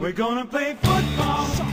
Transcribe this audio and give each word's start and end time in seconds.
We're 0.00 0.12
gonna 0.12 0.46
play 0.46 0.76
football. 0.82 1.70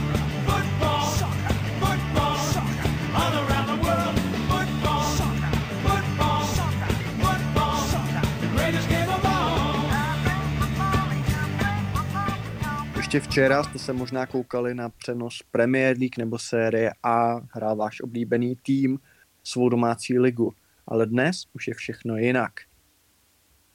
Ještě 12.96 13.20
včera 13.20 13.62
jste 13.62 13.78
se 13.78 13.92
možná 13.92 14.26
koukali 14.26 14.74
na 14.74 14.88
přenos 14.88 15.42
Premier 15.50 15.98
League 15.98 16.18
nebo 16.18 16.38
série 16.38 16.92
A, 17.02 17.40
hrál 17.52 17.76
váš 17.76 18.00
oblíbený 18.00 18.56
tým 18.62 18.98
svou 19.44 19.68
domácí 19.68 20.18
ligu. 20.18 20.54
Ale 20.86 21.06
dnes 21.06 21.44
už 21.52 21.68
je 21.68 21.74
všechno 21.74 22.16
jinak. 22.16 22.52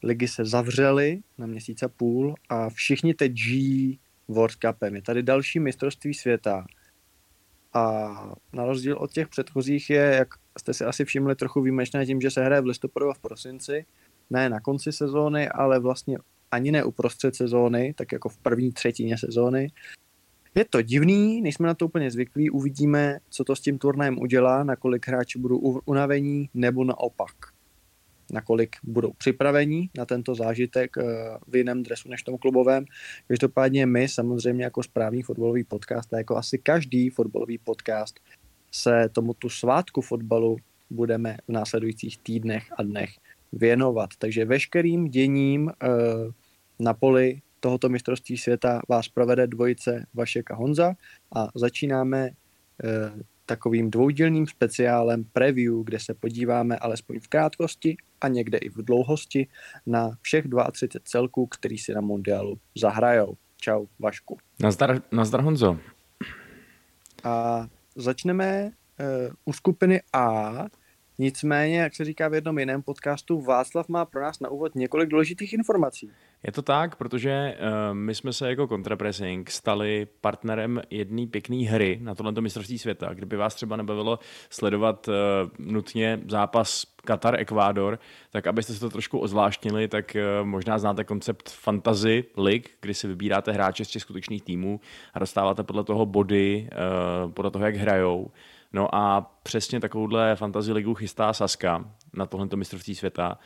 Ligy 0.03 0.27
se 0.27 0.45
zavřely 0.45 1.21
na 1.37 1.47
měsíc 1.47 1.83
a 1.83 1.87
půl 1.87 2.35
a 2.49 2.69
všichni 2.69 3.13
teď 3.13 3.37
žijí 3.37 3.99
World 4.27 4.57
Cupem. 4.65 4.95
Je 4.95 5.01
tady 5.01 5.23
další 5.23 5.59
mistrovství 5.59 6.13
světa. 6.13 6.65
A 7.73 8.09
na 8.53 8.65
rozdíl 8.65 8.97
od 8.97 9.11
těch 9.11 9.27
předchozích 9.27 9.89
je, 9.89 10.15
jak 10.17 10.27
jste 10.59 10.73
si 10.73 10.85
asi 10.85 11.05
všimli, 11.05 11.35
trochu 11.35 11.61
výjimečné 11.61 12.05
tím, 12.05 12.21
že 12.21 12.31
se 12.31 12.45
hraje 12.45 12.61
v 12.61 12.65
listopadu 12.65 13.09
a 13.09 13.13
v 13.13 13.19
prosinci. 13.19 13.85
Ne 14.29 14.49
na 14.49 14.59
konci 14.59 14.91
sezóny, 14.91 15.49
ale 15.49 15.79
vlastně 15.79 16.17
ani 16.51 16.71
ne 16.71 16.83
uprostřed 16.83 17.35
sezóny, 17.35 17.93
tak 17.97 18.11
jako 18.11 18.29
v 18.29 18.37
první 18.37 18.71
třetině 18.71 19.17
sezóny. 19.17 19.71
Je 20.55 20.65
to 20.65 20.81
divný, 20.81 21.41
nejsme 21.41 21.67
na 21.67 21.73
to 21.73 21.85
úplně 21.85 22.11
zvyklí, 22.11 22.49
uvidíme, 22.49 23.19
co 23.29 23.43
to 23.43 23.55
s 23.55 23.61
tím 23.61 23.77
turnajem 23.77 24.19
udělá, 24.19 24.63
nakolik 24.63 25.07
hráči 25.07 25.39
budou 25.39 25.57
unavení 25.85 26.49
nebo 26.53 26.83
naopak. 26.83 27.52
Nakolik 28.31 28.75
budou 28.83 29.13
připraveni 29.13 29.89
na 29.97 30.05
tento 30.05 30.35
zážitek 30.35 30.97
eh, 30.97 31.03
v 31.47 31.55
jiném 31.55 31.83
dresu 31.83 32.09
než 32.09 32.23
tom 32.23 32.37
klubovém. 32.37 32.85
Každopádně 33.27 33.85
my 33.85 34.07
samozřejmě 34.07 34.63
jako 34.63 34.83
správný 34.83 35.23
fotbalový 35.23 35.63
podcast 35.63 36.13
a 36.13 36.17
jako 36.17 36.37
asi 36.37 36.57
každý 36.57 37.09
fotbalový 37.09 37.57
podcast 37.57 38.19
se 38.71 39.09
tomuto 39.11 39.49
svátku 39.49 40.01
fotbalu 40.01 40.57
budeme 40.89 41.37
v 41.47 41.51
následujících 41.51 42.17
týdnech 42.17 42.63
a 42.77 42.83
dnech 42.83 43.09
věnovat. 43.51 44.09
Takže 44.17 44.45
veškerým 44.45 45.07
děním 45.07 45.69
eh, 45.69 45.87
na 46.79 46.93
poli 46.93 47.41
tohoto 47.63 47.89
mistrovství 47.89 48.37
světa 48.37 48.81
vás 48.89 49.07
provede 49.09 49.47
dvojice 49.47 50.05
Vašek 50.13 50.51
a 50.51 50.55
Honza 50.55 50.93
a 51.35 51.47
začínáme 51.55 52.19
e, 52.27 52.31
takovým 53.45 53.91
dvoudílným 53.91 54.47
speciálem 54.47 55.23
preview, 55.33 55.83
kde 55.83 55.99
se 55.99 56.13
podíváme 56.13 56.77
alespoň 56.77 57.19
v 57.19 57.27
krátkosti 57.27 57.97
a 58.21 58.27
někde 58.27 58.57
i 58.57 58.69
v 58.69 58.77
dlouhosti 58.77 59.47
na 59.85 60.17
všech 60.21 60.45
32 60.71 61.01
celků, 61.03 61.47
který 61.47 61.77
si 61.77 61.93
na 61.93 62.01
mundialu 62.01 62.59
zahrajou. 62.75 63.37
Čau, 63.57 63.85
Vašku. 63.99 64.37
Nazdar, 64.59 65.01
nazdar 65.11 65.41
Honzo. 65.41 65.77
A 67.23 67.67
začneme 67.95 68.45
e, 68.45 68.71
u 69.45 69.53
skupiny 69.53 70.01
A, 70.13 70.65
Nicméně, 71.17 71.79
jak 71.79 71.95
se 71.95 72.05
říká 72.05 72.27
v 72.27 72.33
jednom 72.33 72.59
jiném 72.59 72.81
podcastu, 72.81 73.41
Václav 73.41 73.89
má 73.89 74.05
pro 74.05 74.21
nás 74.21 74.39
na 74.39 74.49
úvod 74.49 74.75
několik 74.75 75.09
důležitých 75.09 75.53
informací. 75.53 76.11
Je 76.43 76.51
to 76.51 76.61
tak, 76.61 76.95
protože 76.95 77.57
uh, 77.59 77.95
my 77.95 78.15
jsme 78.15 78.33
se 78.33 78.49
jako 78.49 78.67
Contrapressing 78.67 79.51
stali 79.51 80.07
partnerem 80.21 80.81
jedné 80.89 81.27
pěkné 81.27 81.57
hry 81.57 81.99
na 82.01 82.15
tohleto 82.15 82.41
mistrovství 82.41 82.79
světa. 82.79 83.13
Kdyby 83.13 83.37
vás 83.37 83.55
třeba 83.55 83.75
nebavilo 83.75 84.19
sledovat 84.49 85.07
uh, 85.07 85.13
nutně 85.59 86.19
zápas 86.27 86.83
Katar-Ekvádor, 87.07 87.97
tak 88.31 88.47
abyste 88.47 88.73
se 88.73 88.79
to 88.79 88.89
trošku 88.89 89.19
ozvláštnili, 89.19 89.87
tak 89.87 90.15
uh, 90.15 90.47
možná 90.47 90.77
znáte 90.77 91.03
koncept 91.03 91.49
Fantasy 91.49 92.23
League, 92.37 92.67
kdy 92.81 92.93
si 92.93 93.07
vybíráte 93.07 93.51
hráče 93.51 93.85
z 93.85 93.89
těch 93.89 94.01
skutečných 94.01 94.43
týmů 94.43 94.79
a 95.13 95.19
dostáváte 95.19 95.63
podle 95.63 95.83
toho 95.83 96.05
body, 96.05 96.69
podle 97.33 97.51
toho, 97.51 97.65
jak 97.65 97.75
hrajou. 97.75 98.31
No 98.73 98.95
a 98.95 99.31
přesně 99.43 99.79
takovouhle 99.79 100.35
fantasy 100.35 100.71
ligu 100.71 100.93
chystá 100.93 101.33
Saska 101.33 101.85
na 102.13 102.25
tohleto 102.25 102.57
mistrovství 102.57 102.95
světa. 102.95 103.37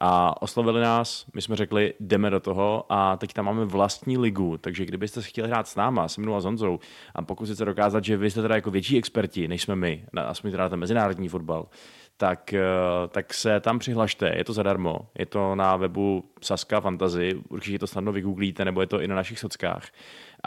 A 0.00 0.42
oslovili 0.42 0.80
nás, 0.80 1.26
my 1.34 1.42
jsme 1.42 1.56
řekli, 1.56 1.94
jdeme 2.00 2.30
do 2.30 2.40
toho 2.40 2.86
a 2.88 3.16
teď 3.16 3.32
tam 3.32 3.44
máme 3.44 3.64
vlastní 3.64 4.18
ligu, 4.18 4.58
takže 4.58 4.84
kdybyste 4.84 5.22
chtěli 5.22 5.48
hrát 5.48 5.68
s 5.68 5.76
náma, 5.76 6.08
se 6.08 6.20
mnou 6.20 6.34
a 6.34 6.40
s 6.40 6.44
Honzou 6.44 6.78
a 7.14 7.22
pokusit 7.22 7.58
se 7.58 7.64
dokázat, 7.64 8.04
že 8.04 8.16
vy 8.16 8.30
jste 8.30 8.42
teda 8.42 8.54
jako 8.54 8.70
větší 8.70 8.98
experti, 8.98 9.48
než 9.48 9.62
jsme 9.62 9.76
my, 9.76 10.04
aspoň 10.16 10.50
teda 10.50 10.68
ten 10.68 10.78
mezinárodní 10.78 11.28
fotbal, 11.28 11.68
tak, 12.16 12.52
eh, 12.52 12.62
tak 13.08 13.34
se 13.34 13.60
tam 13.60 13.78
přihlašte, 13.78 14.32
je 14.36 14.44
to 14.44 14.52
zadarmo, 14.52 14.98
je 15.18 15.26
to 15.26 15.54
na 15.54 15.76
webu 15.76 16.24
Saska 16.40 16.80
Fantasy, 16.80 17.34
určitě 17.48 17.78
to 17.78 17.86
snadno 17.86 18.12
vygooglíte, 18.12 18.64
nebo 18.64 18.80
je 18.80 18.86
to 18.86 19.00
i 19.00 19.08
na 19.08 19.14
našich 19.14 19.38
sockách 19.38 19.88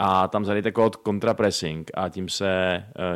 a 0.00 0.28
tam 0.28 0.44
zadejte 0.44 0.72
kód 0.72 0.96
Contrapressing 1.06 1.90
a 1.94 2.08
tím 2.08 2.28
se, 2.28 2.48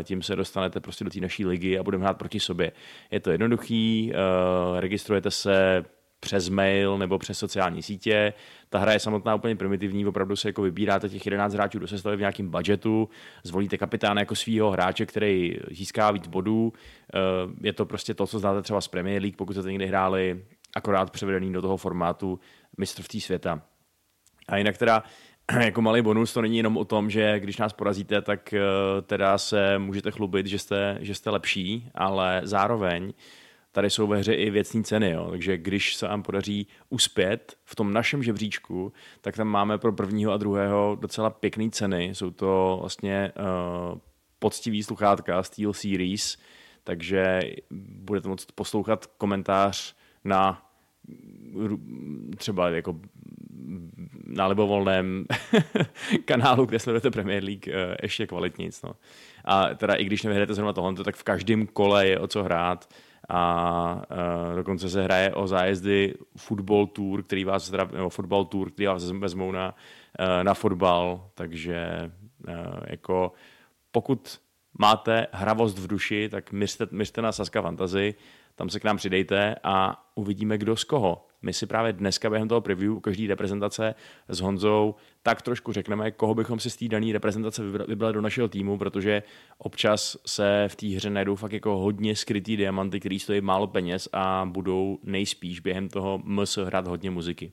eh, 0.01 0.05
tím 0.05 0.23
se 0.23 0.37
dostanete 0.37 0.81
prostě 0.81 1.05
do 1.05 1.11
té 1.11 1.21
naší 1.21 1.47
ligy 1.47 1.79
a 1.79 1.83
budeme 1.83 2.05
hrát 2.05 2.19
proti 2.19 2.41
sobě. 2.41 2.73
Je 3.11 3.21
to 3.21 3.31
jednoduchý, 3.31 4.13
eh, 4.15 4.81
registrujete 4.81 5.31
se 5.31 5.85
přes 6.21 6.49
mail 6.49 6.99
nebo 6.99 7.19
přes 7.19 7.39
sociální 7.39 7.83
sítě. 7.83 8.33
Ta 8.69 8.79
hra 8.79 8.93
je 8.93 8.99
samotná 8.99 9.35
úplně 9.35 9.57
primitivní, 9.57 10.07
opravdu 10.07 10.37
se 10.37 10.49
jako 10.49 10.63
vybíráte 10.63 11.09
těch 11.09 11.27
11 11.27 11.55
hráčů 11.55 11.79
do 11.79 11.87
sestavy 11.87 12.17
v 12.17 12.21
nějakém 12.21 12.51
budgetu, 12.51 13.09
zvolíte 13.45 13.79
kapitána 13.79 14.21
jako 14.21 14.35
svého 14.35 14.71
hráče, 14.71 15.07
který 15.07 15.57
získá 15.71 16.11
víc 16.11 16.27
bodů. 16.27 16.73
Eh, 17.15 17.19
je 17.61 17.73
to 17.73 17.87
prostě 17.87 18.15
to, 18.15 18.27
co 18.27 18.39
znáte 18.39 18.63
třeba 18.63 18.81
z 18.81 18.89
Premier 18.89 19.23
League, 19.23 19.37
pokud 19.37 19.57
jste 19.57 19.73
někdy 19.73 19.87
hráli, 19.87 20.45
akorát 20.77 21.11
převedený 21.11 21.53
do 21.53 21.63
toho 21.63 21.77
formátu 21.77 22.41
mistrovství 22.79 23.21
světa. 23.21 23.63
A 24.49 24.57
jinak 24.57 24.79
teda 24.79 25.03
jako 25.61 25.83
malý 25.83 26.03
bonus 26.03 26.33
to 26.33 26.43
není 26.43 26.57
jenom 26.57 26.77
o 26.77 26.85
tom, 26.85 27.11
že 27.11 27.41
když 27.41 27.57
nás 27.57 27.73
porazíte, 27.73 28.23
tak 28.23 28.53
eh, 28.53 28.61
teda 29.03 29.39
se 29.39 29.79
můžete 29.79 30.11
chlubit, 30.11 30.47
že 30.47 30.59
jste, 30.59 30.99
že 31.01 31.15
jste 31.15 31.31
lepší, 31.31 31.91
ale 31.95 32.41
zároveň 32.45 33.13
tady 33.73 33.91
jsou 33.91 34.07
ve 34.07 34.19
hře 34.19 34.35
i 34.35 34.51
věcní 34.51 34.85
ceny, 34.85 35.11
jo. 35.11 35.27
takže 35.31 35.59
když 35.59 35.95
se 35.95 36.09
vám 36.09 36.23
podaří 36.23 36.67
uspět 36.91 37.57
v 37.65 37.75
tom 37.77 37.93
našem 37.93 38.23
žebříčku, 38.23 38.93
tak 39.21 39.37
tam 39.37 39.49
máme 39.49 39.79
pro 39.79 39.93
prvního 39.93 40.33
a 40.33 40.37
druhého 40.37 40.99
docela 41.01 41.31
pěkné 41.31 41.71
ceny. 41.71 42.11
Jsou 42.13 42.31
to 42.31 42.77
vlastně 42.81 43.33
uh, 43.93 43.99
poctivý 44.39 44.83
sluchátka 44.83 45.43
Steel 45.43 45.73
Series, 45.73 46.39
takže 46.85 47.41
budete 47.91 48.29
moct 48.29 48.53
poslouchat 48.53 49.07
komentář 49.07 49.95
na 50.25 50.63
třeba 52.37 52.71
jako 52.71 53.01
na 54.33 54.47
libovolném 54.47 55.25
kanálu, 56.25 56.67
kde 56.67 56.79
sledujete 56.79 57.11
Premier 57.11 57.45
League, 57.45 57.69
eh, 57.69 57.97
ještě 58.03 58.27
kvalitnic. 58.27 58.83
No. 58.83 58.93
A 59.45 59.75
teda 59.75 59.95
i 59.95 60.05
když 60.05 60.23
nevyhrajete 60.23 60.55
zrovna 60.55 60.73
tohle, 60.73 60.95
tak 60.95 61.17
v 61.17 61.23
každém 61.23 61.67
kole 61.67 62.07
je 62.07 62.19
o 62.19 62.27
co 62.27 62.43
hrát 62.43 62.89
a 63.29 64.03
uh, 64.11 64.57
dokonce 64.57 64.89
se 64.89 65.03
hraje 65.03 65.35
o 65.35 65.47
zájezdy 65.47 66.15
Football 66.37 66.87
Tour, 66.87 67.23
který 67.23 67.45
vás 67.45 67.67
zdrav, 67.67 67.93
nebo 67.93 68.09
Football 68.09 68.45
Tour, 68.45 68.71
který 68.71 68.87
vás 68.87 69.11
vezmou 69.11 69.53
na, 69.53 69.75
uh, 70.21 70.45
na 70.45 70.55
fotbal, 70.55 71.31
takže 71.35 72.11
jako 72.87 73.33
pokud 73.93 74.41
máte 74.79 75.27
hravost 75.33 75.79
v 75.79 75.87
duši, 75.87 76.29
tak 76.29 76.53
myřte, 76.53 76.87
myřte 76.91 77.23
na 77.23 77.33
Saska 77.33 77.63
Fantasy, 77.63 78.15
tam 78.55 78.71
se 78.71 78.81
k 78.81 78.85
nám 78.85 78.97
přidejte 78.97 79.57
a 79.63 80.05
uvidíme, 80.15 80.59
kdo 80.59 80.77
z 80.77 80.85
koho. 80.85 81.27
My 81.43 81.53
si 81.53 81.67
právě 81.67 81.93
dneska 81.93 82.31
během 82.31 82.49
toho 82.49 82.61
preview 82.61 82.93
u 82.97 83.01
každé 83.01 83.27
reprezentace 83.27 83.95
s 84.29 84.41
Honzou 84.41 84.95
tak 85.23 85.43
trošku 85.43 85.73
řekneme, 85.73 86.11
koho 86.11 86.35
bychom 86.35 86.59
si 86.59 86.71
z 86.71 86.77
té 86.77 86.89
dané 86.89 87.13
reprezentace 87.13 87.63
vybrali 87.89 88.15
do 88.15 88.21
našeho 88.21 88.49
týmu, 88.49 88.79
protože 88.79 89.23
občas 89.59 90.17
se 90.27 90.65
v 90.69 90.77
té 90.77 90.87
hře 90.87 91.11
najdou 91.11 91.37
fakt 91.37 91.53
jako 91.53 91.79
hodně 91.79 92.17
skrytý 92.17 92.57
diamanty, 92.57 93.01
který 93.01 93.19
stojí 93.19 93.41
málo 93.41 93.67
peněz 93.67 94.09
a 94.13 94.49
budou 94.51 94.99
nejspíš 95.03 95.61
během 95.61 95.89
toho 95.89 96.21
MS 96.25 96.57
hrát 96.57 96.87
hodně 96.87 97.11
muziky. 97.11 97.53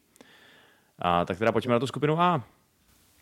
A 0.99 1.25
tak 1.25 1.37
teda 1.37 1.51
pojďme 1.51 1.73
na 1.73 1.79
tu 1.79 1.87
skupinu 1.87 2.19
A. 2.19 2.43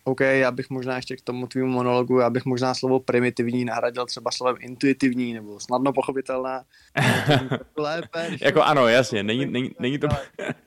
OK, 0.08 0.22
já 0.22 0.52
bych 0.52 0.70
možná 0.70 0.96
ještě 0.96 1.16
k 1.16 1.22
tomu 1.22 1.48
tvýmu 1.48 1.68
monologu, 1.68 2.20
já 2.20 2.30
bych 2.30 2.46
možná 2.46 2.74
slovo 2.74 3.00
primitivní 3.00 3.66
nahradil 3.66 4.06
třeba 4.06 4.32
slovem 4.32 4.56
intuitivní 4.60 5.34
nebo 5.34 5.60
snadno 5.60 5.94
pochopitelná. 5.94 6.64
Lépe. 7.78 8.30
jako 8.42 8.64
ano, 8.64 8.88
jasně, 8.88 9.24
není, 9.24 9.46
není, 9.46 9.72
není, 9.80 10.00
to, 10.00 10.08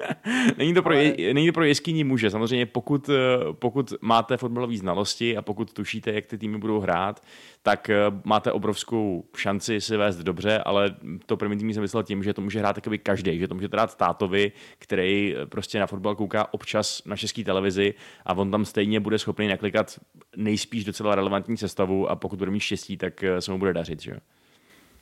není, 0.58 0.74
to 0.74 0.82
pro, 0.82 0.94
je, 0.94 1.34
není 1.34 1.46
to 1.46 1.52
pro 1.52 1.64
jeskyní 1.64 2.04
muže. 2.04 2.30
Samozřejmě 2.30 2.66
pokud, 2.66 3.08
eh, 3.08 3.12
pokud 3.52 3.92
máte 4.00 4.36
fotbalové 4.36 4.76
znalosti 4.76 5.36
a 5.36 5.42
pokud 5.42 5.72
tušíte, 5.72 6.12
jak 6.12 6.26
ty 6.26 6.38
týmy 6.38 6.58
budou 6.58 6.80
hrát, 6.80 7.22
tak 7.62 7.90
eh, 7.90 7.96
máte 8.24 8.52
obrovskou 8.52 9.24
šanci 9.36 9.80
si 9.80 9.96
vést 9.96 10.16
dobře, 10.16 10.58
ale 10.58 10.94
to 11.26 11.36
primitivní 11.36 11.74
jsem 11.74 11.82
myslel 11.82 12.02
tím, 12.02 12.22
že 12.22 12.34
to 12.34 12.40
může 12.40 12.58
hrát 12.58 12.72
takový 12.72 12.98
každý, 12.98 13.38
že 13.38 13.48
to 13.48 13.54
může 13.54 13.68
hrát 13.72 13.96
tátovi, 13.96 14.52
který 14.78 15.36
eh, 15.36 15.46
prostě 15.46 15.78
na 15.78 15.86
fotbal 15.86 16.16
kouká 16.16 16.54
občas 16.54 17.02
na 17.06 17.16
české 17.16 17.44
televizi 17.44 17.94
a 18.26 18.34
on 18.34 18.50
tam 18.50 18.64
stejně 18.64 19.00
bude 19.00 19.18
schopný 19.18 19.48
naklikat 19.48 20.00
nejspíš 20.36 20.84
docela 20.84 21.14
relevantní 21.14 21.56
sestavu 21.56 22.10
a 22.10 22.16
pokud 22.16 22.38
bude 22.38 22.50
mít 22.50 22.60
štěstí, 22.60 22.96
tak 22.96 23.22
eh, 23.22 23.40
se 23.40 23.52
mu 23.52 23.58
bude 23.58 23.72
dařit. 23.72 24.02
Že? 24.02 24.16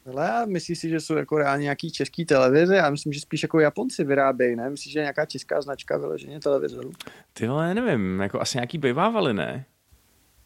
Ale 0.06 0.46
myslíš 0.46 0.78
si, 0.78 0.88
že 0.88 1.00
jsou 1.00 1.14
jako 1.14 1.38
reálně 1.38 1.62
nějaký 1.62 1.90
český 1.90 2.24
televize? 2.24 2.76
Já 2.76 2.90
myslím, 2.90 3.12
že 3.12 3.20
spíš 3.20 3.42
jako 3.42 3.60
Japonci 3.60 4.04
vyrábějí, 4.04 4.56
ne? 4.56 4.70
Myslíš, 4.70 4.92
že 4.92 5.00
nějaká 5.00 5.26
česká 5.26 5.60
značka 5.60 5.98
vyloženě 5.98 6.40
televizorů? 6.40 6.92
Ty 7.32 7.48
vole, 7.48 7.74
nevím, 7.74 8.20
jako 8.20 8.40
asi 8.40 8.58
nějaký 8.58 8.78
bývávali, 8.78 9.34
ne? 9.34 9.64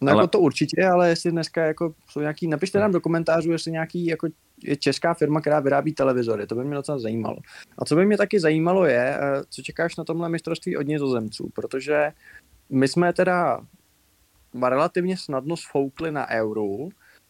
No 0.03 0.13
Ale- 0.13 0.23
jako 0.23 0.27
to 0.27 0.41
určitě, 0.41 0.87
ale 0.87 1.09
jestli 1.09 1.31
dneska 1.31 1.65
jako 1.65 1.95
jsou 2.11 2.21
nějaký, 2.21 2.47
napište 2.47 2.79
nám 2.79 2.93
do 2.93 3.01
komentářů, 3.01 3.53
jestli 3.53 3.73
nějaký 3.73 4.07
jako 4.07 4.29
je 4.63 4.77
česká 4.77 5.15
firma, 5.15 5.41
která 5.41 5.61
vyrábí 5.61 5.93
televizory, 5.93 6.47
to 6.47 6.55
by 6.55 6.65
mě 6.65 6.75
docela 6.75 6.99
zajímalo. 6.99 7.37
A 7.79 7.85
co 7.85 7.97
by 7.97 8.07
mě 8.07 8.17
taky 8.17 8.41
zajímalo 8.41 8.87
je, 8.87 9.17
eh, 9.17 9.43
co 9.51 9.63
čekáš 9.63 9.97
na 9.97 10.05
tomhle 10.05 10.29
mistrovství 10.29 10.77
od 10.77 10.87
nizozemců, 10.87 11.49
protože 11.55 12.13
my 12.71 12.89
jsme 12.89 13.13
teda 13.13 13.61
relativně 14.63 15.17
snadno 15.17 15.57
sfoukli 15.57 16.13
na 16.13 16.31
euro, 16.31 16.67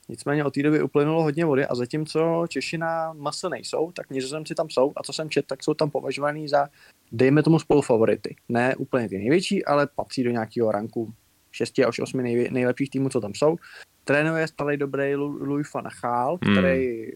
nicméně 0.09 0.45
od 0.45 0.55
té 0.55 0.63
doby 0.63 0.83
uplynulo 0.83 1.23
hodně 1.23 1.45
vody 1.45 1.67
a 1.67 1.75
zatímco 1.75 2.47
Češi 2.49 2.79
na 2.79 3.13
mase 3.13 3.49
nejsou, 3.49 3.93
tak 3.93 4.11
nizozemci 4.11 4.55
tam 4.55 4.71
jsou 4.71 4.93
a 4.97 5.03
co 5.03 5.13
jsem 5.13 5.31
četl, 5.31 5.47
tak 5.47 5.65
jsou 5.65 5.75
tam 5.75 5.91
považovaný 5.91 6.49
za, 6.49 6.69
dejme 7.13 7.43
tomu 7.43 7.59
spolufavority. 7.59 8.37
Ne 8.49 8.77
úplně 8.77 9.09
ty 9.09 9.19
největší, 9.19 9.65
ale 9.65 9.89
patří 9.97 10.25
do 10.25 10.31
nějakého 10.31 10.73
ranku 10.73 11.13
6 11.53 11.79
až 11.79 11.99
8 11.99 12.23
nejvě- 12.23 12.51
nejlepších 12.51 12.91
týmů, 12.91 13.09
co 13.09 13.21
tam 13.21 13.35
jsou. 13.35 13.57
Trénuje 14.05 14.47
stále 14.49 14.77
dobrý 14.77 15.15
Louis 15.17 15.73
van 15.75 15.85
Gaal, 16.03 16.39
Hmm. 16.45 16.55
který 16.55 17.07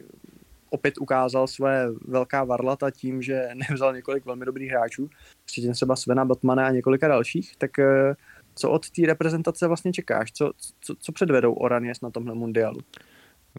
opět 0.70 0.94
ukázal 0.98 1.46
své 1.46 1.86
velká 2.08 2.44
varlata 2.44 2.90
tím, 2.90 3.22
že 3.22 3.48
nevzal 3.70 3.94
několik 3.94 4.24
velmi 4.26 4.44
dobrých 4.44 4.70
hráčů, 4.70 5.08
včetně 5.46 5.72
třeba 5.72 5.96
Svena 5.96 6.24
Batmana 6.24 6.66
a 6.66 6.70
několika 6.70 7.08
dalších, 7.08 7.56
tak 7.58 7.78
eh, 7.78 8.14
co 8.54 8.70
od 8.70 8.90
té 8.90 9.02
reprezentace 9.06 9.66
vlastně 9.66 9.92
čekáš? 9.92 10.32
Co, 10.32 10.52
co, 10.80 10.94
co 10.98 11.12
předvedou 11.12 11.52
Oraněs 11.52 12.00
na 12.00 12.10
tomhle 12.10 12.34
mundialu? 12.34 12.80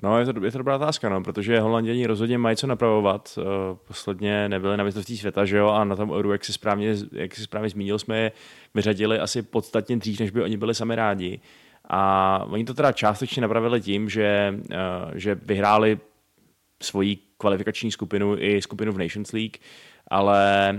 No, 0.04 0.20
je 0.20 0.26
to, 0.26 0.46
je 0.46 0.52
to 0.52 0.58
dobrá 0.58 0.76
otázka, 0.76 1.10
no, 1.10 1.24
protože 1.24 1.60
Holanděni 1.60 2.08
rozhodně 2.08 2.38
mají 2.38 2.58
co 2.58 2.68
napravovat. 2.68 3.40
Eh, 3.42 3.78
Posledně 3.88 4.50
nebyli 4.50 4.78
na 4.78 4.84
mistrovství 4.84 5.18
světa, 5.18 5.46
že 5.46 5.58
jo, 5.58 5.68
a 5.68 5.84
na 5.84 5.96
tom 5.96 6.12
Euro, 6.12 6.32
jak 6.32 6.46
si 6.46 6.54
správně, 6.54 6.96
jak 7.12 7.36
si 7.36 7.44
správně 7.44 7.70
zmínil, 7.70 8.00
jsme 8.00 8.20
je 8.20 8.32
vyřadili 8.74 9.20
asi 9.20 9.42
podstatně 9.42 9.98
dřív, 9.98 10.20
než 10.20 10.32
by 10.32 10.44
oni 10.44 10.58
byli 10.58 10.76
sami 10.76 10.96
rádi. 10.96 11.40
A 11.90 12.44
oni 12.50 12.66
to 12.66 12.74
teda 12.74 12.92
částečně 12.92 13.42
napravili 13.42 13.82
tím, 13.82 14.10
že, 14.10 14.60
eh, 14.72 14.76
že 15.16 15.36
vyhráli 15.36 16.00
svoji 16.84 17.18
kvalifikační 17.38 17.92
skupinu 17.92 18.36
i 18.40 18.62
skupinu 18.62 18.92
v 18.92 18.98
Nations 18.98 19.32
League, 19.32 19.58
ale 20.08 20.78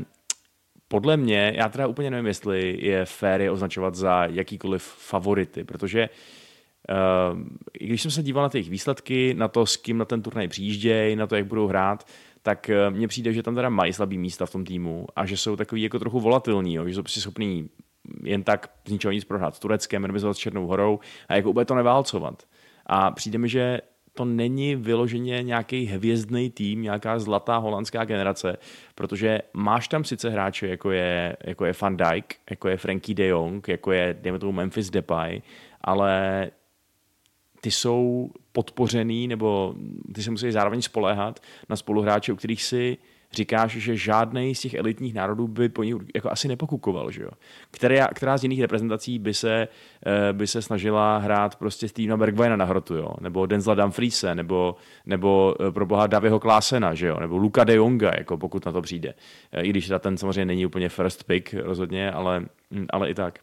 podle 0.88 1.16
mě, 1.16 1.52
já 1.56 1.68
teda 1.68 1.86
úplně 1.86 2.10
nevím, 2.10 2.26
jestli 2.26 2.78
je 2.80 3.04
fér 3.04 3.40
je 3.40 3.50
označovat 3.50 3.94
za 3.94 4.24
jakýkoliv 4.24 4.82
favority, 4.82 5.64
protože 5.64 6.08
Uh, 6.08 6.37
když 7.72 8.02
jsem 8.02 8.10
se 8.10 8.22
díval 8.22 8.42
na 8.42 8.48
ty 8.48 8.58
jejich 8.58 8.70
výsledky, 8.70 9.34
na 9.34 9.48
to, 9.48 9.66
s 9.66 9.76
kým 9.76 9.98
na 9.98 10.04
ten 10.04 10.22
turnaj 10.22 10.48
přijíždějí, 10.48 11.16
na 11.16 11.26
to, 11.26 11.36
jak 11.36 11.46
budou 11.46 11.66
hrát, 11.66 12.06
tak 12.42 12.70
uh, 12.88 12.96
mně 12.96 13.08
přijde, 13.08 13.32
že 13.32 13.42
tam 13.42 13.54
teda 13.54 13.68
mají 13.68 13.92
slabý 13.92 14.18
místa 14.18 14.46
v 14.46 14.50
tom 14.50 14.64
týmu 14.64 15.06
a 15.16 15.26
že 15.26 15.36
jsou 15.36 15.56
takový 15.56 15.82
jako 15.82 15.98
trochu 15.98 16.20
volatilní, 16.20 16.74
jo, 16.74 16.88
že 16.88 16.94
jsou 16.94 17.02
prostě 17.02 17.20
schopní 17.20 17.68
jen 18.22 18.42
tak 18.42 18.70
z 18.86 18.90
ničeho 18.90 19.12
nic 19.12 19.24
prohrát 19.24 19.54
s 19.54 19.58
Tureckem, 19.58 20.04
remizovat 20.04 20.36
s 20.36 20.40
Černou 20.40 20.66
horou 20.66 21.00
a 21.28 21.36
jako 21.36 21.50
úplně 21.50 21.64
to 21.64 21.74
neválcovat. 21.74 22.42
A 22.86 23.10
přijde 23.10 23.38
mi, 23.38 23.48
že 23.48 23.80
to 24.14 24.24
není 24.24 24.76
vyloženě 24.76 25.42
nějaký 25.42 25.86
hvězdný 25.86 26.50
tým, 26.50 26.82
nějaká 26.82 27.18
zlatá 27.18 27.56
holandská 27.56 28.04
generace, 28.04 28.56
protože 28.94 29.38
máš 29.52 29.88
tam 29.88 30.04
sice 30.04 30.30
hráče, 30.30 30.68
jako 30.68 30.90
je, 30.90 31.36
jako 31.44 31.64
je 31.64 31.74
Van 31.80 31.96
Dijk, 31.96 32.36
jako 32.50 32.68
je 32.68 32.76
Frankie 32.76 33.14
de 33.14 33.26
Jong, 33.26 33.68
jako 33.68 33.92
je, 33.92 34.16
dejme 34.20 34.38
tomu, 34.38 34.52
Memphis 34.52 34.90
Depay, 34.90 35.42
ale 35.80 36.50
ty 37.60 37.70
jsou 37.70 38.30
podpořený, 38.52 39.28
nebo 39.28 39.74
ty 40.14 40.22
se 40.22 40.30
musí 40.30 40.52
zároveň 40.52 40.82
spoléhat 40.82 41.40
na 41.68 41.76
spoluhráče, 41.76 42.32
u 42.32 42.36
kterých 42.36 42.62
si 42.62 42.98
říkáš, 43.32 43.72
že 43.72 43.96
žádný 43.96 44.54
z 44.54 44.60
těch 44.60 44.74
elitních 44.74 45.14
národů 45.14 45.48
by 45.48 45.68
po 45.68 45.82
nich 45.82 45.96
jako 46.14 46.30
asi 46.30 46.48
nepokukoval, 46.48 47.10
že 47.10 47.22
jo? 47.22 47.30
Která, 47.70 48.08
která 48.08 48.38
z 48.38 48.42
jiných 48.42 48.60
reprezentací 48.60 49.18
by 49.18 49.34
se, 49.34 49.68
eh, 50.06 50.32
by 50.32 50.46
se 50.46 50.62
snažila 50.62 51.18
hrát 51.18 51.56
prostě 51.56 51.88
Stevena 51.88 52.16
Bergwijna 52.16 52.56
na 52.56 52.64
hrotu, 52.64 52.94
jo? 52.94 53.08
Nebo 53.20 53.46
Denzla 53.46 53.74
Dumfriese, 53.74 54.34
nebo, 54.34 54.76
nebo 55.06 55.54
eh, 55.60 55.72
pro 55.72 55.86
boha 55.86 56.06
Daviho 56.06 56.40
Klásena, 56.40 56.94
že 56.94 57.06
jo? 57.06 57.20
Nebo 57.20 57.36
Luka 57.36 57.64
de 57.64 57.74
Jonga, 57.74 58.12
jako 58.18 58.36
pokud 58.36 58.66
na 58.66 58.72
to 58.72 58.82
přijde. 58.82 59.14
Eh, 59.52 59.62
I 59.62 59.70
když 59.70 59.90
ten 60.00 60.16
samozřejmě 60.16 60.44
není 60.44 60.66
úplně 60.66 60.88
first 60.88 61.24
pick 61.24 61.54
rozhodně, 61.54 62.12
ale, 62.12 62.40
hm, 62.70 62.86
ale 62.90 63.10
i 63.10 63.14
tak. 63.14 63.38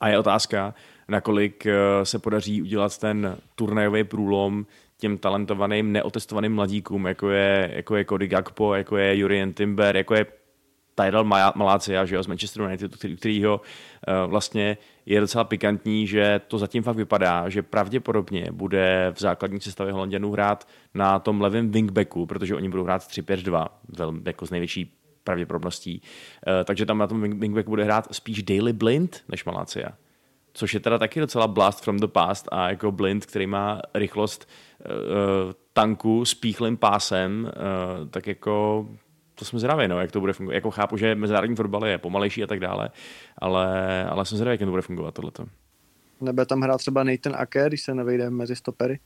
A 0.00 0.08
je 0.08 0.18
otázka, 0.18 0.74
nakolik 1.08 1.66
eh, 1.66 1.74
se 2.02 2.18
podaří 2.18 2.62
udělat 2.62 2.98
ten 2.98 3.36
turnajový 3.54 4.04
průlom 4.04 4.66
těm 4.98 5.18
talentovaným, 5.18 5.92
neotestovaným 5.92 6.54
mladíkům, 6.54 7.06
jako 7.06 7.30
je, 7.30 7.70
jako 7.74 7.96
je 7.96 8.04
Cody 8.04 8.28
Gakpo, 8.28 8.74
jako 8.74 8.96
je 8.96 9.18
Jurien 9.18 9.52
Timber, 9.52 9.96
jako 9.96 10.14
je 10.14 10.26
Tyrell 10.94 11.24
Malácia, 11.54 12.04
že 12.04 12.14
jo, 12.14 12.22
z 12.22 12.26
Manchester 12.26 12.62
United, 12.62 12.96
který, 12.96 13.16
kterýho 13.16 13.60
uh, 13.60 14.30
vlastně 14.30 14.78
je 15.06 15.20
docela 15.20 15.44
pikantní, 15.44 16.06
že 16.06 16.40
to 16.48 16.58
zatím 16.58 16.82
fakt 16.82 16.96
vypadá, 16.96 17.48
že 17.48 17.62
pravděpodobně 17.62 18.48
bude 18.52 19.12
v 19.14 19.20
základní 19.20 19.60
sestavě 19.60 19.92
Holanděnů 19.92 20.32
hrát 20.32 20.68
na 20.94 21.18
tom 21.18 21.40
levém 21.40 21.70
wingbacku, 21.70 22.26
protože 22.26 22.54
oni 22.54 22.68
budou 22.68 22.84
hrát 22.84 23.02
3-5-2, 23.02 23.66
velmi 23.88 24.20
jako 24.26 24.46
z 24.46 24.50
největší 24.50 24.94
pravděpodobností. 25.24 26.02
Uh, 26.02 26.52
takže 26.64 26.86
tam 26.86 26.98
na 26.98 27.06
tom 27.06 27.22
wing- 27.22 27.38
wingbacku 27.38 27.70
bude 27.70 27.84
hrát 27.84 28.14
spíš 28.14 28.42
Daily 28.42 28.72
Blind 28.72 29.24
než 29.28 29.44
Malácia 29.44 29.88
což 30.58 30.74
je 30.74 30.80
teda 30.80 30.98
taky 30.98 31.20
docela 31.20 31.46
blast 31.46 31.84
from 31.84 31.98
the 31.98 32.06
past 32.06 32.48
a 32.52 32.68
jako 32.68 32.92
Blind, 32.92 33.26
který 33.26 33.46
má 33.46 33.80
rychlost 33.94 34.48
uh, 34.80 35.52
tanku 35.72 36.24
s 36.24 36.34
píchlým 36.34 36.76
pásem, 36.76 37.44
uh, 37.44 38.08
tak 38.08 38.26
jako 38.26 38.86
to 39.34 39.44
jsme 39.44 39.58
zvědaví, 39.58 39.88
no, 39.88 40.00
jak 40.00 40.12
to 40.12 40.20
bude 40.20 40.32
fungovat. 40.32 40.54
Jako 40.54 40.70
chápu, 40.70 40.96
že 40.96 41.14
mezinárodní 41.14 41.56
fotbal 41.56 41.86
je 41.86 41.98
pomalejší 41.98 42.44
a 42.44 42.46
tak 42.46 42.60
dále, 42.60 42.90
ale, 43.38 44.04
ale 44.04 44.24
jsem 44.24 44.38
zvědavý, 44.38 44.52
jak 44.54 44.60
to 44.60 44.70
bude 44.70 44.82
fungovat 44.82 45.14
tohleto. 45.14 45.46
Nebude 46.20 46.46
tam 46.46 46.60
hrát 46.60 46.78
třeba 46.78 47.04
Nathan 47.04 47.36
Ake, 47.36 47.68
když 47.68 47.82
se 47.82 47.94
nevejde 47.94 48.30
mezi 48.30 48.56
stopery? 48.56 49.00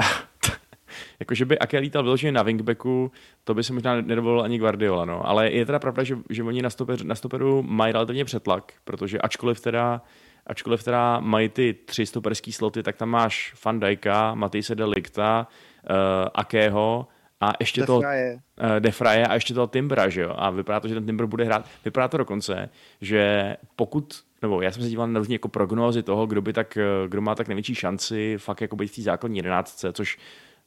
Jakože 1.20 1.44
by 1.44 1.58
Ake 1.58 1.78
lítal 1.78 2.02
vyloženě 2.02 2.32
na 2.32 2.42
wingbacku, 2.42 3.12
to 3.44 3.54
by 3.54 3.64
se 3.64 3.72
možná 3.72 4.00
nedovolil 4.00 4.42
ani 4.42 4.58
Guardiola, 4.58 5.04
no. 5.04 5.28
Ale 5.28 5.50
je 5.50 5.66
teda 5.66 5.78
pravda, 5.78 6.02
že, 6.02 6.18
že 6.30 6.42
oni 6.42 6.62
na, 6.62 6.70
stoper, 6.70 7.04
na 7.04 7.14
stoperu 7.14 7.62
mají 7.62 7.92
relativně 7.92 8.24
přetlak, 8.24 8.72
protože 8.84 9.18
ačkoliv 9.18 9.60
teda 9.60 10.02
ačkoliv 10.50 10.84
teda 10.84 11.20
mají 11.20 11.48
ty 11.48 11.74
tři 11.84 12.06
stoperský 12.06 12.52
sloty, 12.52 12.82
tak 12.82 12.96
tam 12.96 13.08
máš 13.08 13.54
Van 13.64 13.80
Dijka, 13.80 14.34
Matisse 14.34 14.74
de 14.74 14.84
Ligta, 14.84 15.46
uh, 15.90 15.96
Akého 16.34 17.06
a 17.40 17.52
ještě 17.60 17.86
to 17.86 17.98
Defraje. 17.98 18.34
uh, 18.34 18.80
Defraje 18.80 19.26
a 19.26 19.34
ještě 19.34 19.54
toho 19.54 19.66
Timbra, 19.66 20.08
že 20.08 20.20
jo? 20.20 20.34
A 20.36 20.50
vypadá 20.50 20.80
to, 20.80 20.88
že 20.88 20.94
ten 20.94 21.06
Timber 21.06 21.26
bude 21.26 21.44
hrát. 21.44 21.66
Vypadá 21.84 22.08
to 22.08 22.16
dokonce, 22.16 22.68
že 23.00 23.56
pokud 23.76 24.22
nebo 24.42 24.62
já 24.62 24.70
jsem 24.70 24.82
se 24.82 24.88
díval 24.88 25.08
na 25.08 25.18
různé 25.18 25.34
jako 25.34 25.48
prognózy 25.48 26.02
toho, 26.02 26.26
kdo 26.26 26.42
by 26.42 26.52
tak, 26.52 26.76
eh, 26.76 27.08
kdo 27.08 27.20
má 27.20 27.34
tak 27.34 27.48
největší 27.48 27.74
šanci 27.74 28.34
fakt 28.38 28.60
jako 28.60 28.76
být 28.76 28.92
v 28.92 28.96
té 28.96 29.02
základní 29.02 29.36
jedenáctce, 29.36 29.92
což 29.92 30.18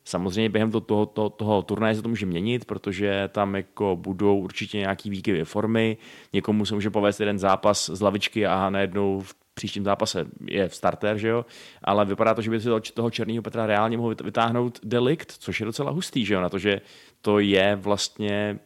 Samozřejmě 0.06 0.50
během 0.50 0.72
toho, 0.72 0.82
toho, 0.82 1.06
toho, 1.06 1.32
toho 1.32 1.62
turnaje 1.62 1.96
se 1.96 2.02
to 2.02 2.10
může 2.10 2.26
měnit, 2.26 2.66
protože 2.66 3.30
tam 3.32 3.56
jako 3.56 3.96
budou 3.96 4.40
určitě 4.40 4.78
nějaký 4.78 5.10
výkyvy 5.10 5.46
formy, 5.46 5.98
někomu 6.34 6.66
se 6.66 6.74
může 6.76 6.90
povést 6.90 7.20
jeden 7.20 7.40
zápas 7.40 7.90
z 7.90 8.02
lavičky 8.02 8.46
a 8.46 8.70
najednou 8.70 9.20
v 9.20 9.34
příštím 9.54 9.84
zápase 9.84 10.26
je 10.50 10.70
v 10.70 10.76
starter, 10.76 11.18
že 11.18 11.28
jo? 11.28 11.46
ale 11.84 12.06
vypadá 12.06 12.34
to, 12.34 12.42
že 12.42 12.50
by 12.50 12.62
si 12.62 12.70
toho 12.94 13.12
černého 13.12 13.42
Petra 13.42 13.66
reálně 13.66 13.98
mohl 13.98 14.16
vytáhnout 14.24 14.80
delikt, 14.84 15.32
což 15.32 15.60
je 15.60 15.66
docela 15.66 15.92
hustý, 15.92 16.26
že 16.26 16.34
jo? 16.34 16.42
na 16.42 16.50
to, 16.50 16.60
že 16.60 16.82
to 17.22 17.40
je 17.40 17.76
vlastně 17.76 18.60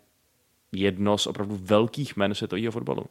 jedno 0.71 1.17
z 1.17 1.27
opravdu 1.27 1.59
velkých 1.61 2.17
men 2.17 2.35
světového 2.35 2.71
fotbalu. 2.71 3.05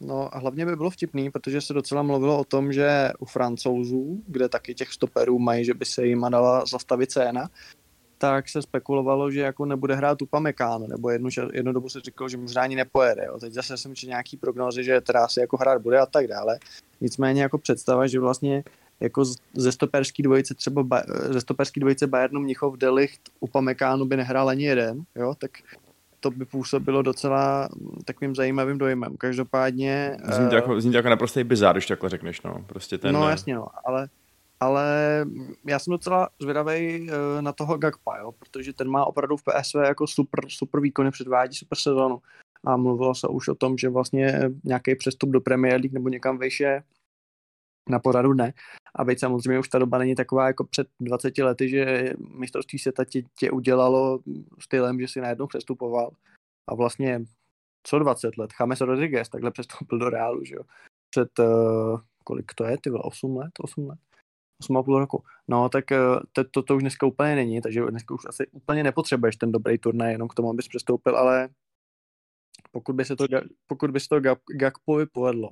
No 0.00 0.36
a 0.36 0.38
hlavně 0.38 0.66
by 0.66 0.76
bylo 0.76 0.90
vtipný, 0.90 1.30
protože 1.30 1.60
se 1.60 1.72
docela 1.72 2.02
mluvilo 2.02 2.38
o 2.38 2.44
tom, 2.44 2.72
že 2.72 3.10
u 3.18 3.24
francouzů, 3.24 4.22
kde 4.26 4.48
taky 4.48 4.74
těch 4.74 4.92
stoperů 4.92 5.38
mají, 5.38 5.64
že 5.64 5.74
by 5.74 5.84
se 5.84 6.06
jim 6.06 6.26
dala 6.30 6.66
zastavit 6.66 7.10
cena, 7.10 7.50
tak 8.18 8.48
se 8.48 8.62
spekulovalo, 8.62 9.30
že 9.30 9.40
jako 9.40 9.64
nebude 9.64 9.94
hrát 9.94 10.22
Upamecano, 10.22 10.86
nebo 10.86 11.10
jednu, 11.10 11.28
jednu 11.52 11.72
dobu 11.72 11.88
se 11.88 12.00
říkalo, 12.00 12.28
že 12.28 12.36
možná 12.36 12.62
ani 12.62 12.76
nepojede. 12.76 13.24
Jo. 13.26 13.38
Teď 13.40 13.52
zase 13.52 13.76
jsem 13.76 13.94
četl 13.94 14.10
nějaký 14.10 14.36
prognózy, 14.36 14.84
že 14.84 15.00
teda 15.00 15.24
asi 15.24 15.40
jako 15.40 15.56
hrát 15.56 15.82
bude 15.82 15.98
a 15.98 16.06
tak 16.06 16.26
dále. 16.26 16.58
Nicméně 17.00 17.42
jako 17.42 17.58
představa, 17.58 18.06
že 18.06 18.20
vlastně 18.20 18.64
jako 19.00 19.24
ze 19.54 19.72
stoperský 19.72 20.22
dvojice 20.22 20.54
třeba 20.54 20.82
ba, 20.82 21.02
ze 21.30 21.40
stoperský 21.40 21.80
dvojice 21.80 22.06
Bayernu 22.06 22.40
Mnichov 22.40 22.76
Delicht 22.76 23.20
Upamecano 23.40 24.04
by 24.04 24.16
nehrál 24.16 24.48
ani 24.48 24.64
jeden, 24.64 25.02
jo, 25.16 25.34
tak 25.38 25.50
to 26.20 26.30
by 26.30 26.44
působilo 26.44 27.02
docela 27.02 27.68
takovým 28.04 28.34
zajímavým 28.34 28.78
dojmem. 28.78 29.16
Každopádně... 29.16 30.16
Zní 30.32 30.48
to 30.48 30.54
jako, 30.54 30.80
zní 30.80 30.90
to 30.90 30.96
jako 30.96 31.08
naprostý 31.08 31.44
bizár, 31.44 31.74
když 31.74 31.86
takhle 31.86 32.10
řekneš, 32.10 32.42
no. 32.42 32.64
Prostě 32.66 32.98
ten, 32.98 33.14
No 33.14 33.28
jasně, 33.28 33.54
no, 33.54 33.66
ale, 33.84 34.08
ale 34.60 34.86
já 35.66 35.78
jsem 35.78 35.90
docela 35.90 36.28
zvědavý 36.40 37.10
na 37.40 37.52
toho 37.52 37.78
Gagpa, 37.78 38.18
jo, 38.18 38.32
protože 38.32 38.72
ten 38.72 38.88
má 38.88 39.06
opravdu 39.06 39.36
v 39.36 39.42
PSV 39.42 39.74
jako 39.74 40.06
super, 40.06 40.44
super 40.48 40.80
výkony, 40.80 41.10
předvádí 41.10 41.56
super 41.56 41.78
sezonu. 41.78 42.22
A 42.64 42.76
mluvilo 42.76 43.14
se 43.14 43.28
už 43.28 43.48
o 43.48 43.54
tom, 43.54 43.78
že 43.78 43.88
vlastně 43.88 44.40
nějaký 44.64 44.94
přestup 44.94 45.30
do 45.30 45.40
Premier 45.40 45.80
League 45.80 45.92
nebo 45.92 46.08
někam 46.08 46.38
vejš 46.38 46.60
je 46.60 46.82
na 47.88 47.98
pořadu 47.98 48.32
dne. 48.32 48.52
A 48.94 49.04
veď 49.04 49.18
samozřejmě 49.18 49.58
už 49.58 49.68
ta 49.68 49.78
doba 49.78 49.98
není 49.98 50.14
taková 50.14 50.46
jako 50.46 50.64
před 50.64 50.88
20 51.00 51.38
lety, 51.38 51.68
že 51.68 52.12
mistrovství 52.38 52.78
světa 52.78 53.04
tě, 53.04 53.22
tě 53.38 53.50
udělalo 53.50 54.20
stylem, 54.60 55.00
že 55.00 55.08
si 55.08 55.20
najednou 55.20 55.46
přestupoval. 55.46 56.10
A 56.68 56.74
vlastně 56.74 57.24
co 57.82 57.98
20 57.98 58.36
let, 58.38 58.50
James 58.60 58.80
Rodriguez 58.80 59.28
takhle 59.28 59.50
přestoupil 59.50 59.98
do 59.98 60.10
Reálu, 60.10 60.44
že 60.44 60.54
jo. 60.54 60.62
Před 61.10 61.38
uh, 61.38 62.00
kolik 62.24 62.54
to 62.54 62.64
je, 62.64 62.78
ty 62.78 62.90
vole, 62.90 63.02
8 63.04 63.36
let, 63.36 63.50
8 63.60 63.88
let, 63.88 63.98
8,5 64.62 64.98
roku. 64.98 65.24
No, 65.48 65.68
tak 65.68 65.92
eh, 65.92 65.98
to, 66.32 66.44
to, 66.44 66.62
to 66.62 66.76
už 66.76 66.82
dneska 66.82 67.06
úplně 67.06 67.34
není, 67.34 67.60
takže 67.60 67.80
dneska 67.90 68.14
už 68.14 68.20
asi 68.28 68.46
úplně 68.46 68.82
nepotřebuješ 68.82 69.36
ten 69.36 69.52
dobrý 69.52 69.78
turnaj 69.78 70.12
jenom 70.12 70.28
k 70.28 70.34
tomu, 70.34 70.50
abys 70.50 70.68
přestoupil, 70.68 71.16
ale 71.16 71.48
pokud 72.70 72.96
by 72.96 73.04
se 73.04 73.16
to, 73.16 73.26
pokud 73.66 73.90
by 73.90 74.00
se 74.00 74.08
to 74.08 74.20
Gak- 74.20 74.56
Gakpovi 74.58 75.06
povedlo, 75.06 75.50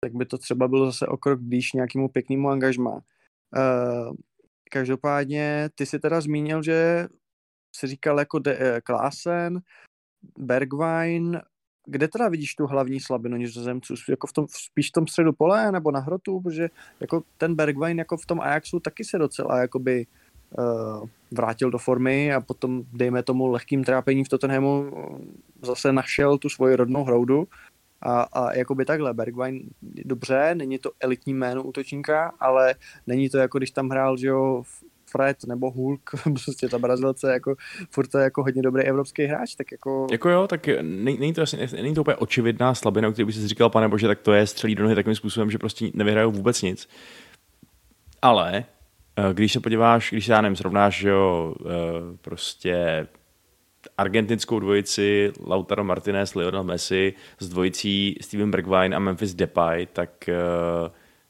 tak 0.00 0.12
by 0.12 0.26
to 0.26 0.38
třeba 0.38 0.68
bylo 0.68 0.86
zase 0.86 1.06
o 1.06 1.16
krok 1.16 1.40
blíž 1.40 1.72
nějakému 1.72 2.08
pěknému 2.08 2.48
angažmá. 2.48 2.92
Uh, 2.92 4.14
každopádně 4.70 5.70
ty 5.74 5.86
si 5.86 5.98
teda 5.98 6.20
zmínil, 6.20 6.62
že 6.62 7.08
si 7.76 7.86
říkal 7.86 8.18
jako 8.18 8.38
de, 8.38 8.58
eh, 8.60 8.80
Klaasen, 8.80 9.60
Bergwijn, 10.38 11.42
kde 11.86 12.08
teda 12.08 12.28
vidíš 12.28 12.54
tu 12.54 12.66
hlavní 12.66 13.00
slabinu 13.00 13.36
nizozemců? 13.36 13.94
Jako 14.08 14.26
v 14.26 14.32
tom, 14.32 14.46
spíš 14.48 14.88
v 14.88 14.92
tom 14.92 15.06
středu 15.06 15.32
pole 15.32 15.72
nebo 15.72 15.90
na 15.90 16.00
hrotu? 16.00 16.40
Protože 16.40 16.68
jako 17.00 17.22
ten 17.38 17.54
Bergwijn 17.54 17.98
jako 17.98 18.16
v 18.16 18.26
tom 18.26 18.40
Ajaxu 18.40 18.80
taky 18.80 19.04
se 19.04 19.18
docela 19.18 19.58
jakoby 19.58 20.06
uh, 20.58 21.08
vrátil 21.30 21.70
do 21.70 21.78
formy 21.78 22.34
a 22.34 22.40
potom, 22.40 22.82
dejme 22.92 23.22
tomu, 23.22 23.46
lehkým 23.46 23.84
trápení 23.84 24.24
v 24.24 24.28
Tottenhamu 24.28 24.80
uh, 24.80 25.18
zase 25.62 25.92
našel 25.92 26.38
tu 26.38 26.48
svoji 26.48 26.76
rodnou 26.76 27.04
hroudu 27.04 27.48
a, 28.04 28.22
a 28.22 28.54
jakoby 28.54 28.84
takhle, 28.84 29.14
Bergwijn 29.14 29.60
dobře, 29.82 30.54
není 30.54 30.78
to 30.78 30.90
elitní 31.00 31.34
jméno 31.34 31.62
útočníka, 31.62 32.32
ale 32.40 32.74
není 33.06 33.30
to 33.30 33.38
jako 33.38 33.58
když 33.58 33.70
tam 33.70 33.88
hrál, 33.88 34.16
že 34.16 34.26
jo, 34.26 34.62
Fred 35.16 35.36
nebo 35.46 35.70
Hulk, 35.70 36.10
prostě 36.44 36.68
ta 36.68 36.78
Brazilce, 36.78 37.32
jako 37.32 37.54
furt 37.90 38.06
to 38.06 38.18
je 38.18 38.24
jako 38.24 38.42
hodně 38.42 38.62
dobrý 38.62 38.82
evropský 38.82 39.24
hráč, 39.24 39.54
tak 39.54 39.72
jako... 39.72 40.06
Jako 40.12 40.30
jo, 40.30 40.46
tak 40.46 40.68
není, 40.82 41.32
to, 41.32 41.42
asi, 41.42 41.56
není 41.56 41.94
to 41.94 42.00
úplně 42.00 42.16
očividná 42.16 42.74
slabina, 42.74 43.12
který 43.12 43.26
by 43.26 43.32
si 43.32 43.48
říkal, 43.48 43.70
pane 43.70 43.88
bože, 43.88 44.06
tak 44.06 44.20
to 44.20 44.32
je 44.32 44.46
střelí 44.46 44.74
do 44.74 44.82
nohy 44.82 44.94
takovým 44.94 45.16
způsobem, 45.16 45.50
že 45.50 45.58
prostě 45.58 45.90
nevyhrajou 45.94 46.30
vůbec 46.30 46.62
nic. 46.62 46.88
Ale 48.22 48.64
eh, 49.16 49.34
když 49.34 49.52
se 49.52 49.60
podíváš, 49.60 50.10
když 50.10 50.26
se 50.26 50.32
já 50.32 50.40
nevím, 50.40 50.56
srovnáš, 50.56 50.98
že 50.98 51.08
jo, 51.08 51.54
eh, 51.60 51.70
prostě 52.20 53.06
argentinskou 53.98 54.60
dvojici 54.60 55.32
Lautaro 55.46 55.84
Martinez, 55.84 56.34
Lionel 56.34 56.64
Messi 56.64 57.14
s 57.38 57.48
dvojicí 57.48 58.16
Steven 58.20 58.50
Bergwijn 58.50 58.94
a 58.94 58.98
Memphis 58.98 59.34
Depay, 59.34 59.86
tak 59.86 60.28
eh, 60.28 60.34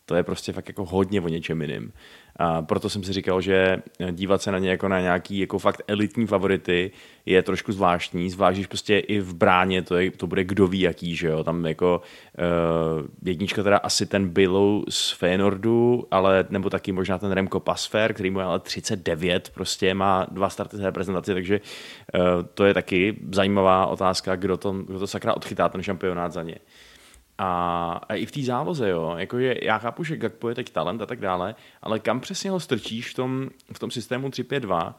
to 0.05 0.15
je 0.15 0.23
prostě 0.23 0.53
fakt 0.53 0.69
jako 0.69 0.85
hodně 0.85 1.21
o 1.21 1.29
něčem 1.29 1.63
jiným. 1.63 1.93
A 2.37 2.63
proto 2.63 2.91
jsem 2.91 3.05
si 3.05 3.13
říkal, 3.13 3.41
že 3.41 3.83
dívat 4.11 4.43
se 4.43 4.53
na 4.53 4.59
ně 4.59 4.71
jako 4.71 4.89
na 4.89 5.01
nějaký 5.01 5.39
jako 5.39 5.59
fakt 5.59 5.83
elitní 5.89 6.27
favority 6.27 6.91
je 7.27 7.43
trošku 7.43 7.73
zvláštní, 7.73 8.31
zvlášť 8.31 8.57
když 8.57 8.67
prostě 8.67 8.99
i 8.99 9.21
v 9.21 9.35
bráně 9.35 9.83
to, 9.83 9.97
je, 9.97 10.11
to 10.11 10.27
bude 10.27 10.45
kdo 10.45 10.67
ví 10.67 10.81
jaký, 10.81 11.17
že 11.17 11.29
jo, 11.29 11.45
tam 11.45 11.67
jako 11.67 12.03
uh, 12.39 13.07
jednička 13.25 13.63
teda 13.63 13.77
asi 13.77 14.07
ten 14.07 14.29
Bilou 14.29 14.85
z 14.89 15.11
Feyenoordu, 15.11 16.07
ale 16.11 16.45
nebo 16.51 16.71
taky 16.71 16.93
možná 16.93 17.19
ten 17.19 17.33
Remko 17.33 17.61
Pasfer, 17.61 18.15
který 18.15 18.31
mu 18.31 18.39
je 18.39 18.45
ale 18.45 18.61
39, 18.61 19.51
prostě 19.55 19.95
má 19.95 20.27
dva 20.31 20.51
starty 20.51 20.77
z 20.77 20.81
reprezentace, 20.81 21.35
takže 21.35 21.61
uh, 22.15 22.21
to 22.55 22.65
je 22.65 22.75
taky 22.75 23.17
zajímavá 23.33 23.87
otázka, 23.87 24.37
kdo 24.37 24.57
to, 24.57 24.73
kdo 24.73 24.99
to 24.99 25.07
sakra 25.07 25.37
odchytá 25.37 25.69
ten 25.69 25.83
šampionát 25.83 26.33
za 26.33 26.43
ně. 26.43 26.57
A, 27.39 28.01
a 28.09 28.15
i 28.15 28.27
v 28.27 28.33
té 28.33 28.43
závoze, 28.43 28.89
jo, 28.89 29.15
jakože 29.17 29.55
já 29.63 29.79
chápu, 29.79 30.05
že 30.05 30.17
Gakpo 30.17 30.49
je 30.49 30.55
teď 30.55 30.71
talent 30.71 31.03
a 31.03 31.07
tak 31.07 31.21
dále, 31.21 31.55
ale 31.83 31.99
kam 31.99 32.21
přesně 32.21 32.51
ho 32.51 32.61
strčíš 32.61 33.11
v 33.11 33.15
tom, 33.15 33.49
v 33.73 33.79
tom 33.79 33.91
systému 33.91 34.29
3-5-2? 34.29 34.87
Uh, 34.87 34.93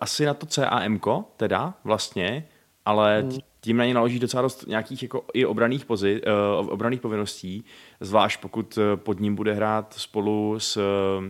asi 0.00 0.26
na 0.26 0.34
to 0.34 0.46
CAM, 0.46 1.00
teda 1.36 1.74
vlastně, 1.84 2.46
ale 2.84 3.20
Hmm. 3.20 3.38
tím 3.60 3.76
na 3.76 3.84
ně 3.84 3.94
naloží 3.94 4.18
docela 4.18 4.42
dost 4.42 4.66
nějakých 4.66 5.02
jako 5.02 5.24
i 5.34 5.46
obraných, 5.46 5.84
pozi, 5.84 6.22
uh, 6.60 6.68
obraných 6.68 7.00
povinností, 7.00 7.64
zvlášť 8.00 8.40
pokud 8.40 8.78
eh, 8.78 8.96
pod 8.96 9.20
ním 9.20 9.34
bude 9.34 9.52
hrát 9.54 9.94
spolu 9.94 10.54
s 10.58 10.76
uh, 10.76 11.22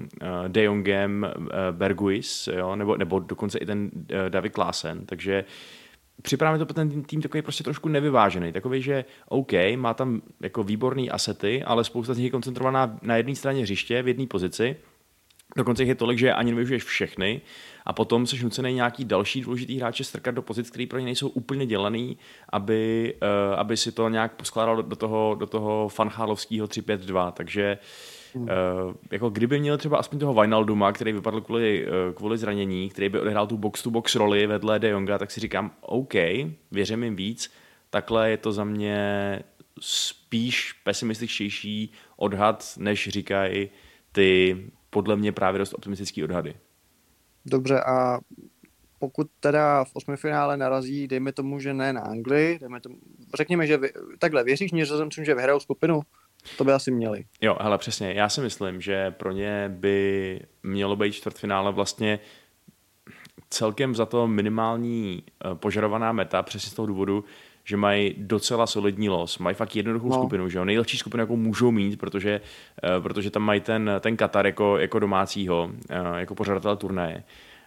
De 0.48 0.62
Jongem 0.62 1.26
uh, 1.36 1.46
Berguis, 1.70 2.48
jo, 2.52 2.76
nebo, 2.76 2.96
nebo 2.96 3.18
dokonce 3.18 3.58
i 3.58 3.66
ten 3.66 3.90
uh, 3.94 4.28
David 4.28 4.52
Klaasen, 4.52 5.06
takže 5.06 5.44
připravíme 6.22 6.64
to 6.64 6.74
ten 6.74 7.02
tým 7.02 7.22
takový 7.22 7.42
prostě 7.42 7.64
trošku 7.64 7.88
nevyvážený. 7.88 8.52
Takový, 8.52 8.82
že 8.82 9.04
OK, 9.28 9.52
má 9.76 9.94
tam 9.94 10.22
jako 10.40 10.62
výborný 10.62 11.10
asety, 11.10 11.62
ale 11.64 11.84
spousta 11.84 12.14
z 12.14 12.16
nich 12.16 12.24
je 12.24 12.30
koncentrovaná 12.30 12.98
na 13.02 13.16
jedné 13.16 13.34
straně 13.34 13.62
hřiště, 13.62 14.02
v 14.02 14.08
jedné 14.08 14.26
pozici. 14.26 14.76
Dokonce 15.56 15.82
jich 15.82 15.88
je 15.88 15.94
tolik, 15.94 16.18
že 16.18 16.32
ani 16.32 16.50
nevyužiješ 16.50 16.84
všechny 16.84 17.40
a 17.86 17.92
potom 17.92 18.26
jsi 18.26 18.44
nucený 18.44 18.74
nějaký 18.74 19.04
další 19.04 19.40
důležitý 19.40 19.78
hráče 19.78 20.04
strkat 20.04 20.34
do 20.34 20.42
pozic, 20.42 20.70
které 20.70 20.86
pro 20.86 20.98
ně 20.98 21.04
nejsou 21.04 21.28
úplně 21.28 21.66
dělaný, 21.66 22.18
aby, 22.48 23.14
uh, 23.22 23.60
aby 23.60 23.76
si 23.76 23.92
to 23.92 24.08
nějak 24.08 24.34
poskládal 24.34 24.82
do 24.82 24.96
toho, 24.96 25.36
do 25.38 25.46
toho 25.46 25.88
fanhálovského 25.88 26.66
3-5-2. 26.66 27.32
Takže 27.32 27.78
Uh, 27.78 28.21
jako 29.10 29.30
kdyby 29.30 29.60
měl 29.60 29.78
třeba 29.78 29.98
aspoň 29.98 30.18
toho 30.18 30.34
Wijnalduma, 30.34 30.92
který 30.92 31.12
vypadl 31.12 31.40
kvůli, 31.40 31.86
uh, 31.86 32.14
kvůli 32.14 32.38
zranění, 32.38 32.88
který 32.88 33.08
by 33.08 33.20
odehrál 33.20 33.46
tu 33.46 33.56
box-to-box 33.56 34.14
roli 34.14 34.46
vedle 34.46 34.78
De 34.78 34.88
Jonga, 34.88 35.18
tak 35.18 35.30
si 35.30 35.40
říkám, 35.40 35.70
OK, 35.80 36.14
věřím 36.70 37.04
jim 37.04 37.16
víc. 37.16 37.52
Takhle 37.90 38.30
je 38.30 38.36
to 38.36 38.52
za 38.52 38.64
mě 38.64 39.40
spíš 39.80 40.72
pesimističtější 40.72 41.92
odhad, 42.16 42.74
než 42.78 43.08
říkají 43.08 43.70
ty 44.12 44.56
podle 44.90 45.16
mě 45.16 45.32
právě 45.32 45.58
dost 45.58 45.74
optimistický 45.74 46.24
odhady. 46.24 46.54
Dobře 47.46 47.80
a 47.80 48.18
pokud 48.98 49.26
teda 49.40 49.84
v 49.84 49.90
osmi 49.94 50.16
finále 50.16 50.56
narazí, 50.56 51.08
dejme 51.08 51.32
tomu, 51.32 51.60
že 51.60 51.74
ne 51.74 51.92
na 51.92 52.00
Anglii, 52.00 52.58
dejme 52.58 52.80
tomu, 52.80 52.96
řekněme, 53.34 53.66
že 53.66 53.76
vy, 53.76 53.92
takhle, 54.18 54.44
věříš 54.44 54.72
nizozemcům, 54.72 55.24
že 55.24 55.34
vyhrajou 55.34 55.60
skupinu? 55.60 56.00
To 56.58 56.64
by 56.64 56.72
asi 56.72 56.90
měli. 56.90 57.24
Jo, 57.40 57.56
hele, 57.60 57.78
přesně. 57.78 58.12
Já 58.12 58.28
si 58.28 58.40
myslím, 58.40 58.80
že 58.80 59.10
pro 59.10 59.32
ně 59.32 59.68
by 59.68 60.40
mělo 60.62 60.96
být 60.96 61.12
čtvrtfinále 61.12 61.72
vlastně 61.72 62.18
celkem 63.50 63.94
za 63.94 64.06
to 64.06 64.26
minimální 64.28 65.22
eh, 65.26 65.54
požadovaná 65.54 66.12
meta, 66.12 66.42
přesně 66.42 66.70
z 66.70 66.74
toho 66.74 66.86
důvodu, 66.86 67.24
že 67.64 67.76
mají 67.76 68.14
docela 68.18 68.66
solidní 68.66 69.08
los, 69.08 69.38
mají 69.38 69.56
fakt 69.56 69.76
jednoduchou 69.76 70.08
No. 70.08 70.14
skupinu, 70.14 70.48
že 70.48 70.58
jo, 70.58 70.64
nejlepší 70.64 70.98
skupinu, 70.98 71.20
jakou 71.22 71.36
můžou 71.36 71.70
mít, 71.70 71.98
protože, 71.98 72.40
eh, 72.84 73.00
protože 73.00 73.30
tam 73.30 73.42
mají 73.42 73.60
ten, 73.60 73.90
ten 74.00 74.16
Katar 74.16 74.46
jako, 74.46 74.78
jako 74.78 74.98
domácího, 74.98 75.70
eh, 75.90 75.96
jako 76.16 76.34
pořadatel 76.34 76.76
turnaje. 76.76 77.24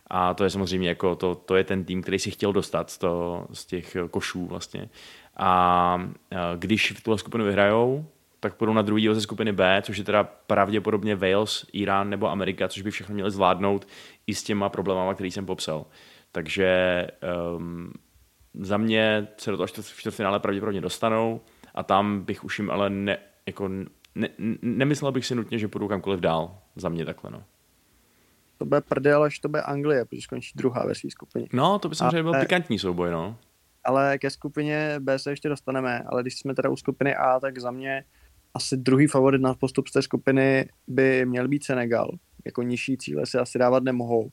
A 0.08 0.34
to 0.34 0.44
je 0.44 0.50
samozřejmě 0.50 0.90
jako, 0.90 1.16
to, 1.16 1.36
to 1.36 1.56
je 1.56 1.64
ten 1.64 1.84
tým, 1.86 2.02
který 2.02 2.20
si 2.20 2.32
chtěl 2.32 2.54
dostat 2.54 2.90
z, 2.90 2.98
to, 2.98 3.46
z 3.54 3.66
těch 3.66 3.98
košů 4.12 4.46
vlastně. 4.46 4.90
A 5.38 6.10
když 6.56 6.92
v 6.92 7.04
tuhle 7.04 7.18
skupinu 7.18 7.46
vyhrajou, 7.46 8.06
tak 8.46 8.56
půjdou 8.56 8.74
na 8.74 8.82
druhý 8.82 9.10
ze 9.12 9.22
skupiny 9.22 9.52
B, 9.52 9.82
což 9.86 9.98
je 9.98 10.04
teda 10.04 10.24
pravděpodobně 10.24 11.16
Wales, 11.16 11.66
Irán 11.74 12.10
nebo 12.10 12.32
Amerika, 12.32 12.68
což 12.68 12.82
by 12.82 12.92
všechno 12.92 13.14
měli 13.14 13.32
zvládnout 13.32 13.88
i 14.28 14.36
s 14.36 14.44
těma 14.44 14.70
problémama, 14.70 15.14
který 15.14 15.32
jsem 15.32 15.46
popsal. 15.46 15.86
Takže 16.32 17.08
um, 17.58 17.94
za 18.54 18.78
mě 18.78 19.28
se 19.38 19.52
do 19.52 19.58
toho 19.58 19.68
čtvrt- 19.68 19.98
čtvrtfinále 19.98 20.40
pravděpodobně 20.40 20.82
dostanou 20.82 21.42
a 21.76 21.84
tam 21.84 22.22
bych 22.22 22.44
už 22.44 22.60
jim 22.60 22.72
ale 22.72 22.90
ne, 22.90 23.18
jako 23.46 23.68
ne, 23.68 23.86
ne, 24.16 24.30
nemyslel 24.62 25.12
bych 25.12 25.26
si 25.26 25.36
nutně, 25.36 25.58
že 25.60 25.68
půjdou 25.68 25.88
kamkoliv 25.88 26.20
dál. 26.20 26.58
Za 26.76 26.90
mě 26.90 27.06
takhle, 27.06 27.32
no. 27.32 27.44
To 28.58 28.66
bude 28.66 28.82
prdel, 28.82 29.24
až 29.24 29.40
to 29.40 29.50
bude 29.50 29.62
Anglie, 29.62 30.06
protože 30.06 30.22
skončí 30.22 30.52
druhá 30.56 30.86
ve 30.86 30.96
své 30.96 31.10
skupině. 31.10 31.48
No, 31.54 31.80
to 31.80 31.90
by 31.90 31.96
samozřejmě 31.96 32.24
byl 32.24 32.36
Ale- 32.36 32.46
pikantní 32.46 32.80
souboj, 32.80 33.12
no. 33.12 33.38
Ale 33.84 34.18
ke 34.18 34.30
skupině 34.30 34.96
B 35.00 35.20
se 35.20 35.30
ještě 35.30 35.50
dostaneme, 35.50 36.04
ale 36.06 36.22
když 36.22 36.40
jsme 36.40 36.56
teda 36.56 36.70
u 36.70 36.76
skupiny 36.76 37.16
A, 37.16 37.40
tak 37.40 37.60
za 37.60 37.72
mě 37.72 38.04
asi 38.56 38.78
druhý 38.78 39.08
favorit 39.08 39.42
na 39.42 39.54
postup 39.54 39.88
z 39.88 39.92
té 39.92 40.02
skupiny 40.02 40.70
by 40.88 41.26
měl 41.26 41.48
být 41.48 41.64
Senegal. 41.64 42.12
Jako 42.46 42.62
nižší 42.62 42.98
cíle 42.98 43.26
si 43.26 43.38
asi 43.38 43.60
dávat 43.60 43.84
nemohou. 43.84 44.30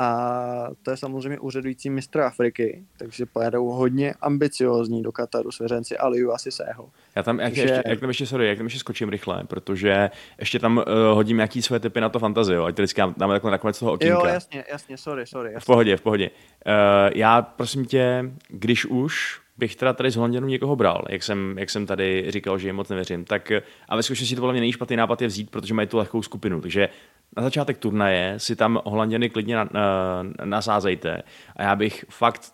A 0.00 0.68
to 0.82 0.90
je 0.90 0.96
samozřejmě 0.96 1.38
úřadující 1.38 1.90
mistr 1.90 2.20
Afriky, 2.20 2.84
takže 2.98 3.26
pojedou 3.26 3.68
hodně 3.68 4.14
ambiciozní 4.20 5.02
do 5.02 5.12
Kataru 5.12 5.50
svěřenci 5.52 5.98
Aliu 5.98 6.32
a 6.32 6.38
Sisého. 6.38 6.90
Já 7.16 7.22
tam, 7.22 7.40
jak, 7.40 7.54
Že- 7.54 7.62
ještě, 7.62 7.82
jak 7.86 8.00
tam 8.00 8.10
ještě, 8.10 8.26
sorry, 8.26 8.48
jak 8.48 8.58
tam 8.58 8.66
ještě 8.66 8.78
skočím 8.78 9.08
rychle, 9.08 9.44
protože 9.44 10.10
ještě 10.40 10.58
tam 10.58 10.76
uh, 10.76 10.84
hodím 11.12 11.36
nějaký 11.36 11.62
své 11.62 11.80
typy 11.80 12.00
na 12.00 12.08
to 12.08 12.18
fantazio, 12.18 12.64
ať 12.64 12.76
to 12.76 12.82
vždycky 12.82 13.00
dáme 13.16 13.34
takhle 13.34 13.50
nakonec 13.50 13.78
toho 13.78 13.92
okénka. 13.92 14.14
Jo, 14.14 14.26
jasně, 14.26 14.64
jasně, 14.70 14.96
sorry, 14.96 15.26
sorry. 15.26 15.50
V 15.50 15.52
Jasně. 15.52 15.66
pohodě, 15.66 15.96
v 15.96 16.00
pohodě. 16.00 16.30
Uh, 16.66 16.72
já 17.14 17.42
prosím 17.42 17.84
tě, 17.84 18.32
když 18.48 18.86
už 18.86 19.40
bych 19.58 19.76
teda 19.76 19.92
tady 19.92 20.10
z 20.10 20.16
Holanděnů 20.16 20.48
někoho 20.48 20.76
bral, 20.76 21.04
jak 21.08 21.22
jsem, 21.22 21.58
jak 21.58 21.70
jsem 21.70 21.86
tady 21.86 22.24
říkal, 22.28 22.58
že 22.58 22.68
jim 22.68 22.76
moc 22.76 22.88
nevěřím, 22.88 23.24
tak 23.24 23.52
a 23.88 23.96
ve 23.96 24.02
skutečnosti 24.02 24.34
to 24.34 24.40
podle 24.40 24.52
mě 24.52 24.60
není 24.60 24.72
špatný 24.72 24.96
nápad 24.96 25.22
je 25.22 25.28
vzít, 25.28 25.50
protože 25.50 25.74
mají 25.74 25.88
tu 25.88 25.96
lehkou 25.96 26.22
skupinu. 26.22 26.60
Takže 26.60 26.88
na 27.36 27.42
začátek 27.42 27.78
turnaje 27.78 28.34
si 28.36 28.56
tam 28.56 28.80
Holanděny 28.84 29.30
klidně 29.30 29.56
na, 29.56 29.68
na, 29.72 30.22
nasázejte 30.44 31.22
a 31.56 31.62
já 31.62 31.76
bych 31.76 32.04
fakt 32.08 32.52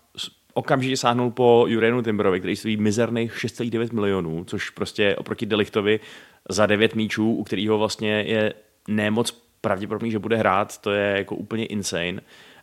okamžitě 0.54 0.96
sáhnul 0.96 1.30
po 1.30 1.64
Jurenu 1.68 2.02
Timberovi, 2.02 2.38
který 2.38 2.56
stojí 2.56 2.76
mizerných 2.76 3.32
6,9 3.32 3.94
milionů, 3.94 4.44
což 4.44 4.70
prostě 4.70 5.16
oproti 5.16 5.46
Delichtovi 5.46 6.00
za 6.48 6.66
9 6.66 6.94
míčů, 6.94 7.32
u 7.32 7.44
kterého 7.44 7.78
vlastně 7.78 8.22
je 8.22 8.54
nemoc 8.88 9.44
pravděpodobný, 9.60 10.10
že 10.10 10.18
bude 10.18 10.36
hrát, 10.36 10.78
to 10.78 10.92
je 10.92 11.16
jako 11.16 11.36
úplně 11.36 11.66
insane. 11.66 12.20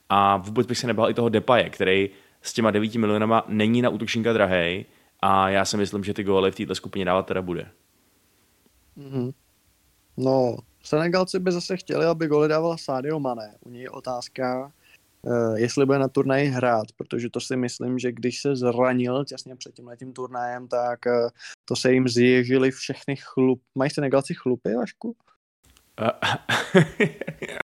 A 0.10 0.38
vůbec 0.38 0.68
bych 0.68 0.78
se 0.78 0.88
nebál 0.88 1.10
i 1.10 1.14
toho 1.14 1.30
Depaje, 1.30 1.70
který 1.70 2.10
s 2.42 2.54
těma 2.54 2.72
9 2.72 2.96
milionama 2.96 3.46
není 3.48 3.82
na 3.82 3.90
útočníka 3.90 4.34
drahej 4.34 4.86
a 5.20 5.50
já 5.50 5.66
si 5.66 5.78
myslím, 5.78 6.04
že 6.04 6.14
ty 6.14 6.24
góly 6.24 6.52
v 6.52 6.56
této 6.56 6.76
skupině 6.76 7.06
dávat 7.06 7.26
teda 7.26 7.42
bude. 7.42 7.68
Mhm. 8.96 9.32
No, 10.18 10.58
Senegalci 10.84 11.40
by 11.40 11.52
zase 11.52 11.78
chtěli, 11.78 12.06
aby 12.06 12.28
goly 12.28 12.48
dával 12.48 12.78
Sadio 12.78 13.20
Mané. 13.20 13.56
U 13.60 13.70
něj 13.70 13.82
je 13.82 13.90
otázka, 13.90 14.72
uh, 15.22 15.56
jestli 15.56 15.86
bude 15.86 16.00
na 16.00 16.08
turnaji 16.08 16.48
hrát, 16.48 16.88
protože 16.98 17.30
to 17.30 17.40
si 17.40 17.56
myslím, 17.56 18.00
že 18.00 18.12
když 18.12 18.42
se 18.42 18.56
zranil 18.56 19.26
těsně 19.26 19.56
před 19.56 19.74
tím 19.74 19.88
letím 19.88 20.14
turnajem, 20.14 20.68
tak 20.68 21.00
uh, 21.06 21.30
to 21.66 21.76
se 21.76 21.94
jim 21.94 22.08
zježili 22.08 22.72
všechny 22.72 23.16
chlup. 23.16 23.62
Mají 23.76 23.92
Senegalci 23.92 24.34
chlupy, 24.34 24.76
Vašku? 24.76 25.16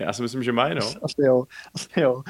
já 0.00 0.12
si 0.12 0.22
myslím, 0.22 0.42
že 0.42 0.52
mají, 0.52 0.74
no. 0.74 0.92
Asi 1.02 1.22
jo, 1.22 1.44
asi 1.74 2.00
jo. 2.00 2.22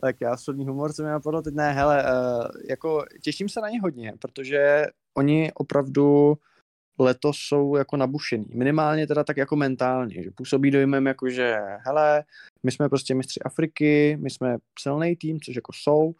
Tak 0.00 0.20
já 0.20 0.32
osobní 0.32 0.66
humor 0.66 0.92
se 0.92 1.02
mi 1.02 1.08
napadlo 1.08 1.42
teď 1.42 1.54
ne, 1.54 1.72
hele, 1.72 2.04
uh, 2.04 2.46
jako 2.68 3.04
těším 3.22 3.48
se 3.48 3.60
na 3.60 3.68
ně 3.68 3.80
hodně, 3.80 4.12
protože 4.18 4.86
oni 5.16 5.52
opravdu 5.54 6.38
letos 6.98 7.36
jsou 7.38 7.76
jako 7.76 7.96
nabušený. 7.96 8.46
Minimálně 8.54 9.06
teda 9.06 9.24
tak 9.24 9.36
jako 9.36 9.56
mentálně, 9.56 10.22
že 10.22 10.30
působí 10.30 10.70
dojmem 10.70 11.06
jako, 11.06 11.28
že 11.28 11.56
hele, 11.80 12.24
my 12.62 12.72
jsme 12.72 12.88
prostě 12.88 13.14
mistři 13.14 13.40
Afriky, 13.40 14.18
my 14.20 14.30
jsme 14.30 14.56
silný 14.78 15.16
tým, 15.16 15.40
což 15.40 15.56
jako 15.56 15.72
jsou. 15.72 16.14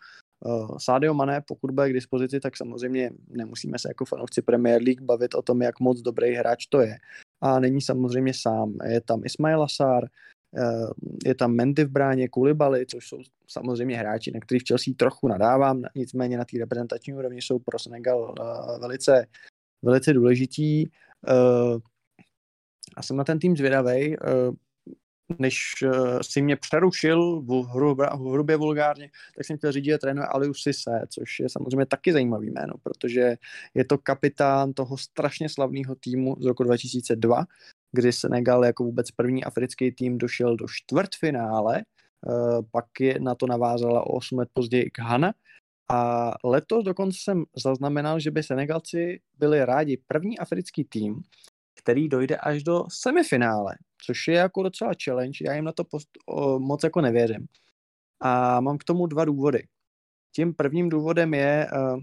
Uh, 0.45 0.77
Sadio 0.79 1.15
Mané, 1.15 1.41
pokud 1.47 1.71
bude 1.71 1.91
k 1.91 1.93
dispozici, 1.93 2.41
tak 2.41 2.57
samozřejmě 2.57 3.11
nemusíme 3.29 3.79
se 3.79 3.89
jako 3.91 4.05
fanoušci 4.05 4.43
Premier 4.43 4.83
League 4.83 5.01
bavit 5.01 5.35
o 5.35 5.43
tom, 5.43 5.63
jak 5.63 5.81
moc 5.81 6.01
dobrý 6.01 6.35
hráč 6.35 6.67
to 6.67 6.81
je. 6.81 6.99
A 7.41 7.61
není 7.61 7.81
samozřejmě 7.81 8.35
sám. 8.35 8.75
Je 8.85 9.01
tam 9.01 9.23
Ismail 9.25 9.63
Assar, 9.63 10.03
uh, 10.03 10.09
je 11.25 11.35
tam 11.35 11.55
Mendy 11.55 11.85
v 11.85 11.91
bráně, 11.91 12.29
Koulibaly, 12.29 12.87
což 12.87 13.09
jsou 13.09 13.19
samozřejmě 13.47 13.97
hráči, 13.97 14.31
na 14.35 14.41
kterých 14.41 14.63
v 14.63 14.67
Chelsea 14.69 14.95
trochu 14.97 15.29
nadávám, 15.29 15.83
nicméně 15.95 16.39
na 16.39 16.45
té 16.45 16.59
reprezentační 16.59 17.15
úrovni 17.15 17.43
jsou 17.43 17.59
pro 17.59 17.79
Senegal 17.79 18.35
uh, 18.41 18.81
velice 18.81 19.27
velice 19.83 20.13
důležitý. 20.13 20.87
Uh, 20.87 21.79
a 22.97 23.03
jsem 23.03 23.17
na 23.17 23.25
ten 23.25 23.39
tým 23.39 23.57
zvědavý, 23.57 24.17
uh, 24.19 24.55
než 25.39 25.57
si 26.23 26.43
mě 26.43 26.57
přerušil 26.57 27.41
v, 27.41 27.65
hrubě, 27.65 28.07
v 28.07 28.33
hrubě 28.33 28.57
vulgárně, 28.57 29.11
tak 29.37 29.47
jsem 29.47 29.57
chtěl 29.57 29.73
říct, 29.73 29.85
že 29.85 29.99
trénuje 29.99 30.27
Aliu 30.27 30.55
Sise, 30.55 31.07
což 31.09 31.41
je 31.41 31.49
samozřejmě 31.49 31.87
taky 31.87 32.13
zajímavý 32.13 32.51
jméno, 32.51 32.75
protože 32.83 33.37
je 33.75 33.85
to 33.85 33.99
kapitán 33.99 34.73
toho 34.73 34.99
strašně 34.99 35.49
slavného 35.49 35.95
týmu 35.95 36.37
z 36.41 36.45
roku 36.45 36.63
2002, 36.63 37.45
kdy 37.93 38.13
Senegal 38.13 38.65
jako 38.65 38.85
vůbec 38.85 39.11
první 39.11 39.45
africký 39.45 39.93
tým 39.93 40.19
došel 40.19 40.57
do 40.57 40.67
čtvrtfinále, 40.69 41.83
uh, 42.27 42.61
pak 42.73 42.87
je 43.01 43.21
na 43.21 43.35
to 43.35 43.47
navázala 43.47 44.07
o 44.07 44.13
8 44.13 44.39
let 44.39 44.49
později 44.53 44.91
Ghana 44.97 45.33
a 45.91 46.31
letos 46.45 46.85
dokonce 46.85 47.19
jsem 47.23 47.45
zaznamenal, 47.57 48.21
že 48.21 48.31
by 48.31 48.43
Senegalci 48.43 49.21
byli 49.39 49.65
rádi 49.65 50.03
první 50.07 50.39
africký 50.39 50.85
tým, 50.85 51.23
který 51.79 52.09
dojde 52.09 52.37
až 52.37 52.63
do 52.63 52.85
semifinále, 52.91 53.77
což 54.07 54.29
je 54.29 54.35
jako 54.35 54.63
docela 54.63 54.93
challenge. 55.05 55.39
Já 55.45 55.55
jim 55.55 55.65
na 55.65 55.73
to 55.73 55.85
post, 55.85 56.09
o, 56.27 56.59
moc 56.59 56.85
jako 56.85 57.01
nevěřím. 57.01 57.47
A 58.21 58.61
mám 58.61 58.79
k 58.79 58.85
tomu 58.85 59.07
dva 59.07 59.25
důvody. 59.25 59.67
Tím 60.35 60.55
prvním 60.55 60.89
důvodem 60.89 61.35
je 61.35 61.67
uh, 61.73 62.01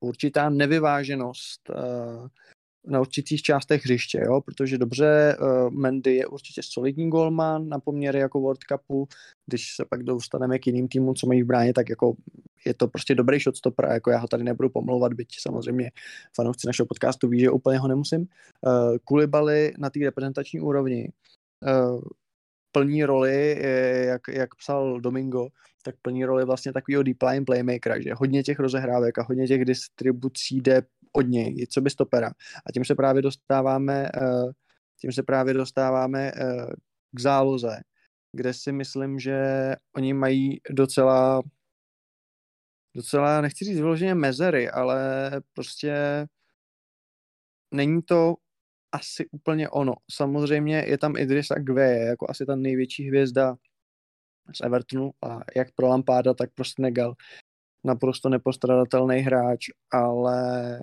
určitá 0.00 0.50
nevyváženost 0.50 1.70
uh, 1.70 2.28
na 2.86 3.00
určitých 3.00 3.42
částech 3.42 3.84
hřiště, 3.84 4.20
jo? 4.24 4.40
protože 4.40 4.78
dobře, 4.78 5.36
uh, 5.40 5.70
Mendy 5.70 6.14
je 6.14 6.26
určitě 6.26 6.60
solidní 6.64 7.10
golman 7.10 7.68
na 7.68 7.78
poměry 7.78 8.18
jako 8.18 8.40
World 8.40 8.64
Cupu, 8.64 9.08
když 9.46 9.74
se 9.76 9.84
pak 9.84 10.02
dostaneme 10.02 10.58
k 10.58 10.66
jiným 10.66 10.88
týmům, 10.88 11.14
co 11.14 11.26
mají 11.26 11.42
v 11.42 11.46
bráně, 11.46 11.74
tak 11.74 11.88
jako 11.88 12.14
je 12.66 12.74
to 12.74 12.88
prostě 12.88 13.14
dobrý 13.14 13.38
shotstopper 13.38 13.86
a 13.86 13.92
jako 13.92 14.10
já 14.10 14.18
ho 14.18 14.28
tady 14.28 14.44
nebudu 14.44 14.70
pomlouvat, 14.70 15.14
byť 15.14 15.28
samozřejmě 15.40 15.90
fanoušci 16.36 16.66
našeho 16.66 16.86
podcastu 16.86 17.28
ví, 17.28 17.40
že 17.40 17.50
úplně 17.50 17.78
ho 17.78 17.88
nemusím. 17.88 18.20
Uh, 18.20 18.96
Kulibali 19.04 19.72
na 19.78 19.90
té 19.90 20.00
reprezentační 20.00 20.60
úrovni 20.60 21.08
uh, 21.66 22.00
plní 22.72 23.04
roli, 23.04 23.62
jak, 24.06 24.22
jak 24.28 24.54
psal 24.54 25.00
Domingo, 25.00 25.48
tak 25.82 25.94
plní 26.02 26.24
roli 26.24 26.44
vlastně 26.44 26.72
takového 26.72 27.02
deep 27.02 27.22
line 27.22 27.44
playmakera, 27.44 28.00
že 28.00 28.14
hodně 28.14 28.42
těch 28.42 28.58
rozehrávek 28.58 29.18
a 29.18 29.22
hodně 29.22 29.46
těch 29.46 29.64
distribucí 29.64 30.60
jde 30.60 30.82
od 31.12 31.22
něj, 31.22 31.66
co 31.70 31.80
by 31.80 31.90
stopera. 31.90 32.28
A 32.66 32.72
tím 32.72 32.84
se 32.84 32.94
právě 32.94 33.22
dostáváme, 33.22 34.10
uh, 34.22 34.52
tím 35.00 35.12
se 35.12 35.22
právě 35.22 35.54
dostáváme 35.54 36.32
uh, 36.32 36.70
k 37.12 37.20
záloze, 37.20 37.80
kde 38.36 38.54
si 38.54 38.72
myslím, 38.72 39.18
že 39.18 39.38
oni 39.96 40.12
mají 40.14 40.60
docela 40.70 41.42
docela, 42.96 43.40
nechci 43.40 43.64
říct 43.64 43.78
vyloženě 43.78 44.14
mezery, 44.14 44.70
ale 44.70 45.30
prostě 45.52 46.26
není 47.74 48.02
to 48.02 48.34
asi 48.92 49.26
úplně 49.30 49.68
ono. 49.68 49.94
Samozřejmě 50.10 50.84
je 50.86 50.98
tam 50.98 51.16
Idrissa 51.16 51.54
Gve, 51.58 51.98
jako 51.98 52.26
asi 52.30 52.46
ta 52.46 52.56
největší 52.56 53.08
hvězda 53.08 53.56
z 54.54 54.60
Evertonu 54.60 55.10
a 55.22 55.40
jak 55.56 55.68
pro 55.74 55.86
Lampáda, 55.86 56.34
tak 56.34 56.50
pro 56.54 56.64
Senegal. 56.64 57.14
Naprosto 57.84 58.28
nepostradatelný 58.28 59.18
hráč, 59.18 59.66
ale 59.92 60.80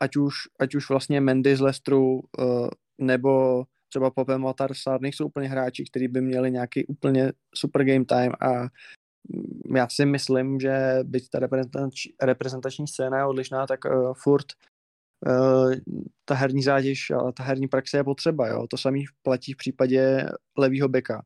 ať, 0.00 0.16
už, 0.16 0.34
ať 0.60 0.74
už 0.74 0.88
vlastně 0.88 1.20
Mendy 1.20 1.56
z 1.56 1.60
Lestru 1.60 2.20
uh, 2.38 2.68
nebo 3.00 3.64
třeba 3.88 4.10
Pope 4.10 4.38
Matar 4.38 4.74
Sar 4.74 5.00
nejsou 5.00 5.26
úplně 5.26 5.48
hráči, 5.48 5.84
kteří 5.84 6.08
by 6.08 6.20
měli 6.20 6.50
nějaký 6.50 6.86
úplně 6.86 7.32
super 7.54 7.84
game 7.84 8.04
time 8.04 8.32
a 8.40 8.68
já 9.76 9.88
si 9.88 10.06
myslím, 10.06 10.60
že 10.60 10.98
byť 11.02 11.28
ta 11.30 11.38
reprezentační, 11.38 12.12
reprezentační 12.22 12.88
scéna 12.88 13.18
je 13.18 13.24
odlišná, 13.24 13.66
tak 13.66 13.84
uh, 13.84 14.12
furt 14.14 14.46
uh, 15.26 15.74
ta 16.24 16.34
herní 16.34 16.62
zátěž 16.62 17.10
a 17.10 17.32
ta 17.32 17.42
herní 17.42 17.68
praxe 17.68 17.96
je 17.96 18.04
potřeba. 18.04 18.48
Jo? 18.48 18.66
To 18.70 18.76
samý 18.76 19.04
platí 19.22 19.52
v 19.52 19.56
případě 19.56 20.26
levýho 20.58 20.88
beka, 20.88 21.22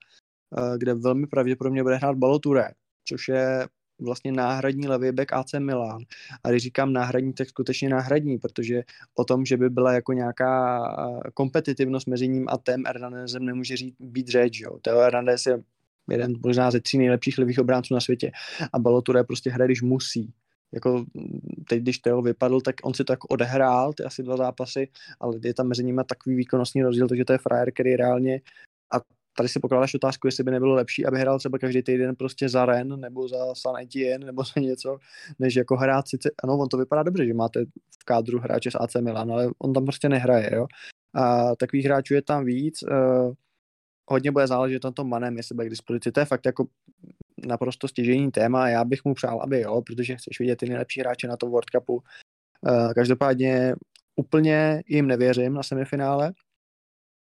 uh, 0.58 0.76
kde 0.76 0.94
velmi 0.94 1.26
pravděpodobně 1.26 1.82
bude 1.82 1.96
hrát 1.96 2.16
Baloture, 2.16 2.68
což 3.08 3.28
je 3.28 3.68
vlastně 4.00 4.32
náhradní 4.32 4.88
levý 4.88 5.12
back 5.12 5.32
AC 5.32 5.52
Milan. 5.58 6.02
A 6.44 6.50
když 6.50 6.62
říkám 6.62 6.92
náhradní, 6.92 7.32
tak 7.32 7.48
skutečně 7.48 7.88
náhradní, 7.88 8.38
protože 8.38 8.82
o 9.14 9.24
tom, 9.24 9.44
že 9.44 9.56
by 9.56 9.70
byla 9.70 9.92
jako 9.92 10.12
nějaká 10.12 10.82
kompetitivnost 11.34 12.06
mezi 12.06 12.28
ním 12.28 12.46
a 12.48 12.58
Tem 12.58 12.82
Hernandezem 12.86 13.44
nemůže 13.44 13.76
říct, 13.76 13.96
být 14.00 14.28
řeč. 14.28 14.60
Jo. 14.60 14.78
Teo 14.82 14.98
Hernandez 14.98 15.46
je 15.46 15.62
jeden 16.10 16.34
možná 16.46 16.70
ze 16.70 16.80
tří 16.80 16.98
nejlepších 16.98 17.38
levých 17.38 17.58
obránců 17.58 17.94
na 17.94 18.00
světě. 18.00 18.30
A 18.72 18.78
Baloture 18.78 19.24
prostě 19.24 19.50
hraje, 19.50 19.68
když 19.68 19.82
musí. 19.82 20.32
Jako 20.72 21.04
teď, 21.68 21.82
když 21.82 21.98
Teo 21.98 22.22
vypadl, 22.22 22.60
tak 22.60 22.74
on 22.82 22.94
si 22.94 23.04
to 23.04 23.12
jako 23.12 23.28
odehrál, 23.28 23.92
ty 23.92 24.02
asi 24.02 24.22
dva 24.22 24.36
zápasy, 24.36 24.88
ale 25.20 25.36
je 25.44 25.54
tam 25.54 25.68
mezi 25.68 25.84
nimi 25.84 26.02
takový 26.08 26.36
výkonnostní 26.36 26.82
rozdíl, 26.82 27.08
takže 27.08 27.24
to 27.24 27.32
je 27.32 27.38
frajer, 27.38 27.72
který 27.72 27.96
reálně 27.96 28.40
tady 29.36 29.48
si 29.48 29.60
pokládáš 29.60 29.94
otázku, 29.94 30.26
jestli 30.26 30.44
by 30.44 30.50
nebylo 30.50 30.74
lepší, 30.74 31.06
aby 31.06 31.18
hrál 31.18 31.38
třeba 31.38 31.58
každý 31.58 31.82
týden 31.82 32.16
prostě 32.16 32.48
za 32.48 32.66
Ren 32.66 33.00
nebo 33.00 33.28
za 33.28 33.54
San 33.54 33.76
Etienne 33.82 34.26
nebo 34.26 34.44
za 34.44 34.60
něco, 34.60 34.98
než 35.38 35.54
jako 35.54 35.76
hrát 35.76 36.08
sice, 36.08 36.30
ano, 36.42 36.58
on 36.58 36.68
to 36.68 36.76
vypadá 36.76 37.02
dobře, 37.02 37.26
že 37.26 37.34
máte 37.34 37.64
v 38.00 38.04
kádru 38.04 38.38
hráče 38.40 38.70
z 38.70 38.74
AC 38.74 38.94
Milan, 39.00 39.32
ale 39.32 39.50
on 39.58 39.72
tam 39.72 39.84
prostě 39.84 40.08
nehraje, 40.08 40.50
jo. 40.54 40.66
A 41.14 41.56
takových 41.56 41.84
hráčů 41.84 42.14
je 42.14 42.22
tam 42.22 42.44
víc. 42.44 42.82
Uh, 42.82 43.32
hodně 44.10 44.30
bude 44.30 44.46
záležet 44.46 44.84
na 44.84 44.90
tom 44.90 45.08
manem, 45.08 45.36
jestli 45.36 45.54
bude 45.54 45.66
k 45.66 45.70
dispozici. 45.70 46.12
To 46.12 46.20
je 46.20 46.26
fakt 46.26 46.46
jako 46.46 46.66
naprosto 47.46 47.88
stěžení 47.88 48.30
téma 48.30 48.64
a 48.64 48.68
já 48.68 48.84
bych 48.84 49.04
mu 49.04 49.14
přál, 49.14 49.40
aby 49.42 49.60
jo, 49.60 49.82
protože 49.82 50.16
chceš 50.16 50.40
vidět 50.40 50.56
ty 50.56 50.66
nejlepší 50.66 51.00
hráče 51.00 51.28
na 51.28 51.36
tom 51.36 51.50
World 51.50 51.70
Cupu. 51.70 51.94
Uh, 51.94 52.92
každopádně 52.94 53.74
úplně 54.16 54.82
jim 54.86 55.06
nevěřím 55.06 55.54
na 55.54 55.62
semifinále 55.62 56.32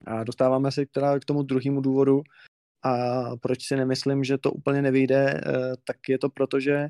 a 0.06 0.24
dostáváme 0.24 0.72
se 0.72 0.86
teda 0.86 1.20
k 1.20 1.26
tomu 1.26 1.44
druhému 1.44 1.82
důvodu. 1.82 2.22
A 2.84 3.24
proč 3.38 3.68
si 3.68 3.76
nemyslím, 3.76 4.24
že 4.24 4.38
to 4.38 4.52
úplně 4.52 4.82
nevyjde, 4.82 5.42
uh, 5.48 5.74
tak 5.84 5.98
je 6.10 6.20
to 6.20 6.30
proto, 6.30 6.60
že 6.60 6.90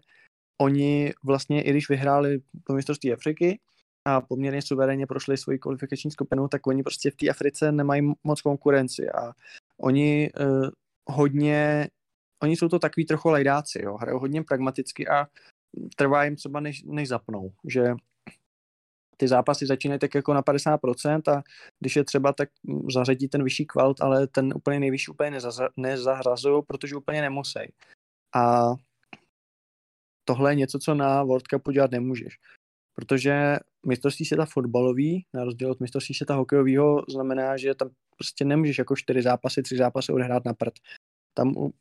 oni 0.62 1.14
vlastně, 1.24 1.62
i 1.62 1.70
když 1.70 1.90
vyhráli 1.90 2.40
to 2.64 2.74
mistrovství 2.74 3.14
Afriky, 3.14 3.60
a 4.08 4.22
poměrně 4.22 4.62
suverénně 4.62 5.08
prošli 5.08 5.38
svoji 5.38 5.60
kvalifikační 5.60 6.12
skupinu, 6.12 6.48
tak 6.48 6.68
oni 6.68 6.84
prostě 6.84 7.12
v 7.12 7.16
té 7.16 7.30
Africe 7.30 7.72
nemají 7.72 8.14
moc 8.24 8.42
konkurenci. 8.42 9.10
A 9.10 9.34
oni 9.80 10.32
uh, 10.40 10.70
hodně, 11.06 11.88
oni 12.44 12.58
jsou 12.58 12.70
to 12.70 12.80
takový 12.80 13.06
trochu 13.06 13.30
lajdáci, 13.30 13.82
jo, 13.84 13.98
hrajou 13.98 14.20
hodně 14.20 14.44
pragmaticky 14.44 15.08
a 15.08 15.28
trvá 15.96 16.24
jim 16.24 16.36
třeba 16.36 16.60
než, 16.60 16.84
než 16.84 17.08
zapnou, 17.08 17.52
že 17.68 17.96
ty 19.18 19.28
zápasy 19.28 19.66
začínají 19.66 20.00
tak 20.00 20.16
jako 20.16 20.34
na 20.34 20.42
50% 20.42 21.38
a 21.38 21.44
když 21.80 21.96
je 21.96 22.04
třeba, 22.04 22.34
tak 22.34 22.50
zařadí 22.94 23.28
ten 23.28 23.44
vyšší 23.44 23.66
kvalt, 23.66 24.02
ale 24.02 24.28
ten 24.28 24.54
úplně 24.56 24.80
nejvyšší 24.80 25.12
úplně 25.12 25.40
nezahrazují, 25.78 26.64
protože 26.68 26.96
úplně 26.96 27.22
nemusí. 27.22 27.60
A 28.36 28.74
tohle 30.28 30.52
je 30.52 30.56
něco, 30.56 30.80
co 30.80 30.94
na 30.94 31.24
World 31.24 31.48
Cupu 31.48 31.72
dělat 31.72 31.92
nemůžeš. 31.92 32.38
Protože 32.96 33.58
mistrovství 33.88 34.26
světa 34.26 34.46
fotbalový, 34.46 35.26
na 35.34 35.44
rozdíl 35.44 35.72
od 35.72 35.80
mistrovství 35.80 36.16
světa 36.16 36.36
hokejového, 36.36 37.06
znamená, 37.10 37.58
že 37.58 37.76
tam 37.76 37.90
prostě 38.18 38.46
nemůžeš 38.46 38.78
jako 38.78 38.96
čtyři 38.96 39.22
zápasy, 39.22 39.64
tři 39.64 39.78
zápasy 39.78 40.12
odehrát 40.12 40.46
na 40.46 40.54
prd. 40.54 40.74
Tam 41.34 41.72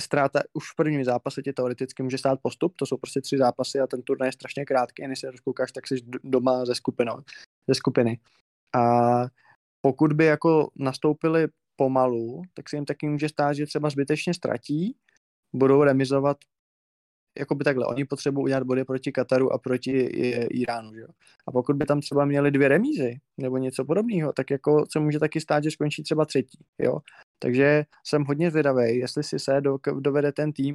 ztráta 0.00 0.40
už 0.52 0.72
v 0.72 0.76
prvním 0.76 1.04
zápase 1.04 1.42
tě 1.42 1.52
teoreticky 1.52 2.02
může 2.02 2.18
stát 2.18 2.38
postup, 2.42 2.76
to 2.76 2.86
jsou 2.86 2.96
prostě 2.96 3.20
tři 3.20 3.38
zápasy 3.38 3.80
a 3.80 3.86
ten 3.86 4.02
turnaj 4.02 4.28
je 4.28 4.32
strašně 4.32 4.64
krátký, 4.64 5.06
než 5.06 5.20
se 5.20 5.30
rozkoukáš, 5.30 5.72
tak 5.72 5.86
jsi 5.86 5.96
doma 6.24 6.64
ze 6.64 6.74
skupinou. 6.74 7.16
ze 7.68 7.74
skupiny. 7.74 8.20
A 8.74 8.80
pokud 9.80 10.12
by 10.12 10.24
jako 10.24 10.70
nastoupili 10.76 11.48
pomalu, 11.76 12.42
tak 12.54 12.68
se 12.68 12.76
jim 12.76 12.84
taky 12.84 13.08
může 13.08 13.28
stát, 13.28 13.52
že 13.52 13.66
třeba 13.66 13.90
zbytečně 13.90 14.34
ztratí, 14.34 14.96
budou 15.52 15.82
remizovat 15.82 16.36
jako 17.38 17.54
by 17.54 17.64
takhle, 17.64 17.86
oni 17.86 18.04
potřebují 18.04 18.44
udělat 18.44 18.62
body 18.62 18.84
proti 18.84 19.12
Kataru 19.12 19.52
a 19.52 19.58
proti 19.58 19.90
Iránu, 20.50 20.94
že 20.94 21.00
jo. 21.00 21.08
A 21.48 21.52
pokud 21.52 21.76
by 21.76 21.86
tam 21.86 22.00
třeba 22.00 22.24
měli 22.24 22.50
dvě 22.50 22.68
remízy 22.68 23.20
nebo 23.38 23.58
něco 23.58 23.84
podobného, 23.84 24.32
tak 24.32 24.50
jako 24.50 24.84
se 24.92 25.00
může 25.00 25.18
taky 25.18 25.40
stát, 25.40 25.64
že 25.64 25.70
skončí 25.70 26.02
třeba 26.02 26.24
třetí, 26.24 26.58
jo. 26.78 26.98
Takže 27.38 27.84
jsem 28.06 28.24
hodně 28.24 28.50
zvědavý, 28.50 28.98
jestli 28.98 29.22
si 29.22 29.38
se 29.38 29.60
dovede 30.00 30.32
ten 30.32 30.52
tým 30.52 30.74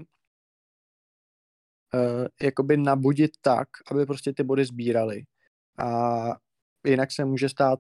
uh, 1.94 2.28
jakoby 2.42 2.78
nabudit 2.78 3.32
tak, 3.42 3.68
aby 3.92 4.06
prostě 4.06 4.34
ty 4.34 4.44
body 4.44 4.66
sbírali. 4.66 5.24
A 5.80 6.36
jinak 6.88 7.12
se 7.12 7.26
může 7.26 7.50
stát, 7.50 7.80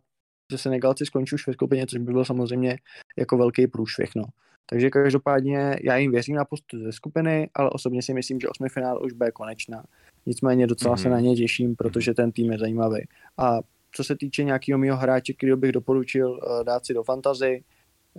že 0.51 0.57
se 0.57 0.69
negalci 0.69 1.05
skončí 1.05 1.35
už 1.35 1.47
ve 1.47 1.53
skupině, 1.53 1.87
což 1.87 1.99
by 1.99 2.13
byl 2.13 2.25
samozřejmě 2.25 2.77
jako 3.17 3.37
velký 3.37 3.67
průšvih, 3.67 4.09
no. 4.15 4.23
Takže 4.65 4.89
každopádně 4.89 5.79
já 5.83 5.97
jim 5.97 6.11
věřím 6.11 6.35
na 6.35 6.45
postu 6.45 6.83
ze 6.83 6.91
skupiny, 6.91 7.49
ale 7.53 7.69
osobně 7.69 8.01
si 8.01 8.13
myslím, 8.13 8.39
že 8.39 8.49
osmi 8.49 8.69
finále 8.69 8.99
už 8.99 9.13
bude 9.13 9.31
konečná. 9.31 9.83
Nicméně 10.25 10.67
docela 10.67 10.95
mm-hmm. 10.95 11.01
se 11.01 11.09
na 11.09 11.19
ně 11.19 11.35
těším, 11.35 11.75
protože 11.75 12.13
ten 12.13 12.31
tým 12.31 12.51
je 12.51 12.57
zajímavý. 12.57 13.07
A 13.37 13.59
co 13.91 14.03
se 14.03 14.15
týče 14.15 14.43
nějakého 14.43 14.79
mého 14.79 14.97
hráče, 14.97 15.33
který 15.33 15.55
bych 15.55 15.71
doporučil 15.71 16.31
uh, 16.31 16.63
dát 16.63 16.85
si 16.85 16.93
do 16.93 17.03
fantazy, 17.03 17.63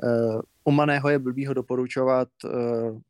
uh, 0.02 0.40
u 0.64 0.70
Maného 0.70 1.08
je 1.08 1.18
blbý 1.18 1.46
ho 1.46 1.54
doporučovat, 1.54 2.28
uh, 2.44 3.00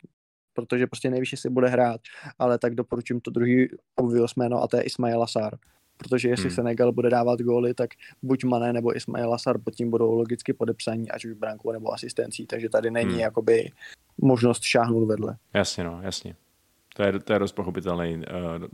protože 0.53 0.87
prostě 0.87 1.11
nevíš, 1.11 1.33
jestli 1.33 1.51
bude 1.51 1.69
hrát, 1.69 2.01
ale 2.39 2.59
tak 2.59 2.75
doporučím 2.75 3.21
to 3.21 3.31
druhý 3.31 3.69
obvious 3.95 4.35
jméno 4.35 4.63
a 4.63 4.69
to 4.69 4.77
je 4.77 4.83
Ismail 4.83 5.23
Asar 5.23 5.57
protože 5.97 6.29
jestli 6.29 6.49
hmm. 6.49 6.55
Senegal 6.55 6.93
bude 6.93 7.11
dávat 7.11 7.41
góly, 7.41 7.75
tak 7.75 7.91
buď 8.23 8.45
Mané 8.45 8.73
nebo 8.73 8.97
Ismail 8.97 9.35
Assar 9.35 9.59
pod 9.59 9.75
tím 9.75 9.91
budou 9.91 10.15
logicky 10.15 10.53
podepsaní, 10.53 11.11
ať 11.11 11.25
už 11.25 11.33
brankou 11.33 11.73
nebo 11.73 11.93
asistencí, 11.93 12.47
takže 12.47 12.69
tady 12.69 12.91
není 12.91 13.11
hmm. 13.11 13.21
jakoby 13.21 13.71
možnost 14.19 14.63
šáhnout 14.63 15.09
vedle. 15.09 15.37
Jasně, 15.55 15.85
no, 15.85 16.01
jasně. 16.03 16.37
To 16.97 17.03
je, 17.03 17.19
to 17.19 17.33
je 17.33 17.39
dost 17.39 17.53
pochopitelný, 17.53 18.17
uh, 18.17 18.23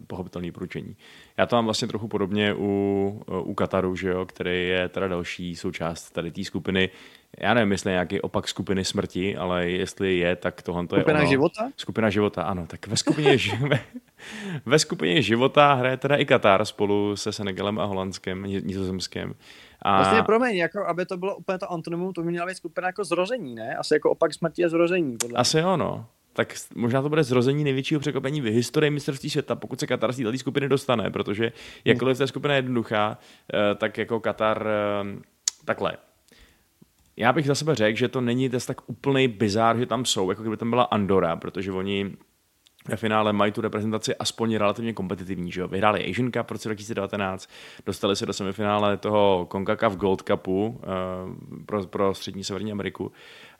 pochopitelný 0.06 0.52
pručení. 0.52 0.96
Já 1.36 1.46
to 1.46 1.56
mám 1.56 1.64
vlastně 1.64 1.88
trochu 1.88 2.08
podobně 2.08 2.54
u, 2.54 3.22
uh, 3.28 3.48
u 3.48 3.54
Kataru, 3.54 3.96
že 3.96 4.08
jo, 4.08 4.26
který 4.26 4.68
je 4.68 4.88
teda 4.88 5.08
další 5.08 5.56
součást 5.56 6.10
tady 6.10 6.30
té 6.30 6.44
skupiny. 6.44 6.90
Já 7.38 7.54
nevím, 7.54 7.72
jestli 7.72 7.90
je 7.90 7.94
nějaký 7.94 8.20
opak 8.20 8.48
skupiny 8.48 8.84
smrti, 8.84 9.36
ale 9.36 9.70
jestli 9.70 10.18
je, 10.18 10.36
tak 10.36 10.62
tohle 10.62 10.86
to 10.86 10.96
je 10.96 11.02
Skupina 11.02 11.20
ono. 11.20 11.28
života? 11.28 11.70
Skupina 11.76 12.10
života, 12.10 12.42
ano. 12.42 12.66
Tak 12.66 12.86
ve 12.86 12.96
skupině, 12.96 13.36
ve, 13.68 13.80
ve 14.66 14.78
skupině 14.78 15.22
života 15.22 15.74
hraje 15.74 15.96
teda 15.96 16.16
i 16.16 16.24
Katar 16.24 16.64
spolu 16.64 17.16
se 17.16 17.32
Senegalem 17.32 17.78
a 17.78 17.84
Holandskem, 17.84 18.42
Nizozemskem. 18.42 19.34
A... 19.82 19.96
Vlastně 19.96 20.22
promiň, 20.22 20.56
jako 20.56 20.86
aby 20.86 21.06
to 21.06 21.16
bylo 21.16 21.36
úplně 21.36 21.58
to 21.58 21.72
antonymum, 21.72 22.12
to 22.12 22.22
by 22.22 22.30
měla 22.30 22.46
být 22.46 22.56
skupina 22.56 22.88
jako 22.88 23.04
zrození, 23.04 23.54
ne? 23.54 23.76
Asi 23.76 23.94
jako 23.94 24.10
opak 24.10 24.34
smrti 24.34 24.62
je 24.62 24.68
zrození. 24.68 25.16
Podle 25.16 25.38
Asi 25.38 25.58
jo, 25.58 25.76
no 25.76 26.06
tak 26.32 26.54
možná 26.74 27.02
to 27.02 27.08
bude 27.08 27.24
zrození 27.24 27.64
největšího 27.64 28.00
překvapení 28.00 28.40
v 28.40 28.44
historii 28.44 28.90
mistrovství 28.90 29.30
světa, 29.30 29.54
pokud 29.54 29.80
se 29.80 29.86
Katar 29.86 30.12
z 30.12 30.16
této 30.16 30.38
skupiny 30.38 30.68
dostane, 30.68 31.10
protože 31.10 31.52
jakkoliv 31.84 32.18
ta 32.18 32.26
skupina 32.26 32.54
je 32.54 32.58
jednoduchá, 32.58 33.18
eh, 33.54 33.74
tak 33.74 33.98
jako 33.98 34.20
Katar 34.20 34.66
eh, 34.66 35.20
takhle. 35.64 35.96
Já 37.16 37.32
bych 37.32 37.46
za 37.46 37.54
sebe 37.54 37.74
řekl, 37.74 37.98
že 37.98 38.08
to 38.08 38.20
není 38.20 38.50
tak 38.50 38.90
úplný 38.90 39.28
bizár, 39.28 39.78
že 39.78 39.86
tam 39.86 40.04
jsou, 40.04 40.30
jako 40.30 40.42
kdyby 40.42 40.56
tam 40.56 40.70
byla 40.70 40.82
Andora, 40.82 41.36
protože 41.36 41.72
oni 41.72 42.16
ve 42.88 42.96
finále 42.96 43.32
mají 43.32 43.52
tu 43.52 43.60
reprezentaci 43.60 44.16
aspoň 44.16 44.56
relativně 44.56 44.92
kompetitivní. 44.92 45.52
Že 45.52 45.60
jo? 45.60 45.68
Vyhráli 45.68 46.10
Asian 46.10 46.32
Cup 46.32 46.48
v 46.48 46.52
roce 46.52 46.68
2019, 46.68 47.50
dostali 47.86 48.16
se 48.16 48.26
do 48.26 48.32
semifinále 48.32 48.96
toho 48.96 49.48
CONCACAF 49.52 49.96
Gold 49.96 50.22
Cupu 50.22 50.66
uh, 50.66 50.74
pro, 51.66 51.86
pro 51.86 52.14
střední 52.14 52.44
Severní 52.44 52.72
Ameriku. 52.72 53.12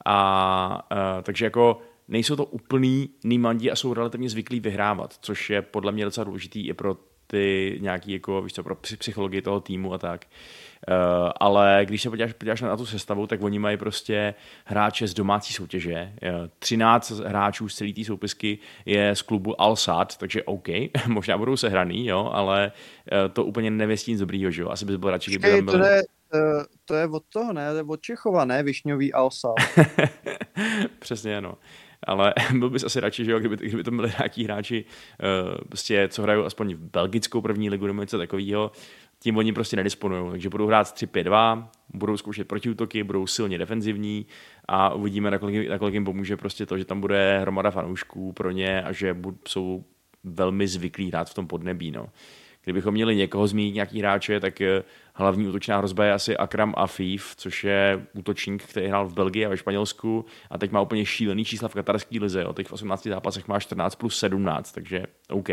A 0.04 0.88
uh, 0.92 1.22
takže 1.22 1.44
jako 1.44 1.80
nejsou 2.12 2.36
to 2.36 2.44
úplný 2.44 3.10
nýmandi 3.24 3.70
a 3.70 3.76
jsou 3.76 3.94
relativně 3.94 4.28
zvyklí 4.28 4.60
vyhrávat, 4.60 5.14
což 5.20 5.50
je 5.50 5.62
podle 5.62 5.92
mě 5.92 6.04
docela 6.04 6.24
důležitý 6.24 6.68
i 6.68 6.74
pro 6.74 6.96
ty 7.26 7.78
nějaký, 7.80 8.12
jako, 8.12 8.42
víš 8.42 8.52
co, 8.52 8.62
pro 8.62 8.74
psychologii 8.74 9.42
toho 9.42 9.60
týmu 9.60 9.94
a 9.94 9.98
tak. 9.98 10.24
Uh, 10.88 11.30
ale 11.40 11.80
když 11.84 12.02
se 12.02 12.10
podíváš, 12.10 12.32
podíváš 12.32 12.60
na 12.60 12.76
tu 12.76 12.86
sestavu, 12.86 13.26
tak 13.26 13.42
oni 13.42 13.58
mají 13.58 13.76
prostě 13.76 14.34
hráče 14.64 15.08
z 15.08 15.14
domácí 15.14 15.54
soutěže. 15.54 16.12
Uh, 16.22 16.48
13 16.58 17.10
hráčů 17.10 17.68
z 17.68 17.74
celé 17.74 17.92
té 17.92 18.04
soupisky 18.04 18.58
je 18.86 19.16
z 19.16 19.22
klubu 19.22 19.60
Al 19.60 19.76
Sadd, 19.76 20.16
takže 20.16 20.42
OK, 20.42 20.68
možná 21.06 21.38
budou 21.38 21.56
sehraný, 21.56 22.06
jo, 22.06 22.30
ale 22.32 22.72
uh, 23.12 23.32
to 23.32 23.44
úplně 23.44 23.70
nevěstí 23.70 24.10
nic 24.10 24.20
dobrýho, 24.20 24.50
že 24.50 24.62
jo. 24.62 24.68
Asi 24.68 24.84
bys 24.84 24.96
byl 24.96 25.10
radši, 25.10 25.30
kdyby 25.30 25.50
tam 25.50 25.64
byl... 25.64 25.78
To 25.78 25.84
je, 25.84 26.02
to 26.84 26.94
je 26.94 27.06
od 27.06 27.22
toho, 27.32 27.52
ne? 27.52 27.70
To 27.70 27.76
je 27.76 27.82
od 27.82 28.00
Čechova, 28.00 28.44
ne? 28.44 28.62
Višňový 28.62 29.12
Al 29.12 29.30
Sadd. 29.30 29.54
Přesně, 30.98 31.40
no 31.40 31.54
ale 32.06 32.34
byl 32.58 32.70
bys 32.70 32.84
asi 32.84 33.00
radši, 33.00 33.24
že 33.24 33.32
jo, 33.32 33.38
kdyby, 33.38 33.56
kdyby 33.56 33.84
to 33.84 33.90
byli 33.90 34.12
nějaký 34.18 34.44
hráči, 34.44 34.84
uh, 34.84 35.54
prostě, 35.68 36.08
co 36.08 36.22
hrajou 36.22 36.44
aspoň 36.44 36.74
v 36.74 36.78
belgickou 36.78 37.40
první 37.40 37.70
ligu 37.70 37.86
nebo 37.86 38.00
něco 38.00 38.18
takového, 38.18 38.72
tím 39.22 39.36
oni 39.36 39.52
prostě 39.52 39.76
nedisponují. 39.76 40.30
Takže 40.30 40.48
budou 40.48 40.66
hrát 40.66 40.86
3-5-2, 40.86 41.68
budou 41.94 42.16
zkoušet 42.16 42.48
protiútoky, 42.48 43.02
budou 43.04 43.26
silně 43.26 43.58
defenzivní 43.58 44.26
a 44.68 44.94
uvidíme, 44.94 45.30
nakolik, 45.30 45.68
nakolik 45.68 45.94
jim 45.94 46.04
pomůže 46.04 46.36
prostě 46.36 46.66
to, 46.66 46.78
že 46.78 46.84
tam 46.84 47.00
bude 47.00 47.38
hromada 47.38 47.70
fanoušků 47.70 48.32
pro 48.32 48.50
ně 48.50 48.82
a 48.82 48.92
že 48.92 49.16
jsou 49.48 49.84
velmi 50.24 50.68
zvyklí 50.68 51.08
hrát 51.08 51.30
v 51.30 51.34
tom 51.34 51.46
podnebí. 51.46 51.90
No. 51.90 52.08
Kdybychom 52.64 52.94
měli 52.94 53.16
někoho 53.16 53.46
zmínit, 53.46 53.74
nějaký 53.74 53.98
hráče, 53.98 54.40
tak 54.40 54.60
eh, 54.60 54.82
hlavní 55.14 55.48
útočná 55.48 55.78
hrozba 55.78 56.04
je 56.04 56.12
asi 56.12 56.36
Akram 56.36 56.74
Afif, 56.76 57.34
což 57.36 57.64
je 57.64 58.06
útočník, 58.14 58.64
který 58.64 58.86
hrál 58.86 59.08
v 59.08 59.14
Belgii 59.14 59.46
a 59.46 59.48
ve 59.48 59.56
Španělsku 59.56 60.24
a 60.50 60.58
teď 60.58 60.70
má 60.70 60.80
úplně 60.80 61.06
šílený 61.06 61.44
čísla 61.44 61.68
v 61.68 61.74
katarské 61.74 62.18
lize. 62.20 62.42
Jo. 62.42 62.52
Teď 62.52 62.68
v 62.68 62.72
18 62.72 63.06
zápasech 63.06 63.48
má 63.48 63.60
14 63.60 63.94
plus 63.94 64.18
17, 64.18 64.72
takže 64.72 65.02
OK, 65.30 65.48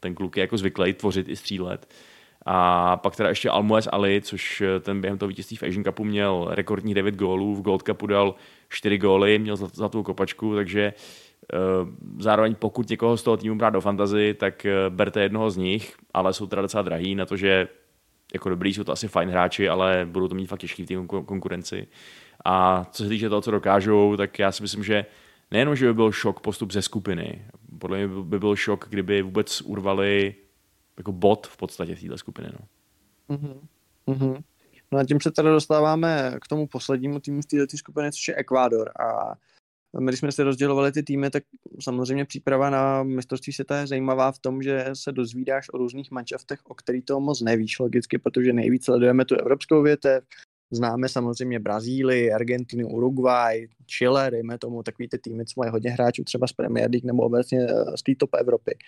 ten 0.00 0.14
kluk 0.14 0.36
je 0.36 0.40
jako 0.40 0.56
zvyklý 0.56 0.92
tvořit 0.92 1.28
i 1.28 1.36
střílet. 1.36 1.88
A 2.46 2.96
pak 2.96 3.16
teda 3.16 3.28
ještě 3.28 3.50
Almoez 3.50 3.88
Ali, 3.92 4.20
což 4.24 4.60
eh, 4.60 4.80
ten 4.80 5.00
během 5.00 5.18
toho 5.18 5.28
vítězství 5.28 5.56
v 5.56 5.62
Asian 5.62 5.84
Cupu 5.84 6.04
měl 6.04 6.48
rekordní 6.50 6.94
9 6.94 7.14
gólů, 7.14 7.54
v 7.54 7.62
Gold 7.62 7.82
Cupu 7.82 8.06
dal 8.06 8.34
4 8.68 8.98
góly, 8.98 9.38
měl 9.38 9.56
zlatou 9.56 10.02
kopačku, 10.02 10.54
takže 10.54 10.92
Eh, 10.92 11.21
zároveň 12.18 12.54
pokud 12.54 12.88
někoho 12.88 13.16
z 13.16 13.22
toho 13.22 13.36
týmu 13.36 13.56
brát 13.56 13.70
do 13.70 13.80
fantazy, 13.80 14.34
tak 14.34 14.66
eh, 14.66 14.72
berte 14.88 15.22
jednoho 15.22 15.50
z 15.50 15.56
nich, 15.56 15.96
ale 16.14 16.32
jsou 16.32 16.46
teda 16.46 16.62
docela 16.62 16.82
drahý 16.82 17.14
na 17.14 17.26
to, 17.26 17.36
že 17.36 17.68
jako 18.34 18.48
dobrý 18.48 18.74
jsou 18.74 18.84
to 18.84 18.92
asi 18.92 19.08
fajn 19.08 19.28
hráči, 19.28 19.68
ale 19.68 20.08
budou 20.10 20.28
to 20.28 20.34
mít 20.34 20.46
fakt 20.46 20.60
těžký 20.60 20.82
v 20.82 20.86
té 20.86 20.94
konkurenci. 21.06 21.86
A 22.44 22.84
co 22.90 23.02
se 23.02 23.08
týče 23.08 23.28
toho, 23.28 23.40
co 23.40 23.50
dokážou, 23.50 24.16
tak 24.16 24.38
já 24.38 24.52
si 24.52 24.62
myslím, 24.62 24.84
že 24.84 25.06
nejenom, 25.50 25.76
že 25.76 25.86
by 25.86 25.94
byl 25.94 26.12
šok 26.12 26.40
postup 26.40 26.72
ze 26.72 26.82
skupiny, 26.82 27.44
podle 27.78 27.98
mě 27.98 28.22
by 28.22 28.38
byl 28.38 28.56
šok, 28.56 28.86
kdyby 28.88 29.22
vůbec 29.22 29.60
urvali 29.60 30.34
jako 30.96 31.12
bod 31.12 31.46
v 31.46 31.56
podstatě 31.56 31.96
téhle 31.96 32.18
skupiny. 32.18 32.48
No. 32.52 32.66
Mm-hmm. 33.36 33.60
Mm-hmm. 34.08 34.42
No 34.92 34.98
a 34.98 35.04
tím 35.04 35.20
se 35.20 35.30
teda 35.30 35.50
dostáváme 35.50 36.34
k 36.44 36.48
tomu 36.48 36.66
poslednímu 36.66 37.20
týmu 37.20 37.42
z 37.42 37.46
této 37.46 37.76
skupiny, 37.76 38.12
což 38.12 38.28
je 38.28 38.36
Ekvádor. 38.36 38.90
A 39.00 39.34
když 40.00 40.20
jsme 40.20 40.32
si 40.32 40.42
rozdělovali 40.42 40.92
ty 40.92 41.02
týmy, 41.02 41.30
tak 41.30 41.44
samozřejmě 41.80 42.24
příprava 42.24 42.70
na 42.70 43.02
mistrovství 43.02 43.52
světa 43.52 43.78
je 43.78 43.86
zajímavá 43.86 44.32
v 44.32 44.38
tom, 44.38 44.62
že 44.62 44.86
se 44.92 45.12
dozvídáš 45.12 45.66
o 45.72 45.78
různých 45.78 46.10
mančaftech, 46.10 46.60
o 46.64 46.74
kterých 46.74 47.04
to 47.04 47.20
moc 47.20 47.40
nevíš 47.40 47.78
logicky, 47.78 48.18
protože 48.18 48.52
nejvíc 48.52 48.84
sledujeme 48.84 49.24
tu 49.24 49.34
evropskou 49.34 49.82
větev, 49.82 50.24
Známe 50.72 51.08
samozřejmě 51.08 51.60
Brazílii, 51.60 52.32
Argentinu, 52.32 52.88
Uruguay, 52.88 53.68
Chile, 53.86 54.30
dejme 54.30 54.58
tomu, 54.58 54.82
takový 54.82 55.08
ty 55.08 55.18
týmy, 55.18 55.44
co 55.44 55.52
mají 55.56 55.70
hodně 55.70 55.90
hráčů 55.90 56.24
třeba 56.24 56.46
z 56.46 56.52
Premier 56.52 56.90
League 56.90 57.04
nebo 57.04 57.22
obecně 57.22 57.66
eh, 57.70 57.96
z 57.96 58.02
té 58.02 58.12
top 58.18 58.30
Evropy. 58.34 58.78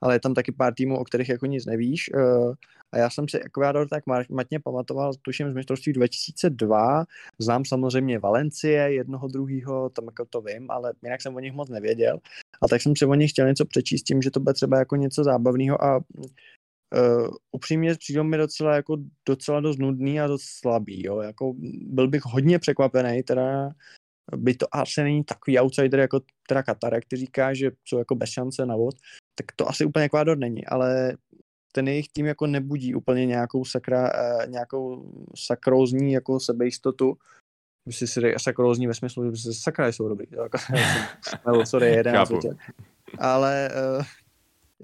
Ale 0.00 0.14
je 0.14 0.20
tam 0.20 0.34
taky 0.34 0.52
pár 0.52 0.74
týmů, 0.74 0.98
o 0.98 1.04
kterých 1.04 1.28
jako 1.28 1.46
nic 1.46 1.66
nevíš. 1.66 2.10
Eh, 2.14 2.54
a 2.92 2.98
já 2.98 3.10
jsem 3.10 3.28
si 3.28 3.40
Ekvádor 3.40 3.88
tak 3.88 4.04
matně 4.30 4.60
pamatoval, 4.60 5.12
tuším 5.22 5.50
z 5.50 5.54
mistrovství 5.54 5.92
2002. 5.92 7.04
Znám 7.38 7.64
samozřejmě 7.64 8.18
Valencie, 8.18 8.92
jednoho 8.92 9.28
druhého, 9.28 9.90
tam 9.90 10.04
jako 10.04 10.24
to 10.24 10.40
vím, 10.40 10.70
ale 10.70 10.92
jinak 11.02 11.22
jsem 11.22 11.36
o 11.36 11.38
nich 11.38 11.52
moc 11.52 11.68
nevěděl. 11.68 12.18
A 12.62 12.68
tak 12.68 12.82
jsem 12.82 12.96
si 12.96 13.06
o 13.06 13.14
nich 13.14 13.30
chtěl 13.30 13.46
něco 13.46 13.64
přečíst 13.64 14.02
tím, 14.02 14.22
že 14.22 14.30
to 14.30 14.40
bude 14.40 14.54
třeba 14.54 14.78
jako 14.78 14.96
něco 14.96 15.24
zábavného 15.24 15.84
a 15.84 16.00
Uh, 16.94 17.28
upřímně 17.52 17.94
přijde 17.94 18.22
mi 18.22 18.36
docela 18.36 18.76
jako 18.76 18.96
docela 19.28 19.60
dost 19.60 19.78
nudný 19.78 20.20
a 20.20 20.26
dost 20.26 20.42
slabý, 20.42 21.06
jo. 21.06 21.20
Jako 21.20 21.54
byl 21.82 22.08
bych 22.08 22.22
hodně 22.24 22.58
překvapený, 22.58 23.22
teda 23.22 23.70
by 24.36 24.54
to 24.54 24.66
asi 24.72 25.02
není 25.02 25.24
takový 25.24 25.58
outsider 25.58 26.00
jako 26.00 26.20
teda 26.48 26.62
Katar, 26.62 26.94
jak 26.94 27.04
ty 27.04 27.16
říká, 27.16 27.54
že 27.54 27.70
jsou 27.84 27.98
jako 27.98 28.14
bez 28.14 28.30
šance 28.30 28.66
na 28.66 28.76
vod, 28.76 28.94
tak 29.34 29.46
to 29.56 29.68
asi 29.68 29.84
úplně 29.84 30.04
Ekvádor 30.04 30.38
není, 30.38 30.66
ale 30.66 31.16
ten 31.72 31.88
jejich 31.88 32.08
tým 32.12 32.26
jako 32.26 32.46
nebudí 32.46 32.94
úplně 32.94 33.26
nějakou 33.26 33.64
sakra, 33.64 34.02
uh, 34.02 34.50
nějakou 34.50 35.12
sakrózní 35.36 36.12
jako 36.12 36.40
sebejistotu, 36.40 37.16
Myslím 37.86 38.08
si 38.08 38.20
říct 38.20 38.42
sakrózní 38.42 38.86
ve 38.86 38.94
smyslu, 38.94 39.34
že 39.34 39.52
sakra 39.52 39.88
jsou 39.88 40.08
dobrý. 40.08 40.26
Jako, 40.30 40.58
sorry, 41.64 41.86
jeden 41.86 42.16
Ale 43.18 43.70
uh, 43.98 44.04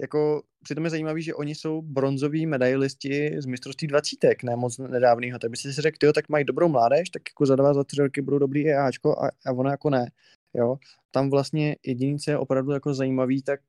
jako 0.01 0.41
přitom 0.63 0.83
je 0.83 0.89
zajímavý, 0.89 1.23
že 1.23 1.35
oni 1.35 1.55
jsou 1.55 1.81
bronzoví 1.81 2.45
medailisti 2.45 3.35
z 3.41 3.45
mistrovství 3.45 3.87
dvacítek, 3.87 4.43
ne 4.43 4.55
moc 4.55 4.77
nedávného, 4.77 5.39
tak 5.39 5.51
by 5.51 5.57
si 5.57 5.71
řekl, 5.71 5.97
jo, 6.03 6.13
tak 6.13 6.29
mají 6.29 6.45
dobrou 6.45 6.67
mládež, 6.67 7.09
tak 7.09 7.21
jako 7.29 7.45
za 7.45 7.55
dva, 7.55 7.73
za 7.73 7.83
tři 7.83 8.01
roky 8.01 8.21
budou 8.21 8.39
dobrý 8.39 8.69
EAčko 8.69 9.23
a, 9.23 9.29
a 9.45 9.51
ono 9.51 9.69
jako 9.69 9.89
ne, 9.89 10.11
jo. 10.53 10.75
Tam 11.11 11.29
vlastně 11.29 11.75
jediný, 11.85 12.19
co 12.19 12.31
je 12.31 12.37
opravdu 12.37 12.71
jako 12.71 12.93
zajímavý, 12.93 13.41
tak 13.41 13.59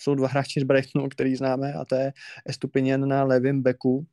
jsou 0.00 0.14
dva 0.14 0.28
hráči 0.28 0.60
z 0.60 0.64
Brightonu, 0.64 1.08
který 1.08 1.36
známe 1.36 1.72
a 1.72 1.84
to 1.84 1.94
je 1.94 2.12
Estupinian 2.46 3.08
na 3.08 3.24
levém 3.24 3.62
beku, 3.62 4.06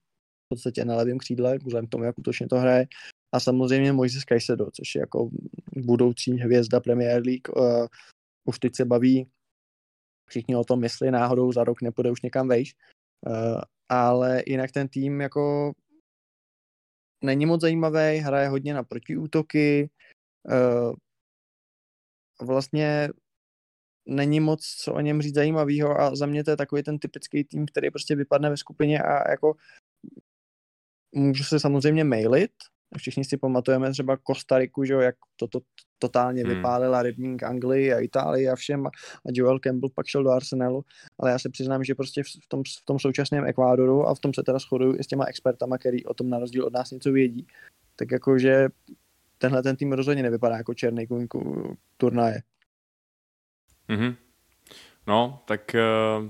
v 0.45 0.49
podstatě 0.49 0.86
na 0.86 0.95
levém 0.95 1.17
křídle, 1.17 1.58
vzhledem 1.58 1.88
k 1.88 1.89
tomu, 1.89 2.04
jak 2.04 2.19
útočně 2.19 2.47
to 2.47 2.60
hraje. 2.60 2.88
A 3.34 3.39
samozřejmě 3.39 3.93
Moises 3.93 4.23
Caicedo, 4.23 4.71
což 4.71 4.95
je 4.95 4.99
jako 4.99 5.30
budoucí 5.78 6.32
hvězda 6.32 6.80
Premier 6.80 7.23
League. 7.25 7.58
Uh, 7.58 7.88
už 8.45 8.60
teď 8.60 8.75
se 8.75 8.86
baví 8.86 9.28
všichni 10.27 10.55
o 10.55 10.63
tom, 10.63 10.83
jestli 10.83 11.11
náhodou 11.11 11.51
za 11.51 11.63
rok 11.63 11.81
nepůjde 11.81 12.11
už 12.11 12.21
někam 12.21 12.47
vejš. 12.47 12.75
Uh, 13.27 13.61
ale 13.89 14.43
jinak 14.47 14.71
ten 14.71 14.88
tým 14.88 15.21
jako 15.21 15.73
není 17.23 17.45
moc 17.45 17.61
zajímavý, 17.61 18.17
hraje 18.17 18.47
hodně 18.47 18.73
na 18.73 18.83
protiútoky. 18.83 19.89
Uh, 20.43 20.93
vlastně 22.41 23.09
není 24.05 24.39
moc 24.39 24.65
co 24.65 24.93
o 24.93 24.99
něm 24.99 25.21
říct 25.21 25.35
zajímavého 25.35 25.99
a 25.99 26.15
za 26.15 26.25
mě 26.25 26.43
to 26.43 26.51
je 26.51 26.57
takový 26.57 26.83
ten 26.83 26.99
typický 26.99 27.43
tým, 27.43 27.65
který 27.65 27.91
prostě 27.91 28.15
vypadne 28.15 28.49
ve 28.49 28.57
skupině 28.57 29.01
a 29.01 29.31
jako 29.31 29.55
můžu 31.11 31.43
se 31.43 31.59
samozřejmě 31.59 32.03
mailit, 32.03 32.51
všichni 32.97 33.25
si 33.25 33.38
pamatujeme 33.38 33.91
třeba 33.91 34.17
Kostariku, 34.17 34.84
že 34.84 34.93
jo, 34.93 34.99
jak 34.99 35.15
to, 35.36 35.47
to 35.47 35.60
totálně 35.99 36.43
hmm. 36.43 36.55
vypálila 36.55 37.01
rybník 37.01 37.43
Anglii 37.43 37.93
a 37.93 37.99
Itálii 37.99 38.49
a 38.49 38.55
všem 38.55 38.88
a 38.88 38.89
Joel 39.34 39.60
Campbell 39.60 39.91
pak 39.95 40.08
šel 40.08 40.23
do 40.23 40.29
Arsenalu, 40.29 40.84
ale 41.19 41.31
já 41.31 41.39
se 41.39 41.49
přiznám, 41.49 41.84
že 41.84 41.95
prostě 41.95 42.23
v 42.23 42.47
tom, 42.47 42.63
v 42.81 42.86
tom 42.86 42.99
současném 42.99 43.45
Ekvádoru 43.45 44.08
a 44.08 44.15
v 44.15 44.19
tom 44.19 44.34
se 44.34 44.43
teda 44.43 44.60
shoduju 44.60 44.95
i 44.99 45.03
s 45.03 45.08
těma 45.08 45.25
expertama, 45.25 45.77
který 45.77 46.05
o 46.05 46.13
tom 46.13 46.29
na 46.29 46.39
rozdíl 46.39 46.65
od 46.65 46.73
nás 46.73 46.91
něco 46.91 47.12
vědí, 47.12 47.47
tak 47.95 48.12
jakože 48.12 48.67
tenhle 49.38 49.63
ten 49.63 49.75
tým 49.75 49.93
rozhodně 49.93 50.23
nevypadá 50.23 50.58
jako 50.58 50.73
černý 50.73 51.08
kůň 51.08 51.27
turnaje. 51.97 52.41
Mm-hmm. 53.89 54.15
No, 55.08 55.43
tak 55.45 55.75
uh, 55.75 56.29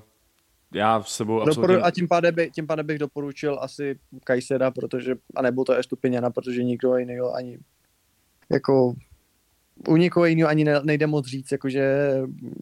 já 0.73 1.03
s 1.03 1.15
sebou 1.15 1.41
absolutně... 1.41 1.77
A 1.77 1.91
tím 1.91 2.07
pádem, 2.07 2.35
by, 2.35 2.51
tím 2.51 2.67
pádem 2.67 2.85
bych 2.85 2.99
doporučil 2.99 3.57
asi 3.61 3.99
Kajsera, 4.23 4.71
protože, 4.71 5.15
a 5.35 5.41
nebo 5.41 5.65
to 5.65 5.73
je 5.73 5.83
Stupiněna, 5.83 6.29
protože 6.29 6.63
nikdo 6.63 6.97
jiný 6.97 7.19
ani 7.35 7.57
jako 8.51 8.93
u 9.87 9.97
někoho 9.97 10.25
jiného 10.25 10.49
ani 10.49 10.65
nejde 10.83 11.07
moc 11.07 11.27
říct, 11.27 11.51
jakože 11.51 12.15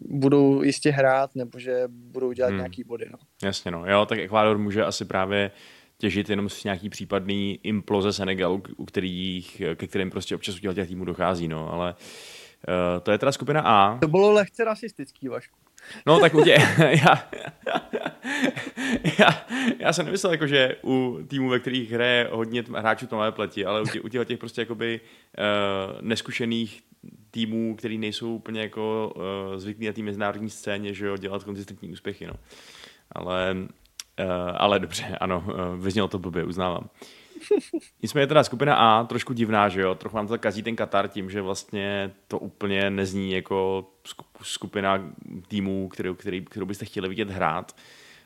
budou 0.09 0.63
jistě 0.63 0.91
hrát, 0.91 1.35
nebo 1.35 1.59
že 1.59 1.83
budou 1.87 2.31
dělat 2.31 2.49
hmm. 2.49 2.57
nějaký 2.57 2.83
body. 2.83 3.05
No. 3.11 3.17
Jasně, 3.43 3.71
no. 3.71 3.85
Jo, 3.87 4.05
tak 4.05 4.19
Ekvádor 4.19 4.57
může 4.57 4.83
asi 4.83 5.05
právě 5.05 5.51
těžit 5.97 6.29
jenom 6.29 6.49
z 6.49 6.63
nějaký 6.63 6.89
případný 6.89 7.59
imploze 7.63 8.13
Senegalu, 8.13 8.63
u 8.77 8.85
kterých, 8.85 9.61
ke 9.75 9.87
kterým 9.87 10.09
prostě 10.09 10.35
občas 10.35 10.55
u 10.55 10.73
těch 10.73 10.87
týmů 10.87 11.05
dochází, 11.05 11.47
no, 11.47 11.73
ale 11.73 11.95
uh, 12.67 13.03
to 13.03 13.11
je 13.11 13.17
teda 13.17 13.31
skupina 13.31 13.61
A. 13.65 13.97
To 13.97 14.07
bylo 14.07 14.31
lehce 14.31 14.63
rasistický, 14.63 15.27
Vašku. 15.27 15.57
No 16.05 16.19
tak 16.19 16.33
u 16.33 16.43
tě, 16.43 16.57
já, 16.79 17.29
já, 19.19 19.45
já 19.79 19.93
jsem 19.93 20.05
nemyslel, 20.05 20.31
jako, 20.31 20.47
že 20.47 20.75
u 20.83 21.19
týmů, 21.27 21.49
ve 21.49 21.59
kterých 21.59 21.91
hraje 21.91 22.29
hodně 22.31 22.63
hráčů 22.75 23.07
tmavé 23.07 23.31
pleti, 23.31 23.65
ale 23.65 23.81
u 23.81 23.85
těch, 23.85 24.03
u 24.03 24.09
těch, 24.09 24.27
těch 24.27 24.39
prostě 24.39 24.61
jakoby 24.61 24.99
uh, 25.37 26.01
neskušených 26.01 26.83
týmů, 27.31 27.75
který 27.75 27.97
nejsou 27.97 28.35
úplně 28.35 28.61
jako 28.61 29.13
uh, 29.15 29.23
zvyklí 29.57 29.87
na 29.87 29.93
té 29.93 30.01
mezinárodní 30.01 30.49
scéně, 30.49 30.93
že 30.93 31.05
jo, 31.07 31.17
dělat 31.17 31.43
konzistentní 31.43 31.89
úspěchy, 31.89 32.27
no. 32.27 32.33
Ale, 33.11 33.55
uh, 33.57 34.25
ale 34.57 34.79
dobře, 34.79 35.17
ano, 35.21 35.43
uh, 35.47 35.83
vyznělo 35.83 36.07
to 36.07 36.19
blbě, 36.19 36.43
uznávám. 36.43 36.89
Nicméně 38.01 38.27
teda 38.27 38.43
skupina 38.43 38.75
A, 38.75 39.03
trošku 39.03 39.33
divná, 39.33 39.69
že 39.69 39.81
jo, 39.81 39.95
trochu 39.95 40.15
vám 40.15 40.27
to 40.27 40.37
kazí 40.37 40.63
ten 40.63 40.75
Katar 40.75 41.07
tím, 41.07 41.29
že 41.29 41.41
vlastně 41.41 42.11
to 42.27 42.39
úplně 42.39 42.89
nezní 42.89 43.31
jako 43.31 43.89
skupina 44.41 45.13
týmů, 45.47 45.87
kterou, 45.87 46.13
který, 46.13 46.45
kterou 46.45 46.65
byste 46.65 46.85
chtěli 46.85 47.09
vidět 47.09 47.29
hrát. 47.29 47.75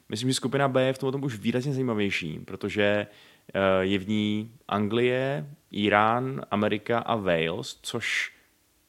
Myslím, 0.09 0.29
že 0.29 0.33
skupina 0.33 0.67
B 0.67 0.83
je 0.83 0.93
v 0.93 0.97
tom 0.97 1.23
už 1.23 1.39
výrazně 1.39 1.73
zajímavější, 1.73 2.39
protože 2.39 3.07
eh, 3.53 3.59
je 3.81 3.99
v 3.99 4.07
ní 4.07 4.51
Anglie, 4.67 5.49
Irán, 5.71 6.41
Amerika 6.51 6.99
a 6.99 7.15
Wales, 7.15 7.79
což 7.81 8.31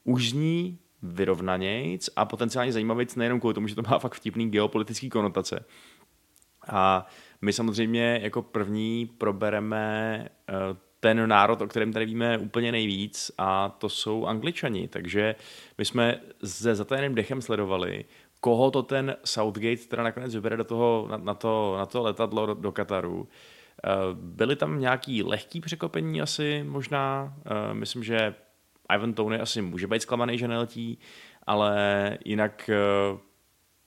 už 0.03 0.29
zní 0.29 0.79
vyrovnanějc 1.01 2.09
a 2.15 2.25
potenciálně 2.25 2.71
zajímavějc 2.71 3.15
nejenom 3.15 3.39
kvůli 3.39 3.53
tomu, 3.53 3.67
že 3.67 3.75
to 3.75 3.81
má 3.89 3.99
fakt 3.99 4.15
vtipný 4.15 4.49
geopolitický 4.49 5.09
konotace. 5.09 5.65
A 6.69 7.05
my 7.41 7.53
samozřejmě 7.53 8.19
jako 8.23 8.41
první 8.41 9.05
probereme 9.17 10.25
eh, 10.49 10.53
ten 10.99 11.29
národ, 11.29 11.61
o 11.61 11.67
kterém 11.67 11.93
tady 11.93 12.05
víme 12.05 12.37
úplně 12.37 12.71
nejvíc 12.71 13.31
a 13.37 13.69
to 13.69 13.89
jsou 13.89 14.25
angličani, 14.25 14.87
takže 14.87 15.35
my 15.77 15.85
jsme 15.85 16.19
se 16.45 16.75
zatajeným 16.75 17.15
dechem 17.15 17.41
sledovali, 17.41 18.05
koho 18.41 18.71
to 18.71 18.83
ten 18.83 19.15
Southgate 19.23 19.87
teda 19.87 20.03
nakonec 20.03 20.35
vybere 20.35 20.57
do 20.57 20.63
toho, 20.63 21.07
na, 21.11 21.17
na, 21.17 21.33
to, 21.33 21.75
na 21.77 21.85
to 21.85 22.03
letadlo 22.03 22.45
do, 22.45 22.53
do 22.53 22.71
Kataru. 22.71 23.27
Eh, 23.83 23.89
byly 24.13 24.55
tam 24.55 24.79
nějaký 24.79 25.23
lehký 25.23 25.61
překopení 25.61 26.21
asi 26.21 26.63
možná, 26.67 27.33
eh, 27.45 27.73
myslím, 27.73 28.03
že 28.03 28.35
Ivan 28.95 29.13
Tony 29.13 29.39
asi 29.39 29.61
může 29.61 29.87
být 29.87 30.01
zklamaný, 30.01 30.37
že 30.37 30.47
neletí, 30.47 30.99
ale 31.47 32.17
jinak 32.25 32.69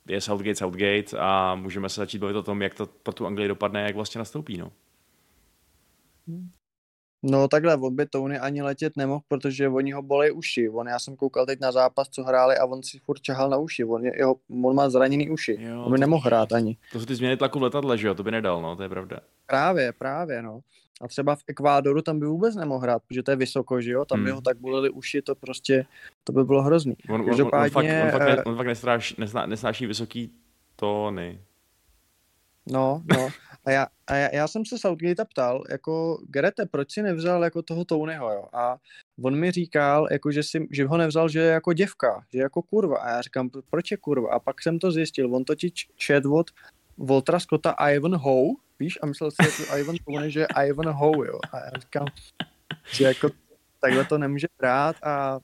je 0.09 0.21
Southgate 0.21 0.55
Southgate 0.55 1.19
a 1.19 1.55
můžeme 1.55 1.88
se 1.88 2.01
začít 2.01 2.19
bavit 2.19 2.37
o 2.37 2.43
tom, 2.43 2.62
jak 2.62 2.75
to 2.75 2.87
pro 2.87 3.15
tu 3.15 3.27
Anglii 3.27 3.49
dopadne, 3.49 3.83
jak 3.83 3.95
vlastně 3.95 4.19
nastoupí. 4.19 4.57
No. 4.59 4.73
No 7.23 7.49
takhle, 7.49 7.77
on 7.77 7.97
by 7.97 8.07
Tony 8.07 8.39
ani 8.39 8.63
letět 8.63 8.97
nemohl, 8.97 9.21
protože 9.29 9.69
oni 9.69 9.93
ho 9.93 10.03
bolej 10.03 10.33
uši. 10.33 10.69
On, 10.69 10.89
já 10.89 10.99
jsem 10.99 11.17
koukal 11.17 11.47
teď 11.47 11.61
na 11.61 11.73
zápas, 11.73 12.09
co 12.09 12.25
hráli 12.25 12.57
a 12.57 12.65
on 12.65 12.83
si 12.83 12.99
furt 12.99 13.21
čahal 13.21 13.51
na 13.51 13.57
uši. 13.57 13.85
On, 13.85 14.05
je, 14.05 14.13
jeho, 14.17 14.37
on 14.65 14.75
má 14.75 14.91
zraněný 14.91 15.31
uši. 15.31 15.57
Jo, 15.61 15.85
on 15.85 15.93
by 15.93 15.99
nemohl 15.99 16.27
hrát 16.27 16.53
ani. 16.53 16.77
To 16.93 17.01
jsou 17.01 17.07
ty 17.07 17.15
změny 17.15 17.37
tlaku 17.37 17.59
v 17.59 17.63
letadle, 17.63 17.99
že 17.99 18.07
jo? 18.07 18.15
To 18.15 18.23
by 18.23 18.31
nedal, 18.31 18.63
no, 18.63 18.77
to 18.77 18.83
je 18.83 18.89
pravda. 18.89 19.21
Právě, 19.47 19.93
právě, 19.93 20.43
no. 20.43 20.61
A 21.01 21.09
třeba 21.09 21.37
v 21.37 21.43
Ekvádoru 21.47 22.03
tam 22.03 22.21
by 22.21 22.27
vůbec 22.27 22.57
nemohl 22.57 22.81
hrát, 22.81 23.03
protože 23.09 23.23
to 23.23 23.31
je 23.31 23.37
vysoko, 23.37 23.81
že 23.81 23.91
jo? 23.91 24.05
Tam 24.05 24.19
hmm. 24.19 24.25
by 24.25 24.31
ho 24.31 24.41
tak 24.41 24.59
boleli 24.59 24.91
uši, 24.91 25.23
to 25.23 25.35
prostě, 25.35 25.87
to 26.25 26.33
by 26.33 26.45
bylo 26.45 26.63
hrozný. 26.63 26.97
On, 27.09 27.21
on, 27.21 27.31
on, 27.31 27.41
on, 27.43 27.51
fakt, 27.51 27.85
on 28.05 28.11
fakt, 28.11 28.23
ne, 28.23 28.45
on 28.45 28.57
fakt 28.57 28.67
nesnáší, 28.67 29.17
nesnáší 29.47 29.87
vysoký 29.87 30.33
tóny. 30.77 31.41
No, 32.66 33.03
no. 33.16 33.29
A 33.64 33.70
já, 33.70 33.87
a 34.07 34.14
já, 34.14 34.35
já 34.35 34.48
jsem 34.48 34.64
se 34.64 34.79
Southgate 34.79 35.25
ptal, 35.25 35.62
jako 35.70 36.22
Gerete, 36.29 36.66
proč 36.66 36.92
si 36.92 37.03
nevzal 37.03 37.44
jako 37.44 37.62
toho 37.62 37.85
Tonyho, 37.85 38.33
jo? 38.33 38.44
A 38.53 38.77
on 39.22 39.37
mi 39.38 39.51
říkal, 39.51 40.09
jako, 40.11 40.33
že, 40.33 40.42
si, 40.42 40.68
že 40.70 40.87
ho 40.87 40.96
nevzal, 40.96 41.29
že 41.29 41.40
je 41.40 41.51
jako 41.51 41.72
děvka, 41.72 42.25
že 42.33 42.38
je 42.38 42.42
jako 42.42 42.62
kurva. 42.62 42.98
A 42.98 43.11
já 43.11 43.22
říkám, 43.22 43.51
proč 43.70 43.90
je 43.90 43.96
kurva? 43.96 44.31
A 44.33 44.38
pak 44.38 44.62
jsem 44.62 44.79
to 44.79 44.90
zjistil. 44.92 45.35
On 45.35 45.44
totiž 45.44 45.72
čet 45.96 46.25
od 46.27 46.51
Voltra 46.96 47.40
Scotta 47.40 47.77
Ivan 47.90 48.16
Howe, 48.16 48.55
víš, 48.79 48.98
a 49.03 49.07
myslel 49.07 49.31
si, 49.31 49.37
že 49.57 49.81
Ivan 49.81 49.96
Tony, 50.07 50.31
že 50.31 50.40
je 50.40 50.46
Ivan 50.66 50.88
Howe, 50.88 51.27
jo. 51.27 51.38
A 51.53 51.59
já 51.59 51.70
říkám, 51.81 52.07
že 52.92 53.05
jako 53.05 53.31
takhle 53.81 54.05
to 54.05 54.18
nemůže 54.18 54.46
brát 54.59 54.96
a 55.03 55.40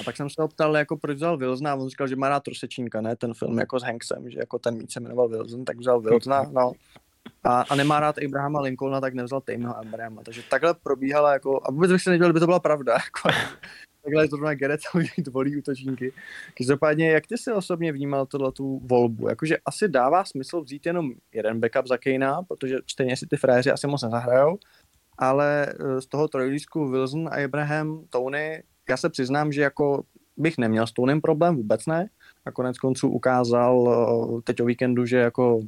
a 0.00 0.02
pak 0.02 0.16
jsem 0.16 0.30
se 0.30 0.42
ho 0.42 0.48
ptal, 0.48 0.76
jako 0.76 0.96
proč 0.96 1.16
vzal 1.16 1.36
Wilsona 1.36 1.72
a 1.72 1.74
on 1.74 1.88
říkal, 1.88 2.06
že 2.06 2.16
má 2.16 2.28
rád 2.28 2.42
Trosečínka, 2.42 3.00
ne 3.00 3.16
ten 3.16 3.34
film 3.34 3.58
jako 3.58 3.80
s 3.80 3.82
Hanksem, 3.82 4.30
že 4.30 4.38
jako 4.38 4.58
ten 4.58 4.76
mít 4.76 4.92
se 4.92 5.00
jmenoval 5.00 5.28
Wilson, 5.28 5.64
tak 5.64 5.78
vzal 5.78 6.00
Wilsona, 6.00 6.42
no. 6.52 6.72
A, 7.44 7.60
a 7.60 7.74
nemá 7.74 8.00
rád 8.00 8.16
Abrahama 8.18 8.60
Lincolna, 8.60 9.00
tak 9.00 9.14
nevzal 9.14 9.40
Tameho 9.40 9.78
Abrahama. 9.78 10.22
Takže 10.22 10.42
takhle 10.50 10.74
probíhala 10.74 11.32
jako, 11.32 11.60
a 11.64 11.70
vůbec 11.70 11.92
bych 11.92 12.02
se 12.02 12.10
nedělal, 12.10 12.30
kdyby 12.30 12.40
to 12.40 12.46
byla 12.46 12.60
pravda. 12.60 12.92
Jako, 13.04 13.28
takhle 14.02 14.24
je 14.24 14.28
to 14.28 14.36
na 14.36 14.54
Gerecovi 14.54 15.06
volí 15.30 15.56
útočníky. 15.56 16.12
Každopádně, 16.58 17.10
jak 17.10 17.26
ty 17.26 17.38
si 17.38 17.52
osobně 17.52 17.92
vnímal 17.92 18.26
tohle 18.26 18.52
tu 18.52 18.80
volbu? 18.84 19.28
Jakože 19.28 19.56
asi 19.64 19.88
dává 19.88 20.24
smysl 20.24 20.60
vzít 20.60 20.86
jenom 20.86 21.12
jeden 21.32 21.60
backup 21.60 21.86
za 21.86 21.96
Kejna, 21.96 22.42
protože 22.42 22.78
stejně 22.90 23.16
si 23.16 23.26
ty 23.26 23.36
fréři 23.36 23.70
asi 23.70 23.86
moc 23.86 24.02
nezahrajou, 24.02 24.58
ale 25.18 25.66
eh, 25.66 26.00
z 26.00 26.06
toho 26.06 26.28
trojlísku 26.28 26.88
Wilson, 26.88 27.30
Abraham, 27.44 28.04
Tony, 28.10 28.62
já 28.88 28.96
se 28.96 29.10
přiznám, 29.10 29.52
že 29.52 29.62
jako 29.62 30.02
bych 30.36 30.58
neměl 30.58 30.86
s 30.86 30.92
Tonym 30.92 31.20
problém, 31.20 31.56
vůbec 31.56 31.86
ne. 31.86 32.08
A 32.46 32.50
konec 32.50 32.78
konců 32.78 33.08
ukázal 33.08 33.88
eh, 34.38 34.42
teď 34.42 34.60
o 34.60 34.64
víkendu, 34.64 35.06
že 35.06 35.16
jako 35.16 35.60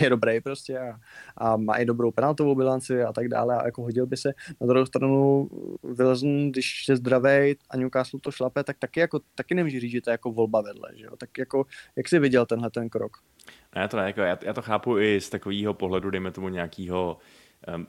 je 0.00 0.10
dobrý 0.10 0.40
prostě 0.40 0.78
a, 0.78 0.98
a 1.36 1.56
má 1.56 1.76
i 1.76 1.84
dobrou 1.84 2.10
penaltovou 2.10 2.54
bilanci 2.54 3.02
a 3.02 3.12
tak 3.12 3.28
dále 3.28 3.56
a 3.56 3.66
jako 3.66 3.82
hodil 3.82 4.06
by 4.06 4.16
se. 4.16 4.32
Na 4.60 4.66
druhou 4.66 4.86
stranu 4.86 5.48
Wilson, 5.82 6.50
když 6.50 6.88
je 6.88 6.96
zdravý 6.96 7.56
a 7.70 7.76
Newcastle 7.76 8.20
to 8.20 8.30
šlape, 8.30 8.64
tak 8.64 8.78
taky, 8.78 9.00
jako, 9.00 9.20
taky 9.34 9.54
nemůže 9.54 9.80
říct, 9.80 9.90
že 9.90 10.00
to 10.00 10.10
je 10.10 10.12
jako 10.12 10.32
volba 10.32 10.60
vedle. 10.60 10.90
Že 10.94 11.04
jo? 11.04 11.16
Tak 11.16 11.38
jako, 11.38 11.66
jak 11.96 12.08
jsi 12.08 12.18
viděl 12.18 12.46
tenhle 12.46 12.70
ten 12.70 12.88
krok? 12.88 13.16
Ne, 13.74 13.82
já 13.82 13.88
to 13.88 13.96
ne, 13.96 14.06
jako, 14.06 14.20
já, 14.20 14.38
já 14.42 14.52
to 14.52 14.62
chápu 14.62 14.98
i 14.98 15.20
z 15.20 15.30
takového 15.30 15.74
pohledu, 15.74 16.10
dejme 16.10 16.30
tomu 16.30 16.48
nějakého 16.48 17.18
um, 17.76 17.86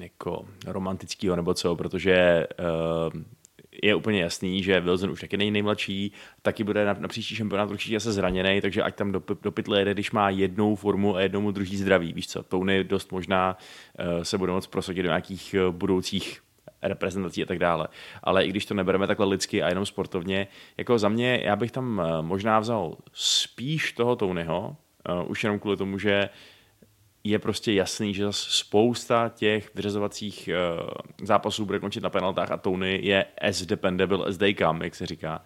jako 0.00 0.44
romantického 0.66 1.36
nebo 1.36 1.54
co, 1.54 1.76
protože 1.76 2.46
um, 3.12 3.24
je 3.82 3.94
úplně 3.94 4.22
jasný, 4.22 4.62
že 4.62 4.80
Wilson 4.80 5.10
už 5.10 5.20
taky 5.20 5.36
není 5.36 5.50
nejmladší, 5.50 6.12
taky 6.42 6.64
bude 6.64 6.84
na, 6.84 6.92
na 6.92 7.08
příští 7.08 7.34
šampionát 7.34 7.70
určitě 7.70 8.00
se 8.00 8.12
zraněný, 8.12 8.60
takže 8.60 8.82
ať 8.82 8.94
tam 8.94 9.12
do, 9.12 9.22
do 9.42 9.52
pytle 9.52 9.78
jede, 9.78 9.94
když 9.94 10.10
má 10.10 10.30
jednou 10.30 10.74
formu 10.74 11.16
a 11.16 11.20
jednou 11.20 11.40
mu 11.40 11.50
druhý 11.50 11.76
zdraví. 11.76 12.12
Víš 12.12 12.28
co, 12.28 12.42
Tony 12.42 12.84
dost 12.84 13.12
možná 13.12 13.58
uh, 14.16 14.22
se 14.22 14.38
bude 14.38 14.52
moct 14.52 14.66
prosadit 14.66 15.02
do 15.02 15.08
nějakých 15.08 15.54
uh, 15.66 15.74
budoucích 15.74 16.40
reprezentací 16.82 17.42
a 17.42 17.46
tak 17.46 17.58
dále. 17.58 17.88
Ale 18.22 18.44
i 18.44 18.48
když 18.48 18.66
to 18.66 18.74
nebereme 18.74 19.06
takhle 19.06 19.26
lidsky 19.26 19.62
a 19.62 19.68
jenom 19.68 19.86
sportovně, 19.86 20.46
jako 20.76 20.98
za 20.98 21.08
mě, 21.08 21.40
já 21.44 21.56
bych 21.56 21.70
tam 21.70 21.98
uh, 21.98 22.26
možná 22.26 22.60
vzal 22.60 22.96
spíš 23.12 23.92
toho 23.92 24.16
Tonyho, 24.16 24.76
uh, 25.22 25.30
už 25.30 25.44
jenom 25.44 25.58
kvůli 25.58 25.76
tomu, 25.76 25.98
že 25.98 26.28
je 27.24 27.38
prostě 27.38 27.72
jasný, 27.72 28.14
že 28.14 28.26
spousta 28.30 29.28
těch 29.28 29.74
vyřazovacích 29.74 30.48
uh, 30.82 30.88
zápasů 31.22 31.64
bude 31.64 31.78
končit 31.78 32.02
na 32.02 32.10
penaltách 32.10 32.50
a 32.50 32.56
Tony 32.56 33.00
je 33.02 33.24
as 33.48 33.62
dependable 33.62 34.26
as 34.26 34.36
they 34.36 34.54
come, 34.54 34.84
jak 34.84 34.94
se 34.94 35.06
říká. 35.06 35.42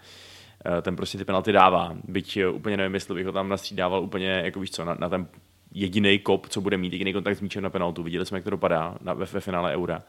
Uh, 0.67 0.83
ten 0.83 0.97
prostě 0.97 1.19
ty 1.19 1.25
penalty 1.25 1.53
dává, 1.53 1.97
byť 2.05 2.39
uh, 2.45 2.57
úplně 2.57 2.77
nevím, 2.77 2.95
jestli 2.95 3.15
bych 3.15 3.27
ho 3.27 3.33
tam 3.33 3.49
nastřídával 3.49 4.03
úplně, 4.03 4.29
jako 4.29 4.61
víš 4.61 4.71
co, 4.71 4.85
na, 4.85 4.97
na 5.01 5.09
ten 5.09 5.27
jediný 5.75 6.19
kop, 6.19 6.47
co 6.49 6.61
bude 6.61 6.77
mít, 6.77 6.93
jediný 6.93 7.13
kontakt 7.13 7.37
s 7.37 7.41
míčem 7.41 7.63
na 7.63 7.71
penaltu. 7.71 8.03
Viděli 8.03 8.27
jsme, 8.27 8.39
jak 8.39 8.45
to 8.45 8.51
dopadá 8.51 8.95
na, 9.01 9.15
ve, 9.15 9.25
ve 9.25 9.41
finále 9.41 9.75
Eura. 9.75 10.03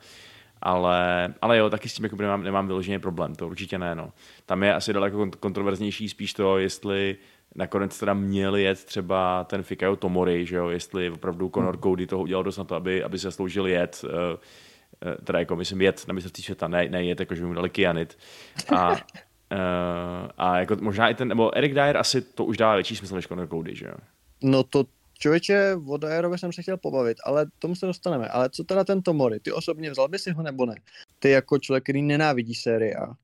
Ale, 0.61 1.33
ale 1.41 1.57
jo, 1.57 1.69
taky 1.69 1.89
s 1.89 1.93
tím 1.93 2.05
jako 2.05 2.15
nemám, 2.15 2.43
nemám 2.43 2.67
vyložený 2.67 2.99
problém, 2.99 3.35
to 3.35 3.47
určitě 3.47 3.77
ne. 3.77 3.95
No. 3.95 4.11
Tam 4.45 4.63
je 4.63 4.73
asi 4.73 4.93
daleko 4.93 5.31
kontroverznější 5.39 6.09
spíš 6.09 6.33
to, 6.33 6.57
jestli 6.57 7.17
nakonec 7.55 7.99
teda 7.99 8.13
měl 8.13 8.55
jet 8.55 8.85
třeba 8.85 9.43
ten 9.43 9.63
Fikayo 9.63 9.95
Tomori, 9.95 10.45
že 10.45 10.55
jo, 10.55 10.69
jestli 10.69 11.09
opravdu 11.09 11.51
Conor 11.53 11.75
hmm. 11.75 11.83
Cody 11.83 12.07
toho 12.07 12.21
udělal 12.21 12.43
dost 12.43 12.57
na 12.57 12.63
to, 12.63 12.75
aby, 12.75 13.03
aby 13.03 13.19
se 13.19 13.31
sloužil 13.31 13.67
jet, 13.67 14.01
uh, 14.03 14.09
uh, 14.11 15.23
teda 15.23 15.39
jako 15.39 15.55
myslím 15.55 15.81
jet 15.81 16.07
na 16.07 16.13
mistrovství 16.13 16.43
světa, 16.43 16.67
ne, 16.67 16.89
ne 16.89 17.03
jet, 17.03 17.19
jako 17.19 17.35
že 17.35 17.45
mu 17.45 17.53
dali 17.53 17.69
kyanit. 17.69 18.17
A, 18.75 18.91
uh, 18.91 18.97
a 20.37 20.59
jako 20.59 20.77
možná 20.81 21.09
i 21.09 21.15
ten, 21.15 21.27
nebo 21.27 21.57
Eric 21.57 21.73
Dyer 21.73 21.97
asi 21.97 22.21
to 22.21 22.45
už 22.45 22.57
dává 22.57 22.75
větší 22.75 22.95
smysl 22.95 23.15
než 23.15 23.27
Conor 23.27 23.47
Cody, 23.47 23.75
že 23.75 23.85
jo. 23.85 23.95
No 24.43 24.63
to 24.63 24.85
Člověče, 25.21 25.75
o 25.87 25.97
Dyerovi 25.97 26.37
jsem 26.37 26.53
se 26.53 26.61
chtěl 26.61 26.77
pobavit, 26.77 27.17
ale 27.25 27.45
tomu 27.59 27.75
se 27.75 27.85
dostaneme. 27.85 28.27
Ale 28.27 28.49
co 28.49 28.63
teda 28.63 28.83
ten 28.83 29.01
Tomori? 29.01 29.39
Ty 29.39 29.51
osobně 29.51 29.91
vzal 29.91 30.07
by 30.07 30.19
si 30.19 30.31
ho 30.31 30.43
nebo 30.43 30.65
ne? 30.65 30.75
Ty 31.19 31.29
jako 31.29 31.59
člověk, 31.59 31.83
který 31.83 32.01
nenávidí 32.01 32.55
série 32.55 32.95
A. 32.95 33.15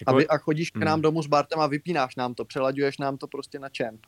Jako, 0.00 0.10
a, 0.10 0.18
vy, 0.18 0.26
a 0.26 0.38
chodíš 0.38 0.70
k 0.70 0.76
nám 0.76 0.94
hmm. 0.94 1.02
domů 1.02 1.22
s 1.22 1.26
Bartem 1.26 1.60
a 1.60 1.66
vypínáš 1.66 2.16
nám 2.16 2.34
to, 2.34 2.44
přelaďuješ 2.44 2.98
nám 2.98 3.16
to 3.16 3.26
prostě 3.26 3.58
na 3.58 3.68
čemp. 3.68 4.06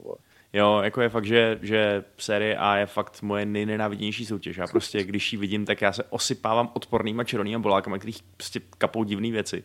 Jo, 0.52 0.80
jako 0.82 1.00
je 1.00 1.08
fakt, 1.08 1.24
že, 1.24 1.58
že 1.62 2.04
série 2.18 2.56
A 2.56 2.76
je 2.76 2.86
fakt 2.86 3.22
moje 3.22 3.46
nejnenávidnější 3.46 4.26
soutěž. 4.26 4.56
Já 4.56 4.66
prostě, 4.66 5.04
když 5.04 5.32
ji 5.32 5.38
vidím, 5.38 5.66
tak 5.66 5.80
já 5.80 5.92
se 5.92 6.04
osypávám 6.04 6.70
odpornýma 6.72 7.24
červenýma 7.24 7.58
bolákama, 7.58 7.98
kterých 7.98 8.22
prostě 8.36 8.60
kapou 8.78 9.04
divné 9.04 9.30
věci. 9.30 9.62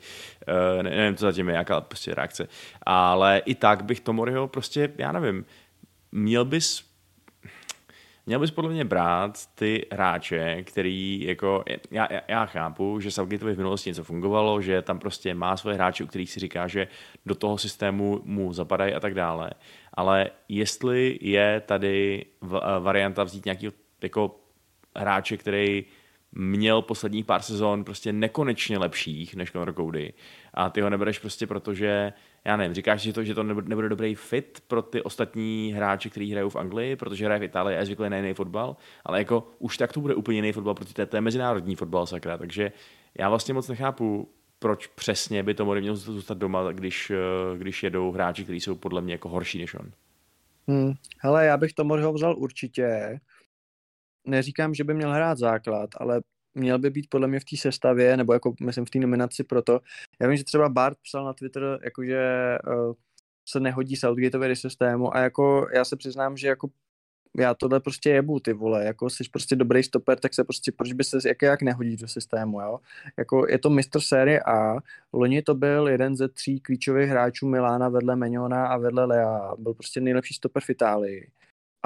Uh, 0.77 0.84
ne, 0.84 0.89
nevím, 0.89 1.15
co 1.15 1.25
zatím 1.25 1.49
je, 1.49 1.55
jaká 1.55 1.81
prostě 1.81 2.15
reakce. 2.15 2.47
Ale 2.81 3.41
i 3.45 3.55
tak 3.55 3.84
bych 3.86 3.99
Tomoriho 3.99 4.47
prostě, 4.47 4.93
já 4.97 5.12
nevím, 5.12 5.45
měl 6.12 6.45
bys 6.45 6.94
Měl 8.27 8.39
bys 8.39 8.51
podle 8.51 8.71
mě 8.71 8.85
brát 8.85 9.45
ty 9.55 9.85
hráče, 9.91 10.63
který 10.63 11.23
jako, 11.23 11.63
já, 11.91 12.13
já, 12.13 12.21
já 12.27 12.45
chápu, 12.45 12.99
že 12.99 13.11
Southgateovi 13.11 13.53
v 13.53 13.57
minulosti 13.57 13.89
něco 13.89 14.03
fungovalo, 14.03 14.61
že 14.61 14.81
tam 14.81 14.99
prostě 14.99 15.33
má 15.33 15.57
svoje 15.57 15.75
hráče, 15.75 16.03
u 16.03 16.07
kterých 16.07 16.31
si 16.31 16.39
říká, 16.39 16.67
že 16.67 16.88
do 17.25 17.35
toho 17.35 17.57
systému 17.57 18.21
mu 18.23 18.53
zapadají 18.53 18.93
a 18.93 18.99
tak 18.99 19.13
dále. 19.13 19.51
Ale 19.93 20.31
jestli 20.49 21.19
je 21.21 21.61
tady 21.65 22.25
varianta 22.79 23.23
vzít 23.23 23.45
nějaký 23.45 23.69
jako 24.03 24.35
hráče, 24.95 25.38
který 25.38 25.85
měl 26.31 26.81
posledních 26.81 27.25
pár 27.25 27.41
sezon 27.41 27.83
prostě 27.83 28.13
nekonečně 28.13 28.77
lepších 28.77 29.35
než 29.35 29.51
Conor 29.51 29.73
Cody 29.73 30.13
a 30.53 30.69
ty 30.69 30.81
ho 30.81 30.89
nebereš 30.89 31.19
prostě 31.19 31.47
proto, 31.47 31.73
že 31.73 32.13
já 32.45 32.58
nevím, 32.58 32.73
říkáš, 32.73 33.01
že 33.01 33.13
to, 33.13 33.23
že 33.23 33.36
to 33.36 33.43
nebude 33.43 33.89
dobrý 33.89 34.15
fit 34.15 34.63
pro 34.67 34.81
ty 34.81 35.01
ostatní 35.01 35.73
hráče, 35.75 36.10
kteří 36.10 36.31
hrajou 36.31 36.49
v 36.49 36.55
Anglii, 36.55 36.95
protože 36.95 37.25
hraje 37.25 37.39
v 37.39 37.43
Itálii 37.43 37.77
a 37.77 37.79
je 37.79 37.86
zvyklý 37.86 38.10
na 38.10 38.17
jiný 38.17 38.34
fotbal, 38.34 38.75
ale 39.05 39.19
jako 39.19 39.47
už 39.60 39.77
tak 39.77 39.93
to 39.93 39.99
bude 39.99 40.15
úplně 40.15 40.38
jiný 40.38 40.51
fotbal, 40.51 40.73
protože 40.73 41.05
to 41.05 41.17
je 41.17 41.21
mezinárodní 41.21 41.75
fotbal, 41.75 42.05
sakra, 42.05 42.38
takže 42.38 42.71
já 43.19 43.29
vlastně 43.29 43.53
moc 43.53 43.67
nechápu, 43.67 44.29
proč 44.60 44.88
přesně 44.88 45.43
by 45.43 45.53
to 45.53 45.65
měl 45.65 45.95
zůstat 45.95 46.38
doma, 46.38 46.71
když, 46.71 47.12
eh, 47.12 47.58
když 47.58 47.84
jedou 47.84 48.12
hráči, 48.12 48.43
kteří 48.43 48.60
jsou 48.60 48.75
podle 48.75 49.01
mě 49.01 49.13
jako 49.13 49.29
horší 49.29 49.58
než 49.58 49.73
on. 49.73 49.91
Hmm. 50.67 50.93
Hele, 51.19 51.45
já 51.45 51.58
bych 51.58 51.73
to 51.73 51.84
ho 51.84 52.13
vzal 52.13 52.38
určitě. 52.38 53.19
Neříkám, 54.25 54.73
že 54.73 54.84
by 54.84 54.93
měl 54.93 55.12
hrát 55.12 55.38
základ, 55.38 55.89
ale 55.97 56.21
měl 56.55 56.79
by 56.79 56.89
být 56.89 57.09
podle 57.09 57.27
mě 57.27 57.39
v 57.39 57.45
té 57.45 57.57
sestavě, 57.57 58.17
nebo 58.17 58.33
jako 58.33 58.53
myslím 58.61 58.85
v 58.85 58.89
té 58.89 58.99
nominaci 58.99 59.43
proto. 59.43 59.79
Já 60.19 60.27
vím, 60.27 60.37
že 60.37 60.43
třeba 60.43 60.69
Bart 60.69 60.97
psal 61.03 61.25
na 61.25 61.33
Twitter, 61.33 61.79
jakože 61.83 62.19
uh, 62.67 62.93
se 63.47 63.59
nehodí 63.59 63.95
Southgateovi 63.95 64.47
do 64.47 64.55
systému 64.55 65.15
a 65.15 65.19
jako 65.19 65.67
já 65.73 65.85
se 65.85 65.95
přiznám, 65.95 66.37
že 66.37 66.47
jako 66.47 66.69
já 67.37 67.53
tohle 67.53 67.79
prostě 67.79 68.09
jebu, 68.09 68.39
ty 68.39 68.53
vole, 68.53 68.85
jako 68.85 69.09
jsi 69.09 69.23
prostě 69.31 69.55
dobrý 69.55 69.83
stoper, 69.83 70.19
tak 70.19 70.33
se 70.33 70.43
prostě, 70.43 70.71
proč 70.71 70.93
by 70.93 71.03
se 71.03 71.17
jak, 71.27 71.41
jak 71.41 71.61
nehodí 71.61 71.95
do 71.95 72.07
systému, 72.07 72.61
jo? 72.61 72.79
Jako 73.17 73.47
je 73.49 73.59
to 73.59 73.69
mistr 73.69 73.99
série 73.99 74.39
A, 74.39 74.77
loni 75.13 75.41
to 75.41 75.55
byl 75.55 75.87
jeden 75.87 76.15
ze 76.15 76.27
tří 76.27 76.59
klíčových 76.59 77.09
hráčů 77.09 77.47
Milána 77.47 77.89
vedle 77.89 78.15
Meniona 78.15 78.67
a 78.67 78.77
vedle 78.77 79.05
Lea, 79.05 79.53
byl 79.57 79.73
prostě 79.73 80.01
nejlepší 80.01 80.33
stoper 80.33 80.63
v 80.63 80.69
Itálii 80.69 81.31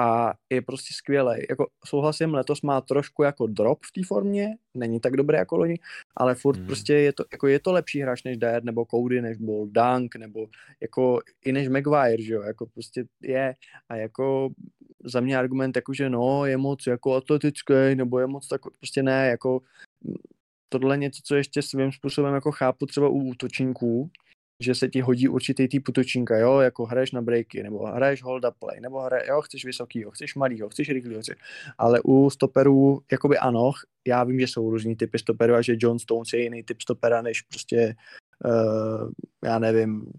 a 0.00 0.32
je 0.50 0.62
prostě 0.62 0.94
skvělý. 0.94 1.46
Jako 1.50 1.66
souhlasím, 1.86 2.34
letos 2.34 2.62
má 2.62 2.80
trošku 2.80 3.22
jako 3.22 3.46
drop 3.46 3.78
v 3.84 3.92
té 3.92 4.00
formě, 4.06 4.56
není 4.74 5.00
tak 5.00 5.16
dobré 5.16 5.38
jako 5.38 5.56
loni, 5.56 5.78
ale 6.16 6.34
furt 6.34 6.58
mm. 6.58 6.66
prostě 6.66 6.94
je 6.94 7.12
to, 7.12 7.24
jako 7.32 7.46
je 7.46 7.60
to 7.60 7.72
lepší 7.72 8.00
hráč 8.00 8.22
než 8.24 8.36
Dyer, 8.36 8.64
nebo 8.64 8.86
Cody, 8.90 9.22
než 9.22 9.36
byl 9.38 9.66
Dunk, 9.66 10.16
nebo 10.16 10.46
jako 10.80 11.20
i 11.44 11.52
než 11.52 11.68
Maguire, 11.68 12.22
že 12.22 12.34
jo, 12.34 12.42
jako 12.42 12.66
prostě 12.66 13.04
je 13.22 13.54
a 13.88 13.96
jako 13.96 14.50
za 15.04 15.20
mě 15.20 15.38
argument 15.38 15.76
jako, 15.76 15.94
že 15.94 16.10
no, 16.10 16.46
je 16.46 16.56
moc 16.56 16.86
jako 16.86 17.14
atletický, 17.14 17.94
nebo 17.94 18.18
je 18.18 18.26
moc 18.26 18.48
tak, 18.48 18.60
prostě 18.78 19.02
ne, 19.02 19.28
jako 19.28 19.60
tohle 20.68 20.96
něco, 20.96 21.22
co 21.24 21.34
ještě 21.34 21.62
svým 21.62 21.92
způsobem 21.92 22.34
jako 22.34 22.52
chápu 22.52 22.86
třeba 22.86 23.08
u 23.08 23.18
útočníků, 23.18 24.10
že 24.60 24.74
se 24.74 24.88
ti 24.88 25.00
hodí 25.00 25.28
určitý 25.28 25.68
typ 25.68 25.88
útočníka, 25.88 26.38
jo, 26.38 26.58
jako 26.58 26.86
hraješ 26.86 27.12
na 27.12 27.22
breaky, 27.22 27.62
nebo 27.62 27.86
hraješ 27.86 28.22
hold 28.22 28.44
up 28.44 28.54
play, 28.58 28.80
nebo 28.80 29.00
hraješ, 29.00 29.28
jo, 29.28 29.40
chceš 29.40 29.64
vysokýho, 29.64 30.10
chceš 30.10 30.34
malýho, 30.34 30.68
chceš 30.68 30.88
rychlýho, 30.88 31.20
chceš. 31.20 31.38
ale 31.78 32.00
u 32.04 32.30
stoperů, 32.30 33.00
jakoby 33.12 33.38
ano, 33.38 33.70
já 34.06 34.24
vím, 34.24 34.40
že 34.40 34.46
jsou 34.46 34.70
různý 34.70 34.96
typy 34.96 35.18
stoperů 35.18 35.54
a 35.54 35.62
že 35.62 35.76
John 35.78 35.98
Stones 35.98 36.32
je 36.32 36.42
jiný 36.42 36.62
typ 36.62 36.80
stopera, 36.80 37.22
než 37.22 37.42
prostě, 37.42 37.94
uh, 38.44 39.10
já 39.44 39.58
nevím, 39.58 40.12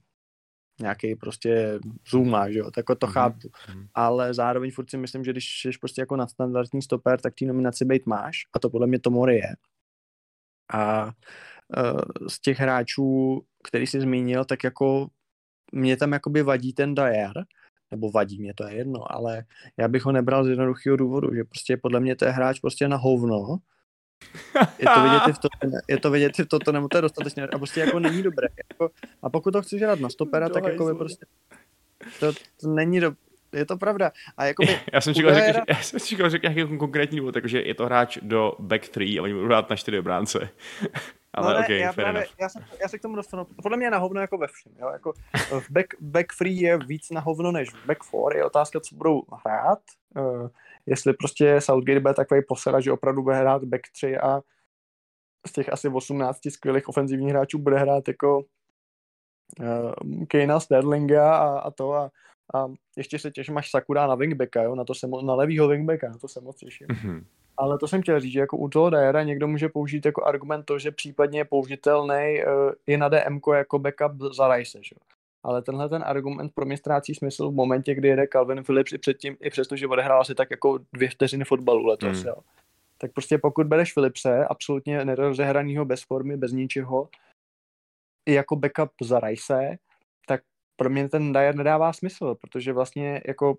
nějaký 0.81 1.15
prostě 1.15 1.79
Zuma, 2.09 2.51
že 2.51 2.59
jo, 2.59 2.71
tak 2.71 2.85
to 2.85 2.93
mm-hmm. 2.93 3.11
chápu. 3.11 3.47
Mm-hmm. 3.47 3.87
Ale 3.93 4.33
zároveň 4.33 4.71
furt 4.71 4.89
si 4.89 4.97
myslím, 4.97 5.23
že 5.23 5.31
když 5.31 5.61
jsi 5.61 5.69
prostě 5.79 6.01
jako 6.01 6.15
nadstandardní 6.15 6.81
stoper, 6.81 7.21
tak 7.21 7.33
ty 7.35 7.45
nominaci 7.45 7.85
být 7.85 8.05
máš 8.05 8.37
a 8.53 8.59
to 8.59 8.69
podle 8.69 8.87
mě 8.87 8.99
Tomori 8.99 9.35
je. 9.35 9.55
A 10.73 11.05
uh, 11.05 12.27
z 12.29 12.41
těch 12.41 12.59
hráčů, 12.59 13.43
který 13.63 13.87
jsi 13.87 14.01
zmínil, 14.01 14.45
tak 14.45 14.63
jako 14.63 15.07
mě 15.71 15.97
tam 15.97 16.11
jakoby 16.11 16.43
vadí 16.43 16.73
ten 16.73 16.95
Dyer, 16.95 17.45
nebo 17.91 18.11
vadí 18.11 18.39
mě, 18.39 18.53
to 18.53 18.67
je 18.67 18.75
jedno, 18.75 19.11
ale 19.11 19.43
já 19.77 19.87
bych 19.87 20.05
ho 20.05 20.11
nebral 20.11 20.43
z 20.43 20.49
jednoduchého 20.49 20.97
důvodu, 20.97 21.35
že 21.35 21.43
prostě 21.43 21.77
podle 21.77 21.99
mě 21.99 22.15
to 22.15 22.25
je 22.25 22.31
hráč 22.31 22.59
prostě 22.59 22.87
na 22.87 22.97
hovno, 22.97 23.57
je 24.79 24.85
to 24.93 25.03
vidět 25.03 25.27
i 25.27 25.33
v 25.33 25.37
to, 25.37 25.47
je 25.87 25.99
to 25.99 26.11
vidět 26.11 26.39
i 26.39 26.43
v 26.43 26.47
to, 26.47 26.71
nebo 26.71 26.87
to 26.87 26.97
je 26.97 27.01
dostatečně, 27.01 27.43
a 27.43 27.57
prostě 27.57 27.79
jako 27.79 27.99
není 27.99 28.23
dobré. 28.23 28.47
Jako, 28.71 28.89
a 29.21 29.29
pokud 29.29 29.51
to 29.51 29.61
chceš 29.61 29.81
hrát 29.81 29.99
na 29.99 30.09
stopera, 30.09 30.49
tak 30.49 30.63
jako 30.63 30.85
by 30.85 30.93
prostě 30.93 31.25
to, 32.19 32.33
to 32.61 32.67
není 32.67 32.99
do, 32.99 33.13
je 33.53 33.65
to 33.65 33.77
pravda. 33.77 34.11
A 34.37 34.45
jako 34.45 34.63
já 34.93 35.01
jsem 35.01 35.13
čekal, 35.13 35.35
řekl, 35.35 35.59
já 35.67 35.75
jsem 35.75 35.99
čekal, 35.99 36.29
řekl 36.29 36.49
nějaký 36.49 36.77
konkrétní 36.77 37.17
důvod, 37.17 37.31
takže 37.31 37.61
je 37.61 37.75
to 37.75 37.85
hráč 37.85 38.17
do 38.21 38.53
back 38.59 38.89
3 38.89 39.19
a 39.19 39.21
oni 39.21 39.33
budou 39.33 39.45
hrát 39.45 39.69
na 39.69 39.75
4 39.75 39.99
obránce. 39.99 40.49
Ale 41.33 41.53
no 41.53 41.59
ne, 41.59 41.65
okay, 41.65 41.77
já, 41.77 41.93
právě, 41.93 42.25
já, 42.41 42.49
se, 42.49 42.59
já 42.81 42.87
se 42.87 42.99
k 42.99 43.01
tomu 43.01 43.15
dostanu. 43.15 43.45
Podle 43.63 43.77
mě 43.77 43.85
je 43.85 43.91
na 43.91 43.97
hovno 43.97 44.21
jako 44.21 44.37
ve 44.37 44.47
všem. 44.47 44.71
Jo? 44.79 44.89
Jako 44.89 45.13
v 45.59 45.71
back, 45.71 45.87
back 45.99 46.33
free 46.33 46.61
je 46.61 46.77
víc 46.77 47.09
na 47.09 47.21
hovno 47.21 47.51
než 47.51 47.69
v 47.69 47.85
back 47.85 48.03
four. 48.03 48.35
Je 48.35 48.45
otázka, 48.45 48.79
co 48.79 48.95
budou 48.95 49.21
hrát. 49.45 49.79
Uh, 50.15 50.49
jestli 50.85 51.13
prostě 51.13 51.61
Southgate 51.61 51.99
bude 51.99 52.13
takový 52.13 52.41
posera, 52.47 52.79
že 52.79 52.91
opravdu 52.91 53.23
bude 53.23 53.35
hrát 53.35 53.63
back 53.63 53.81
3 53.91 54.17
a 54.17 54.41
z 55.47 55.51
těch 55.51 55.73
asi 55.73 55.89
18 55.89 56.39
skvělých 56.49 56.89
ofenzivních 56.89 57.29
hráčů 57.29 57.59
bude 57.59 57.77
hrát 57.77 58.07
jako 58.07 58.39
uh, 59.59 60.25
Kejna 60.27 60.59
Sterlinga 60.59 61.35
a, 61.35 61.59
a 61.59 61.71
to 61.71 61.93
a, 61.93 62.11
a 62.55 62.67
ještě 62.97 63.19
se 63.19 63.31
těším, 63.31 63.57
až 63.57 63.69
Sakura 63.69 64.07
na 64.07 64.15
wingbacka, 64.15 64.63
jo? 64.63 64.75
na, 64.75 64.83
to 64.83 64.95
se, 64.95 65.07
na 65.23 65.35
levýho 65.35 65.67
wingbacka, 65.67 66.09
na 66.09 66.17
to 66.17 66.27
se 66.27 66.41
moc 66.41 66.57
těším. 66.57 66.87
Mm-hmm. 66.87 67.23
Ale 67.57 67.77
to 67.77 67.87
jsem 67.87 68.01
chtěl 68.01 68.19
říct, 68.19 68.31
že 68.31 68.39
jako 68.39 68.57
u 68.57 68.69
toho 68.69 68.89
Dyera 68.89 69.23
někdo 69.23 69.47
může 69.47 69.69
použít 69.69 70.05
jako 70.05 70.23
argument 70.23 70.63
to, 70.63 70.79
že 70.79 70.91
případně 70.91 71.39
je 71.39 71.45
použitelný 71.45 72.39
uh, 72.43 72.71
i 72.87 72.97
na 72.97 73.09
DM 73.09 73.39
jako 73.53 73.79
backup 73.79 74.21
za 74.33 74.55
Rice, 74.55 74.79
že? 74.83 74.95
Ale 75.43 75.61
tenhle 75.61 75.89
ten 75.89 76.03
argument 76.05 76.51
pro 76.55 76.65
mě 76.65 76.77
ztrácí 76.77 77.15
smysl 77.15 77.49
v 77.49 77.55
momentě, 77.55 77.95
kdy 77.95 78.07
jede 78.07 78.27
Calvin 78.27 78.63
Phillips 78.63 78.93
i 78.93 78.97
předtím, 78.97 79.37
i 79.41 79.49
přesto, 79.49 79.75
že 79.75 79.87
odehrál 79.87 80.25
si 80.25 80.35
tak 80.35 80.51
jako 80.51 80.79
dvě 80.93 81.09
vteřiny 81.09 81.45
fotbalu 81.45 81.85
letos, 81.85 82.23
mm. 82.23 82.27
jo. 82.27 82.35
Tak 82.97 83.13
prostě 83.13 83.37
pokud 83.37 83.67
bereš 83.67 83.93
Philipse, 83.93 84.45
absolutně 84.45 85.05
nerozehranýho 85.05 85.85
bez 85.85 86.03
formy, 86.03 86.37
bez 86.37 86.51
ničeho, 86.51 87.09
i 88.25 88.33
jako 88.33 88.55
backup 88.55 88.91
za 89.01 89.19
Rice, 89.19 89.77
tak 90.27 90.41
pro 90.75 90.89
mě 90.89 91.09
ten 91.09 91.33
Dyer 91.33 91.55
nedává 91.55 91.93
smysl, 91.93 92.35
protože 92.35 92.73
vlastně 92.73 93.21
jako 93.27 93.57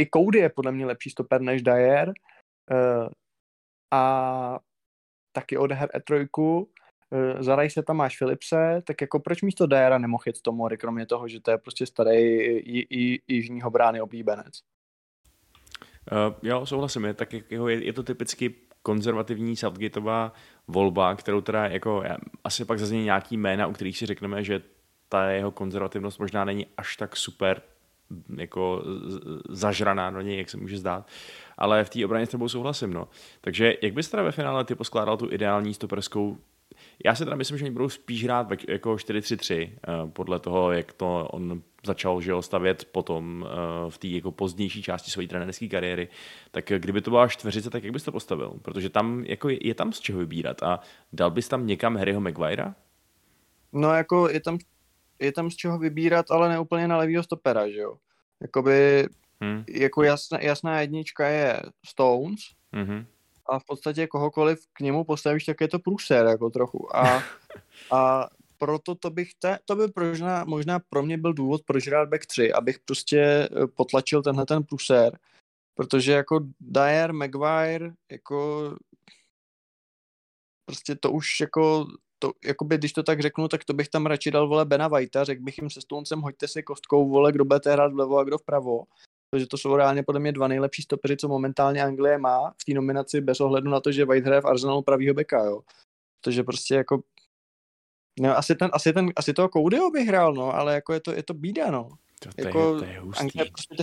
i 0.00 0.08
Cody 0.14 0.38
je 0.38 0.48
podle 0.48 0.72
mě 0.72 0.86
lepší 0.86 1.10
stoper 1.10 1.40
než 1.40 1.62
Dyer 1.62 2.12
a 3.92 4.58
taky 5.32 5.58
odehr 5.58 5.88
E3, 5.88 6.28
uh, 6.38 6.66
za 7.40 7.56
Rice 7.56 7.82
tam 7.82 7.96
máš 7.96 8.18
Philipse, 8.18 8.82
tak 8.86 9.00
jako 9.00 9.20
proč 9.20 9.42
místo 9.42 9.66
Dyera 9.66 9.98
nemohl 9.98 10.22
jet 10.26 10.42
Tomori, 10.42 10.78
kromě 10.78 11.06
toho, 11.06 11.28
že 11.28 11.40
to 11.40 11.50
je 11.50 11.58
prostě 11.58 11.86
starý 11.86 12.16
i, 12.16 12.86
i 12.90 13.22
jižního 13.28 13.70
brány 13.70 14.00
oblíbenec. 14.00 14.60
Uh, 16.12 16.34
jo, 16.42 16.66
souhlasím, 16.66 17.04
je, 17.04 17.14
tak 17.14 17.32
jako 17.32 17.68
je, 17.68 17.84
je 17.84 17.92
to 17.92 18.02
typicky 18.02 18.54
konzervativní 18.82 19.56
Southgateová 19.56 20.32
volba, 20.68 21.14
kterou 21.14 21.40
teda 21.40 21.66
jako 21.66 22.02
asi 22.44 22.64
pak 22.64 22.78
zazní 22.78 23.04
nějaký 23.04 23.36
jména, 23.36 23.66
u 23.66 23.72
kterých 23.72 23.98
si 23.98 24.06
řekneme, 24.06 24.44
že 24.44 24.62
ta 25.08 25.30
jeho 25.30 25.50
konzervativnost 25.50 26.20
možná 26.20 26.44
není 26.44 26.66
až 26.76 26.96
tak 26.96 27.16
super 27.16 27.62
jako 28.36 28.84
zažraná 29.48 30.10
do 30.10 30.20
něj, 30.20 30.38
jak 30.38 30.50
se 30.50 30.56
může 30.56 30.78
zdát. 30.78 31.08
Ale 31.58 31.84
v 31.84 31.90
té 31.90 32.04
obraně 32.04 32.26
s 32.26 32.30
tebou 32.30 32.48
souhlasím. 32.48 32.92
No. 32.92 33.08
Takže 33.40 33.74
jak 33.82 33.92
bys 33.92 34.08
teda 34.08 34.22
ve 34.22 34.32
finále 34.32 34.64
ty 34.64 34.74
poskládal 34.74 35.16
tu 35.16 35.32
ideální 35.32 35.74
stoperskou 35.74 36.38
já 37.04 37.14
si 37.14 37.24
teda 37.24 37.36
myslím, 37.36 37.58
že 37.58 37.64
oni 37.64 37.72
budou 37.72 37.88
spíš 37.88 38.24
hrát 38.24 38.48
jako 38.68 38.94
4-3-3, 38.94 39.72
eh, 39.72 40.10
podle 40.12 40.40
toho, 40.40 40.72
jak 40.72 40.92
to 40.92 41.28
on 41.32 41.62
začal 41.86 42.20
že 42.20 42.32
ho, 42.32 42.42
stavět 42.42 42.88
potom 42.92 43.46
eh, 43.46 43.90
v 43.90 43.98
té 43.98 44.08
jako 44.08 44.32
pozdnější 44.32 44.82
části 44.82 45.10
své 45.10 45.26
trenerské 45.26 45.68
kariéry. 45.68 46.08
Tak 46.50 46.72
kdyby 46.78 47.00
to 47.00 47.10
byla 47.10 47.28
čtveřice, 47.28 47.70
tak 47.70 47.84
jak 47.84 47.92
bys 47.92 48.02
to 48.02 48.12
postavil? 48.12 48.52
Protože 48.62 48.88
tam 48.88 49.24
jako 49.24 49.48
je, 49.48 49.66
je 49.66 49.74
tam 49.74 49.92
z 49.92 50.00
čeho 50.00 50.18
vybírat. 50.18 50.62
A 50.62 50.80
dal 51.12 51.30
bys 51.30 51.48
tam 51.48 51.66
někam 51.66 51.96
Harryho 51.96 52.20
Maguirea? 52.20 52.74
No 53.72 53.94
jako 53.94 54.28
je 54.28 54.40
tam, 54.40 54.58
je 55.20 55.32
tam 55.32 55.50
z 55.50 55.56
čeho 55.56 55.78
vybírat, 55.78 56.30
ale 56.30 56.48
neúplně 56.48 56.88
na 56.88 56.96
levýho 56.96 57.22
stopera, 57.22 57.68
že 57.68 57.78
jo. 57.78 57.96
Jakoby, 58.40 59.08
hmm. 59.40 59.64
jako 59.68 60.02
jasná, 60.02 60.38
jasná 60.40 60.80
jednička 60.80 61.28
je 61.28 61.62
Stones, 61.86 62.40
hmm 62.72 63.06
a 63.50 63.58
v 63.58 63.64
podstatě 63.64 64.06
kohokoliv 64.06 64.66
k 64.72 64.80
němu 64.80 65.04
postavíš, 65.04 65.44
tak 65.44 65.60
je 65.60 65.68
to 65.68 65.78
průser 65.78 66.26
jako 66.26 66.50
trochu. 66.50 66.96
A, 66.96 67.22
a 67.92 68.28
proto 68.58 68.94
to 68.94 69.10
bych, 69.10 69.34
te, 69.34 69.58
to 69.64 69.76
by 69.76 69.82
možná, 69.96 70.44
možná 70.44 70.78
pro 70.78 71.02
mě 71.02 71.18
byl 71.18 71.32
důvod, 71.32 71.62
proč 71.66 71.88
hrát 71.88 72.08
back 72.08 72.26
3, 72.26 72.52
abych 72.52 72.78
prostě 72.78 73.20
eh, 73.20 73.66
potlačil 73.66 74.22
tenhle 74.22 74.46
ten 74.46 74.64
průser, 74.64 75.18
protože 75.74 76.12
jako 76.12 76.40
Dyer, 76.60 77.12
Maguire, 77.12 77.92
jako 78.10 78.70
prostě 80.66 80.94
to 80.94 81.12
už 81.12 81.40
jako 81.40 81.86
to, 82.22 82.32
jakoby, 82.44 82.78
když 82.78 82.92
to 82.92 83.02
tak 83.02 83.20
řeknu, 83.20 83.48
tak 83.48 83.64
to 83.64 83.72
bych 83.72 83.88
tam 83.88 84.06
radši 84.06 84.30
dal 84.30 84.48
vole 84.48 84.64
Bena 84.64 84.88
Whitea, 84.88 85.24
řekl 85.24 85.42
bych 85.42 85.58
jim 85.58 85.70
se 85.70 85.80
Stoncem, 85.80 86.20
hoďte 86.20 86.48
si 86.48 86.62
kostkou, 86.62 87.08
vole, 87.08 87.32
kdo 87.32 87.44
budete 87.44 87.72
hrát 87.72 87.92
vlevo 87.92 88.18
a 88.18 88.24
kdo 88.24 88.38
vpravo 88.38 88.84
protože 89.30 89.46
to 89.46 89.58
jsou 89.58 89.76
reálně 89.76 90.02
podle 90.02 90.20
mě 90.20 90.32
dva 90.32 90.48
nejlepší 90.48 90.82
stopeři, 90.82 91.16
co 91.16 91.28
momentálně 91.28 91.82
Anglie 91.82 92.18
má 92.18 92.50
v 92.50 92.64
té 92.64 92.74
nominaci 92.74 93.20
bez 93.20 93.40
ohledu 93.40 93.70
na 93.70 93.80
to, 93.80 93.92
že 93.92 94.04
White 94.04 94.26
hraje 94.26 94.40
v 94.40 94.46
Arsenalu 94.46 94.82
pravýho 94.82 95.14
beka, 95.14 95.44
jo. 95.44 95.60
Protože 96.20 96.42
prostě 96.42 96.74
jako 96.74 97.02
No, 98.20 98.36
asi, 98.36 98.54
ten, 98.54 98.70
asi, 98.72 98.92
ten, 98.92 99.12
asi 99.16 99.32
toho 99.32 99.48
Codyho 99.48 99.90
bych 99.90 100.08
hrál, 100.08 100.34
no, 100.34 100.54
ale 100.54 100.74
jako 100.74 100.92
je 100.92 101.00
to, 101.00 101.12
je 101.12 101.22
to 101.22 101.34
bída, 101.34 101.70
no. 101.70 101.88
To, 102.20 102.28
to, 102.36 102.46
jako, 102.46 102.74
je, 102.74 102.78
to 102.78 102.84
je 102.84 103.00
hustý. 103.00 103.20
Anglie 103.20 103.50
prostě 103.50 103.74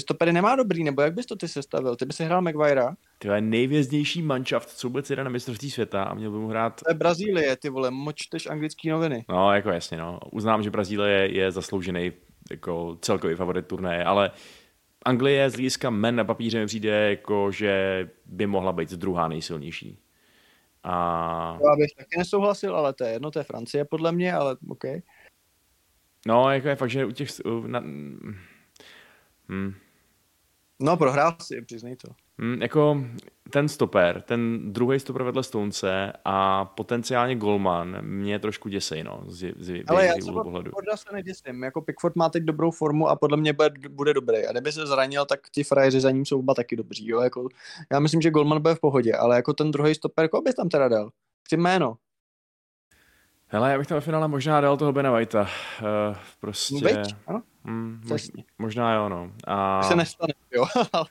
stopery 0.00 0.32
nemá 0.32 0.56
dobrý, 0.56 0.84
nebo 0.84 1.02
jak 1.02 1.14
bys 1.14 1.26
to 1.26 1.36
ty 1.36 1.48
sestavil? 1.48 1.96
Ty 1.96 2.04
bys 2.04 2.16
si 2.16 2.24
hrál 2.24 2.42
Maguirea? 2.42 2.94
To 3.18 3.32
je 3.32 3.40
nejvěznější 3.40 4.22
manšaft, 4.22 4.70
co 4.70 4.88
vůbec 4.88 5.10
jde 5.10 5.24
na 5.24 5.30
mistrovství 5.30 5.70
světa 5.70 6.02
a 6.02 6.14
měl 6.14 6.30
by 6.30 6.38
mu 6.38 6.48
hrát... 6.48 6.80
To 6.84 6.90
je 6.90 6.94
Brazílie, 6.94 7.56
ty 7.56 7.68
vole, 7.68 7.90
močteš 7.90 8.46
anglický 8.46 8.88
noviny. 8.88 9.24
No, 9.28 9.52
jako 9.52 9.70
jasně, 9.70 9.98
no. 9.98 10.20
Uznám, 10.32 10.62
že 10.62 10.70
Brazílie 10.70 11.32
je 11.32 11.50
zasloužený 11.50 12.12
jako 12.50 12.98
celkový 13.00 13.34
favorit 13.34 13.66
turnaje, 13.66 14.04
ale 14.04 14.30
Anglie 15.04 15.50
z 15.50 15.54
hlediska 15.54 15.90
men 15.90 16.16
na 16.16 16.24
papíře 16.24 16.60
mi 16.60 16.66
přijde 16.66 17.10
jako, 17.10 17.50
že 17.52 18.08
by 18.26 18.46
mohla 18.46 18.72
být 18.72 18.90
druhá 18.90 19.28
nejsilnější. 19.28 19.98
A... 20.84 21.58
Já 21.64 21.76
bych 21.76 21.90
taky 21.98 22.18
nesouhlasil, 22.18 22.76
ale 22.76 22.92
to 22.92 23.04
je 23.04 23.10
jedno, 23.10 23.30
to 23.30 23.38
je 23.38 23.42
Francie 23.42 23.84
podle 23.84 24.12
mě, 24.12 24.34
ale 24.34 24.56
OK. 24.68 24.84
No, 26.26 26.50
jako 26.50 26.68
je 26.68 26.76
fakt, 26.76 26.90
že 26.90 27.04
u 27.04 27.10
těch... 27.10 27.28
Na... 27.66 27.78
Hmm. 29.48 29.74
No, 30.80 30.96
prohrál 30.96 31.36
si, 31.42 31.62
přiznej 31.62 31.96
to. 31.96 32.08
Hmm, 32.38 32.62
jako 32.62 33.04
ten 33.50 33.68
stoper, 33.68 34.22
ten 34.22 34.72
druhý 34.72 35.00
stoper 35.00 35.22
vedle 35.22 35.42
Stonce 35.42 36.12
a 36.24 36.64
potenciálně 36.64 37.36
Golman 37.36 38.02
mě 38.02 38.38
trošku 38.38 38.68
děsej, 38.68 39.04
no, 39.04 39.22
z, 39.26 39.52
z, 39.56 39.84
Ale 39.86 40.06
já 40.06 40.14
třeba 40.20 40.44
Pickforda 40.44 40.96
se 40.96 41.12
neděsím, 41.12 41.62
jako 41.62 41.82
Pickford 41.82 42.16
má 42.16 42.28
teď 42.28 42.42
dobrou 42.42 42.70
formu 42.70 43.08
a 43.08 43.16
podle 43.16 43.36
mě 43.36 43.52
bude, 43.52 43.70
bude 43.88 44.14
dobrý 44.14 44.46
a 44.46 44.52
kdyby 44.52 44.72
se 44.72 44.86
zranil, 44.86 45.26
tak 45.26 45.40
ti 45.50 45.64
frajeři 45.64 46.00
za 46.00 46.10
ním 46.10 46.24
jsou 46.24 46.38
oba 46.38 46.54
taky 46.54 46.76
dobří, 46.76 47.08
jo, 47.08 47.20
jako, 47.20 47.48
já 47.92 48.00
myslím, 48.00 48.20
že 48.20 48.30
Golman 48.30 48.62
bude 48.62 48.74
v 48.74 48.80
pohodě, 48.80 49.12
ale 49.14 49.36
jako 49.36 49.52
ten 49.52 49.70
druhý 49.70 49.94
stoper, 49.94 50.28
koho 50.28 50.42
bys 50.42 50.54
tam 50.54 50.68
teda 50.68 50.88
dal? 50.88 51.10
Chci 51.46 51.56
jméno. 51.56 51.96
Hele, 53.50 53.72
já 53.72 53.78
bych 53.78 53.86
tam 53.86 53.96
ve 53.96 54.00
finále 54.00 54.28
možná 54.28 54.60
dal 54.60 54.76
toho 54.76 54.92
Bena 54.92 55.10
Whitea. 55.10 55.42
Uh, 55.42 56.16
prostě... 56.40 56.84
Veď, 56.84 57.14
ano? 57.26 57.42
Mm, 57.64 58.00
mož, 58.08 58.28
možná 58.58 58.94
jo, 58.94 59.08
no. 59.08 59.32
A... 59.44 59.82
Se 59.82 59.96
nestane, 59.96 60.32
jo, 60.52 60.64
ale... 60.92 61.06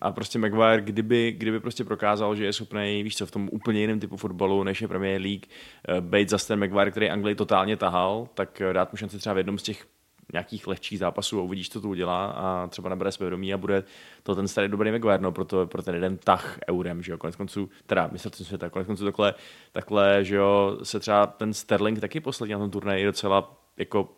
A 0.00 0.12
prostě 0.12 0.38
Maguire, 0.38 0.80
kdyby, 0.80 1.32
kdyby 1.32 1.60
prostě 1.60 1.84
prokázal, 1.84 2.36
že 2.36 2.44
je 2.44 2.52
schopný, 2.52 3.02
víš 3.02 3.16
co, 3.16 3.26
v 3.26 3.30
tom 3.30 3.48
úplně 3.52 3.80
jiném 3.80 4.00
typu 4.00 4.16
fotbalu, 4.16 4.64
než 4.64 4.82
je 4.82 4.88
Premier 4.88 5.20
League, 5.20 5.46
uh, 5.88 6.00
být 6.00 6.28
zase 6.28 6.48
ten 6.48 6.58
Maguire, 6.58 6.90
který 6.90 7.10
Anglii 7.10 7.34
totálně 7.34 7.76
tahal, 7.76 8.28
tak 8.34 8.62
uh, 8.66 8.72
dát 8.72 8.92
mu 8.92 8.96
šanci 8.96 9.18
třeba 9.18 9.32
v 9.32 9.38
jednom 9.38 9.58
z 9.58 9.62
těch 9.62 9.86
nějakých 10.32 10.66
lehčích 10.66 10.98
zápasů 10.98 11.38
a 11.38 11.42
uvidíš, 11.42 11.70
co 11.70 11.80
to 11.80 11.88
udělá 11.88 12.26
a 12.26 12.66
třeba 12.66 12.88
nabere 12.88 13.12
svědomí 13.12 13.54
a 13.54 13.58
bude 13.58 13.84
to 14.22 14.34
ten 14.34 14.48
starý 14.48 14.68
dobrý 14.68 14.90
Maguire, 14.90 15.18
no, 15.18 15.32
pro, 15.32 15.44
to, 15.44 15.66
pro 15.66 15.82
ten 15.82 15.94
jeden 15.94 16.18
tah 16.18 16.58
eurem, 16.70 17.02
že 17.02 17.12
jo, 17.12 17.18
konec 17.18 17.36
konců, 17.36 17.70
teda 17.86 18.08
mistrovství 18.12 18.44
světa, 18.44 18.70
konec 18.70 18.86
konců 18.86 19.04
takhle, 19.04 19.34
takhle, 19.72 20.24
že 20.24 20.36
jo, 20.36 20.78
se 20.82 21.00
třeba 21.00 21.26
ten 21.26 21.54
Sterling 21.54 22.00
taky 22.00 22.20
posledně 22.20 22.54
na 22.54 22.58
tom 22.58 22.70
turnaji 22.70 23.04
docela 23.04 23.56
jako 23.76 24.08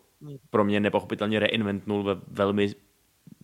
pro 0.49 0.63
mě 0.63 0.79
nepochopitelně 0.79 1.39
reinventnul 1.39 2.03
ve 2.03 2.15
velmi 2.27 2.69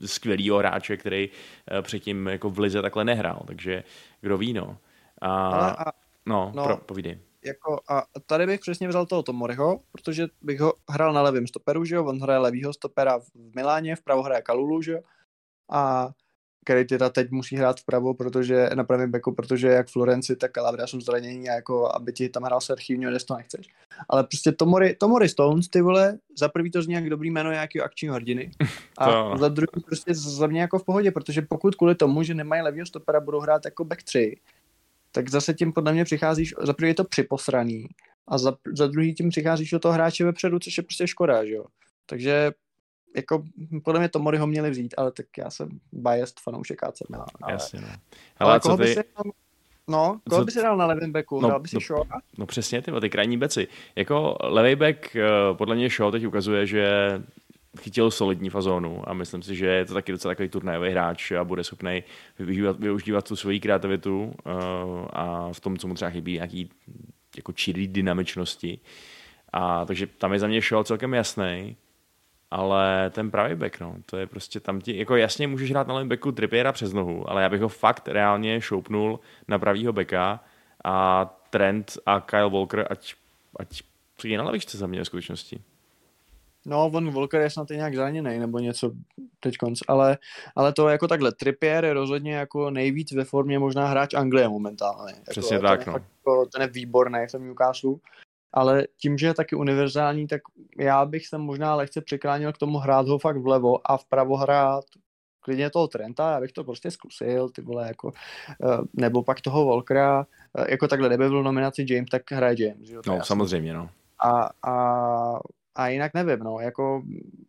skvělýho 0.05 0.57
hráče, 0.57 0.97
který 0.97 1.29
eh, 1.71 1.81
předtím 1.81 2.27
jako 2.27 2.49
v 2.49 2.59
Lize 2.59 2.81
takhle 2.81 3.05
nehrál, 3.05 3.43
takže 3.47 3.83
kdo 4.21 4.37
ví, 4.37 4.53
no. 4.53 4.77
A, 5.21 5.69
a, 5.69 5.91
no, 6.25 6.51
no 6.55 6.63
pro, 6.63 6.77
povídej. 6.77 7.19
Jako, 7.45 7.79
a 7.89 8.03
tady 8.25 8.45
bych 8.45 8.59
přesně 8.59 8.87
vzal 8.87 9.05
toho 9.05 9.23
Tomoriho, 9.23 9.79
protože 9.91 10.27
bych 10.41 10.59
ho 10.59 10.73
hrál 10.89 11.13
na 11.13 11.21
levém 11.21 11.47
stoperu, 11.47 11.85
že 11.85 11.95
jo, 11.95 12.05
on 12.05 12.21
hraje 12.21 12.39
levýho 12.39 12.73
stopera 12.73 13.19
v 13.19 13.25
Miláně, 13.55 13.95
vpravo 13.95 14.23
hraje 14.23 14.41
Kalulu, 14.41 14.81
že 14.81 14.91
jo, 14.91 14.99
a 15.71 16.09
který 16.65 16.87
teda 16.87 17.09
teď 17.09 17.31
musí 17.31 17.55
hrát 17.55 17.79
vpravo, 17.79 18.13
protože 18.13 18.69
na 18.75 18.83
pravém 18.83 19.11
beku, 19.11 19.35
protože 19.35 19.67
jak 19.67 19.89
Florenci, 19.89 20.35
tak 20.35 20.51
Calabria 20.51 20.87
jsou 20.87 21.01
zranění 21.01 21.49
a 21.49 21.53
jako 21.53 21.95
aby 21.95 22.13
ti 22.13 22.29
tam 22.29 22.43
hrál 22.43 22.61
Sergio 22.61 23.09
dnes 23.09 23.23
to 23.23 23.35
nechceš. 23.35 23.67
Ale 24.09 24.23
prostě 24.23 24.51
Tomori, 24.51 24.95
Tomori 24.95 25.29
Stones, 25.29 25.67
ty 25.67 25.81
vole, 25.81 26.17
za 26.37 26.49
prvý 26.49 26.71
to 26.71 26.81
zní 26.81 26.93
jak 26.93 27.09
dobrý 27.09 27.31
jméno 27.31 27.51
nějakého 27.51 27.85
akčního 27.85 28.15
hrdiny 28.15 28.51
a 28.97 29.05
to. 29.11 29.37
za 29.37 29.49
druhý 29.49 29.67
prostě 29.85 30.13
za 30.13 30.47
mě 30.47 30.61
jako 30.61 30.79
v 30.79 30.85
pohodě, 30.85 31.11
protože 31.11 31.41
pokud 31.41 31.75
kvůli 31.75 31.95
tomu, 31.95 32.23
že 32.23 32.33
nemají 32.33 32.61
levýho 32.61 32.85
stopera, 32.85 33.19
budou 33.19 33.39
hrát 33.39 33.65
jako 33.65 33.83
back 33.83 34.03
3, 34.03 34.37
tak 35.11 35.29
zase 35.29 35.53
tím 35.53 35.73
podle 35.73 35.93
mě 35.93 36.03
přicházíš, 36.03 36.53
za 36.61 36.73
prvý 36.73 36.89
je 36.89 36.95
to 36.95 37.03
připosraný 37.03 37.87
a 38.27 38.37
za, 38.37 38.53
za 38.77 38.87
druhý 38.87 39.13
tím 39.13 39.29
přicházíš 39.29 39.69
do 39.69 39.79
toho 39.79 39.93
hráče 39.93 40.25
vepředu, 40.25 40.59
což 40.59 40.77
je 40.77 40.83
prostě 40.83 41.07
škoda, 41.07 41.45
že 41.45 41.53
jo. 41.53 41.65
Takže 42.05 42.51
jako 43.15 43.43
podle 43.83 43.99
mě 43.99 44.09
Tomori 44.09 44.37
ho 44.37 44.47
měli 44.47 44.69
vzít, 44.69 44.93
ale 44.97 45.11
tak 45.11 45.25
já 45.37 45.49
jsem 45.49 45.69
biased 45.91 46.39
fanoušek 46.39 46.83
AC 46.83 46.99
Milan. 47.09 47.27
Ale, 47.41 47.53
Jasně, 47.53 47.81
no. 47.81 47.87
ale, 48.37 48.51
ale 48.51 48.59
koho 48.59 48.77
ty... 48.77 48.83
by 48.83 48.93
si 48.93 49.03
No, 49.87 50.19
koho 50.29 50.41
co... 50.41 50.45
by 50.45 50.51
si 50.51 50.61
dal 50.61 50.77
na 50.77 50.85
levém 50.85 51.11
backu? 51.11 51.41
No, 51.41 51.49
dal 51.49 51.59
by 51.59 51.67
si 51.67 51.75
no, 51.75 51.79
Shaw? 51.79 52.03
No 52.37 52.45
přesně, 52.45 52.81
ty, 52.81 52.91
ty 53.01 53.09
krajní 53.09 53.37
beci. 53.37 53.67
Jako 53.95 54.37
levý 54.43 54.75
back, 54.75 55.15
eh, 55.15 55.21
podle 55.53 55.75
mě 55.75 55.89
Shaw 55.89 56.11
teď 56.11 56.25
ukazuje, 56.27 56.67
že 56.67 56.85
chytil 57.79 58.11
solidní 58.11 58.49
fazónu 58.49 59.09
a 59.09 59.13
myslím 59.13 59.43
si, 59.43 59.55
že 59.55 59.65
je 59.65 59.85
to 59.85 59.93
taky 59.93 60.11
docela 60.11 60.31
takový 60.31 60.49
turnajový 60.49 60.89
hráč 60.89 61.31
a 61.31 61.43
bude 61.43 61.63
schopný 61.63 62.03
využívat, 62.39 62.79
využívat 62.79 63.27
tu 63.27 63.35
svoji 63.35 63.59
kreativitu 63.59 64.23
uh, 64.23 64.33
a 65.13 65.49
v 65.53 65.59
tom, 65.59 65.77
co 65.77 65.87
mu 65.87 65.93
třeba 65.93 66.11
chybí, 66.11 66.33
nějaký 66.33 66.69
jako 67.35 67.51
čirý 67.51 67.87
dynamičnosti. 67.87 68.79
A 69.53 69.85
takže 69.85 70.07
tam 70.07 70.33
je 70.33 70.39
za 70.39 70.47
mě 70.47 70.61
šel 70.61 70.83
celkem 70.83 71.13
jasný 71.13 71.77
ale 72.51 73.09
ten 73.09 73.31
pravý 73.31 73.55
back, 73.55 73.79
no, 73.79 73.95
to 74.05 74.17
je 74.17 74.27
prostě 74.27 74.59
tam 74.59 74.81
ti, 74.81 74.97
jako 74.97 75.15
jasně 75.15 75.47
můžeš 75.47 75.71
hrát 75.71 75.87
na 75.87 75.93
levém 75.93 76.09
backu 76.09 76.31
Trippiera 76.31 76.71
přes 76.71 76.93
nohu, 76.93 77.29
ale 77.29 77.43
já 77.43 77.49
bych 77.49 77.61
ho 77.61 77.69
fakt 77.69 78.07
reálně 78.07 78.61
šoupnul 78.61 79.19
na 79.47 79.59
pravýho 79.59 79.93
backa 79.93 80.39
a 80.83 81.25
Trent 81.49 81.97
a 82.05 82.19
Kyle 82.19 82.49
Walker, 82.49 82.87
ať, 82.89 83.15
ať 83.59 83.83
je 84.23 84.37
na 84.37 84.43
levičce 84.43 84.77
za 84.77 84.87
mě 84.87 85.03
v 85.03 85.05
skutečnosti. 85.05 85.61
No, 86.65 86.91
on 86.93 87.11
Walker 87.11 87.41
je 87.41 87.49
snad 87.49 87.69
nějak 87.69 87.95
zraněný 87.95 88.39
nebo 88.39 88.59
něco 88.59 88.91
teď 89.39 89.57
konc, 89.57 89.79
ale, 89.87 90.17
ale 90.55 90.73
to 90.73 90.89
jako 90.89 91.07
takhle, 91.07 91.31
Trippier 91.31 91.85
je 91.85 91.93
rozhodně 91.93 92.33
jako 92.33 92.69
nejvíc 92.69 93.11
ve 93.11 93.23
formě 93.23 93.59
možná 93.59 93.87
hráč 93.87 94.13
Anglie 94.13 94.49
momentálně. 94.49 95.15
Přesně 95.29 95.55
jako, 95.55 95.67
tak, 95.67 95.83
ten 95.83 95.93
no. 95.93 95.99
Je, 95.99 96.05
jako, 96.17 96.45
ten 96.45 96.61
je 96.61 96.67
výborný 96.67 97.19
v 97.27 97.31
tom 97.31 97.43
Newcastle 97.43 97.95
ale 98.53 98.87
tím, 98.97 99.17
že 99.17 99.27
je 99.27 99.33
taky 99.33 99.55
univerzální, 99.55 100.27
tak 100.27 100.41
já 100.79 101.05
bych 101.05 101.27
se 101.27 101.37
možná 101.37 101.75
lehce 101.75 102.01
přiklánil 102.01 102.53
k 102.53 102.57
tomu 102.57 102.77
hrát 102.77 103.07
ho 103.07 103.19
fakt 103.19 103.37
vlevo 103.37 103.91
a 103.91 103.97
vpravo 103.97 104.37
hrát 104.37 104.85
klidně 105.39 105.69
toho 105.69 105.87
Trenta, 105.87 106.31
já 106.31 106.39
bych 106.39 106.51
to 106.51 106.63
prostě 106.63 106.91
zkusil, 106.91 107.49
ty 107.49 107.61
vole, 107.61 107.87
jako, 107.87 108.11
eh, 108.49 108.77
nebo 108.93 109.23
pak 109.23 109.41
toho 109.41 109.65
Volkera, 109.65 110.25
eh, 110.57 110.71
jako 110.71 110.87
takhle, 110.87 111.09
kdyby 111.09 111.29
byl 111.29 111.43
nominaci 111.43 111.85
James, 111.89 112.09
tak 112.11 112.31
hraje 112.31 112.55
James, 112.59 112.89
jo, 112.89 113.01
No, 113.07 113.13
jasný. 113.13 113.27
samozřejmě, 113.27 113.73
no. 113.73 113.89
A, 114.23 114.49
a, 114.63 115.39
a 115.75 115.87
jinak 115.87 116.13
nevím, 116.13 116.39
no, 116.39 116.59
jako 116.59 117.03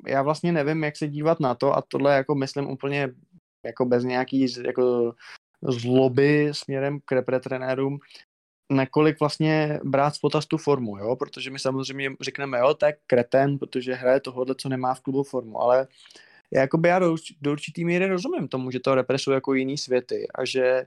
já 0.06 0.22
vlastně 0.22 0.52
nevím, 0.52 0.84
jak 0.84 0.96
se 0.96 1.08
dívat 1.08 1.40
na 1.40 1.54
to 1.54 1.76
a 1.76 1.82
tohle 1.88 2.14
jako 2.14 2.34
myslím 2.34 2.70
úplně 2.70 3.10
jako 3.66 3.84
bez 3.84 4.04
nějaký 4.04 4.46
jako 4.66 5.14
zloby 5.62 6.48
směrem 6.52 7.00
k 7.04 7.12
repretrenérům, 7.12 7.98
nakolik 8.72 9.20
vlastně 9.20 9.80
brát 9.84 10.14
v 10.14 10.20
potaz 10.20 10.46
tu 10.46 10.58
formu, 10.58 10.98
jo, 10.98 11.16
protože 11.16 11.50
my 11.50 11.58
samozřejmě 11.58 12.10
řekneme, 12.20 12.58
jo, 12.58 12.74
tak 12.74 12.94
kreten, 13.06 13.58
protože 13.58 13.94
hraje 13.94 14.20
tohohle, 14.20 14.54
co 14.54 14.68
nemá 14.68 14.94
v 14.94 15.00
klubu 15.00 15.22
formu, 15.22 15.62
ale 15.62 15.86
jakoby 16.52 16.88
já 16.88 16.98
do, 16.98 17.16
do 17.40 17.52
určitý 17.52 17.84
míry 17.84 18.06
rozumím 18.06 18.48
tomu, 18.48 18.70
že 18.70 18.80
to 18.80 18.94
represuje 18.94 19.34
jako 19.34 19.54
jiný 19.54 19.78
světy 19.78 20.28
a 20.34 20.44
že 20.44 20.86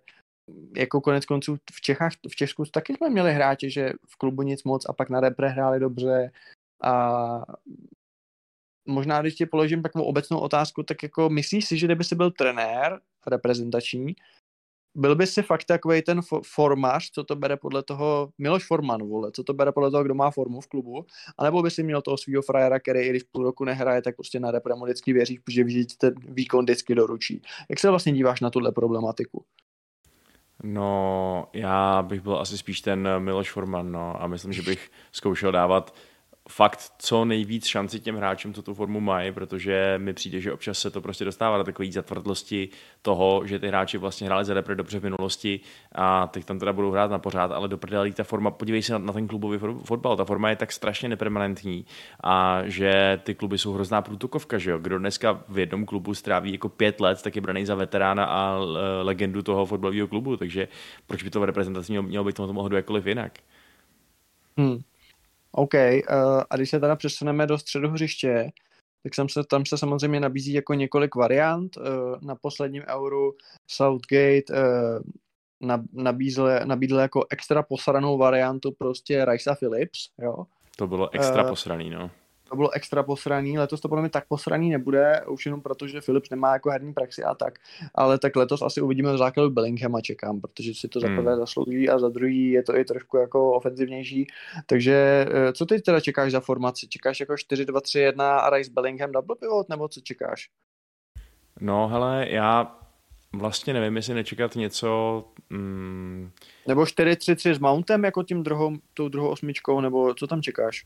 jako 0.75 1.01
konec 1.01 1.25
konců 1.25 1.57
v 1.73 1.81
Čechách, 1.81 2.11
v 2.29 2.35
Česku 2.35 2.65
taky 2.65 2.93
jsme 2.93 3.09
měli 3.09 3.33
hráče, 3.33 3.69
že 3.69 3.93
v 4.07 4.17
klubu 4.17 4.41
nic 4.41 4.63
moc 4.63 4.85
a 4.89 4.93
pak 4.93 5.09
na 5.09 5.19
repre 5.19 5.49
hráli 5.49 5.79
dobře 5.79 6.31
a 6.83 7.41
možná, 8.87 9.21
když 9.21 9.35
ti 9.35 9.45
položím 9.45 9.83
takovou 9.83 10.05
obecnou 10.05 10.39
otázku, 10.39 10.83
tak 10.83 11.03
jako 11.03 11.29
myslíš 11.29 11.65
si, 11.65 11.77
že 11.77 11.87
kdyby 11.87 12.03
si 12.03 12.15
byl 12.15 12.31
trenér 12.31 12.99
reprezentační, 13.27 14.15
byl 14.95 15.15
by 15.15 15.27
si 15.27 15.41
fakt 15.41 15.63
takový 15.63 16.01
ten 16.01 16.19
fo- 16.19 16.41
formář, 16.43 17.11
co 17.11 17.23
to 17.23 17.35
bere 17.35 17.57
podle 17.57 17.83
toho, 17.83 18.29
Miloš 18.37 18.67
Forman, 18.67 19.03
vole, 19.03 19.31
co 19.31 19.43
to 19.43 19.53
bere 19.53 19.71
podle 19.71 19.91
toho, 19.91 20.03
kdo 20.03 20.15
má 20.15 20.31
formu 20.31 20.61
v 20.61 20.67
klubu, 20.67 21.05
anebo 21.37 21.61
by 21.61 21.71
si 21.71 21.83
měl 21.83 22.01
toho 22.01 22.17
svého 22.17 22.41
frajera, 22.41 22.79
který 22.79 22.99
i 22.99 23.09
když 23.09 23.23
půl 23.23 23.43
roku 23.43 23.63
nehraje, 23.63 24.01
tak 24.01 24.15
prostě 24.15 24.39
na 24.39 24.51
repre 24.51 24.75
mu 24.75 24.83
vždycky 24.85 25.13
věříš, 25.13 25.39
že 25.49 25.63
vždycky 25.63 25.97
ten 25.97 26.13
výkon 26.27 26.65
vždycky 26.65 26.95
doručí. 26.95 27.41
Jak 27.69 27.79
se 27.79 27.89
vlastně 27.89 28.13
díváš 28.13 28.41
na 28.41 28.49
tuhle 28.49 28.71
problematiku? 28.71 29.45
No, 30.63 31.47
já 31.53 32.01
bych 32.01 32.21
byl 32.21 32.39
asi 32.39 32.57
spíš 32.57 32.81
ten 32.81 33.09
Miloš 33.19 33.51
Forman, 33.51 33.91
no, 33.91 34.21
a 34.21 34.27
myslím, 34.27 34.53
že 34.53 34.61
bych 34.61 34.91
zkoušel 35.11 35.51
dávat 35.51 35.95
fakt 36.49 36.91
co 36.99 37.25
nejvíc 37.25 37.65
šanci 37.65 37.99
těm 37.99 38.15
hráčům, 38.15 38.53
co 38.53 38.61
tu 38.61 38.73
formu 38.73 38.99
mají, 38.99 39.31
protože 39.31 39.95
mi 39.97 40.13
přijde, 40.13 40.41
že 40.41 40.53
občas 40.53 40.79
se 40.79 40.91
to 40.91 41.01
prostě 41.01 41.25
dostává 41.25 41.57
do 41.57 41.63
takové 41.63 41.91
zatvrdlosti 41.91 42.69
toho, 43.01 43.41
že 43.45 43.59
ty 43.59 43.67
hráči 43.67 43.97
vlastně 43.97 44.27
hráli 44.27 44.45
za 44.45 44.53
repre 44.53 44.75
dobře 44.75 44.99
v 44.99 45.03
minulosti 45.03 45.59
a 45.91 46.27
teď 46.27 46.45
tam 46.45 46.59
teda 46.59 46.73
budou 46.73 46.91
hrát 46.91 47.11
na 47.11 47.19
pořád, 47.19 47.51
ale 47.51 47.67
do 47.67 47.79
ta 48.13 48.23
forma, 48.23 48.51
podívej 48.51 48.81
se 48.81 48.93
na, 48.93 48.99
na 48.99 49.13
ten 49.13 49.27
klubový 49.27 49.59
fotbal, 49.83 50.17
ta 50.17 50.25
forma 50.25 50.49
je 50.49 50.55
tak 50.55 50.71
strašně 50.71 51.09
nepermanentní 51.09 51.85
a 52.23 52.61
že 52.65 53.19
ty 53.23 53.35
kluby 53.35 53.57
jsou 53.57 53.73
hrozná 53.73 54.01
průtokovka, 54.01 54.57
že 54.57 54.71
jo, 54.71 54.77
kdo 54.77 54.99
dneska 54.99 55.43
v 55.49 55.59
jednom 55.59 55.85
klubu 55.85 56.13
stráví 56.13 56.51
jako 56.51 56.69
pět 56.69 56.99
let, 57.01 57.21
tak 57.21 57.35
je 57.35 57.41
braný 57.41 57.65
za 57.65 57.75
veterána 57.75 58.25
a 58.25 58.59
legendu 59.01 59.41
toho 59.41 59.65
fotbalového 59.65 60.07
klubu, 60.07 60.37
takže 60.37 60.67
proč 61.07 61.23
by 61.23 61.29
to 61.29 61.39
v 61.39 61.43
reprezentaci 61.43 61.91
mělo, 61.91 62.03
mělo 62.03 62.23
být 62.23 62.35
tomu 62.35 62.53
mohlo 62.53 62.75
jakkoliv 62.75 63.05
jinak? 63.05 63.31
Hmm. 64.57 64.79
OK, 65.57 65.73
uh, 65.73 66.41
a 66.49 66.55
když 66.55 66.69
se 66.69 66.79
teda 66.79 66.95
přesuneme 66.95 67.47
do 67.47 67.57
středu 67.57 67.89
hřiště, 67.89 68.51
tak 69.03 69.15
jsem 69.15 69.29
se, 69.29 69.43
tam 69.43 69.65
se 69.65 69.77
samozřejmě 69.77 70.19
nabízí 70.19 70.53
jako 70.53 70.73
několik 70.73 71.15
variant. 71.15 71.77
Uh, 71.77 71.83
na 72.21 72.35
posledním 72.35 72.83
euru 72.87 73.33
Southgate 73.71 74.43
uh, 74.49 74.99
nabídl, 75.93 76.49
nabídl 76.65 76.95
jako 76.95 77.25
extra 77.29 77.63
posranou 77.63 78.17
variantu 78.17 78.71
prostě 78.71 79.25
Risa 79.25 79.55
Phillips, 79.55 80.09
jo. 80.21 80.45
To 80.77 80.87
bylo 80.87 81.09
extra 81.13 81.43
Eh, 81.45 81.49
posraný, 81.49 81.89
no. 81.89 82.11
To 82.55 82.57
bylo 82.57 82.71
extra 82.71 83.03
posraný, 83.03 83.57
letos 83.59 83.81
to 83.81 83.89
podle 83.89 84.01
mě 84.01 84.09
tak 84.09 84.27
posraný 84.27 84.69
nebude, 84.69 85.21
už 85.27 85.45
jenom 85.45 85.61
proto, 85.61 85.87
že 85.87 86.01
Philips 86.01 86.29
nemá 86.29 86.53
jako 86.53 86.69
herní 86.69 86.93
praxi 86.93 87.23
a 87.23 87.35
tak, 87.35 87.59
ale 87.95 88.19
tak 88.19 88.35
letos 88.35 88.61
asi 88.61 88.81
uvidíme 88.81 89.13
v 89.13 89.17
základu 89.17 89.49
Bellinghama 89.49 90.01
čekám, 90.01 90.41
protože 90.41 90.73
si 90.73 90.87
to 90.87 90.99
za 90.99 91.07
Hmm. 91.07 91.15
prvé 91.15 91.37
zaslouží 91.37 91.89
a 91.89 91.99
za 91.99 92.09
druhý 92.09 92.51
je 92.51 92.63
to 92.63 92.77
i 92.77 92.85
trošku 92.85 93.17
jako 93.17 93.51
ofenzivnější, 93.53 94.27
takže 94.65 95.25
eh, 95.31 95.53
co 95.53 95.65
ty 95.65 95.81
teda 95.81 95.99
čekáš 95.99 96.31
za 96.31 96.39
formaci? 96.39 96.87
Čekáš 96.87 97.19
jako 97.19 97.33
4-2-3-1 97.33 98.21
a 98.21 98.49
Rice 98.49 98.71
Bellingham 98.71 99.11
double 99.11 99.35
pivot, 99.35 99.69
nebo 99.69 99.87
co 99.87 100.01
čekáš? 100.01 100.49
No, 101.61 101.87
hele, 101.87 102.25
já 102.29 102.75
vlastně 103.33 103.73
nevím, 103.73 103.95
jestli 103.95 104.13
nečekat 104.13 104.55
něco... 104.55 105.23
Mm, 105.49 106.31
Nebo 106.67 106.81
4-3-3 106.81 107.53
s 107.53 107.59
Mountem 107.59 108.03
jako 108.03 108.23
tím 108.23 108.43
druhou, 108.43 108.77
tou 108.93 109.09
druhou 109.09 109.29
osmičkou, 109.29 109.81
nebo 109.81 110.13
co 110.13 110.27
tam 110.27 110.41
čekáš? 110.41 110.85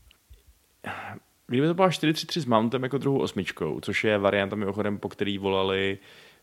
kdyby 1.50 1.66
to 1.66 1.74
byla 1.74 1.88
4-3-3 1.88 2.40
s 2.40 2.44
Mountem 2.44 2.82
jako 2.82 2.98
druhou 2.98 3.18
osmičkou, 3.18 3.80
což 3.80 4.04
je 4.04 4.18
varianta 4.18 4.56
mimochodem, 4.56 4.98
po 4.98 5.08
který 5.08 5.38
volali 5.38 5.98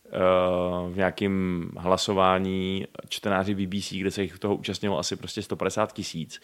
uh, 0.06 0.94
v 0.94 0.98
nějakém 0.98 1.70
hlasování 1.78 2.88
čtenáři 3.10 3.56
BBC, 3.56 3.94
kde 3.94 4.12
se 4.12 4.22
jich 4.22 4.40
toho 4.40 4.56
účastnilo 4.56 5.00
asi 5.00 5.16
prostě 5.16 5.42
150 5.42 5.94
tisíc, 5.94 6.42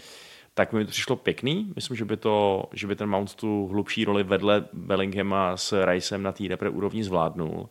tak 0.54 0.74
mi 0.74 0.86
to 0.86 0.92
přišlo 0.92 1.16
pěkný. 1.16 1.74
Myslím, 1.76 1.98
že 1.98 2.06
by, 2.06 2.18
to, 2.18 2.66
že 2.74 2.88
by 2.88 2.96
ten 2.96 3.10
Mount 3.10 3.36
tu 3.36 3.68
hlubší 3.68 4.06
roli 4.06 4.24
vedle 4.24 4.66
Bellinghama 4.74 5.58
s 5.58 5.86
Ricem 5.86 6.24
na 6.24 6.32
té 6.32 6.44
repre 6.48 6.70
úrovni 6.70 7.04
zvládnul. 7.04 7.70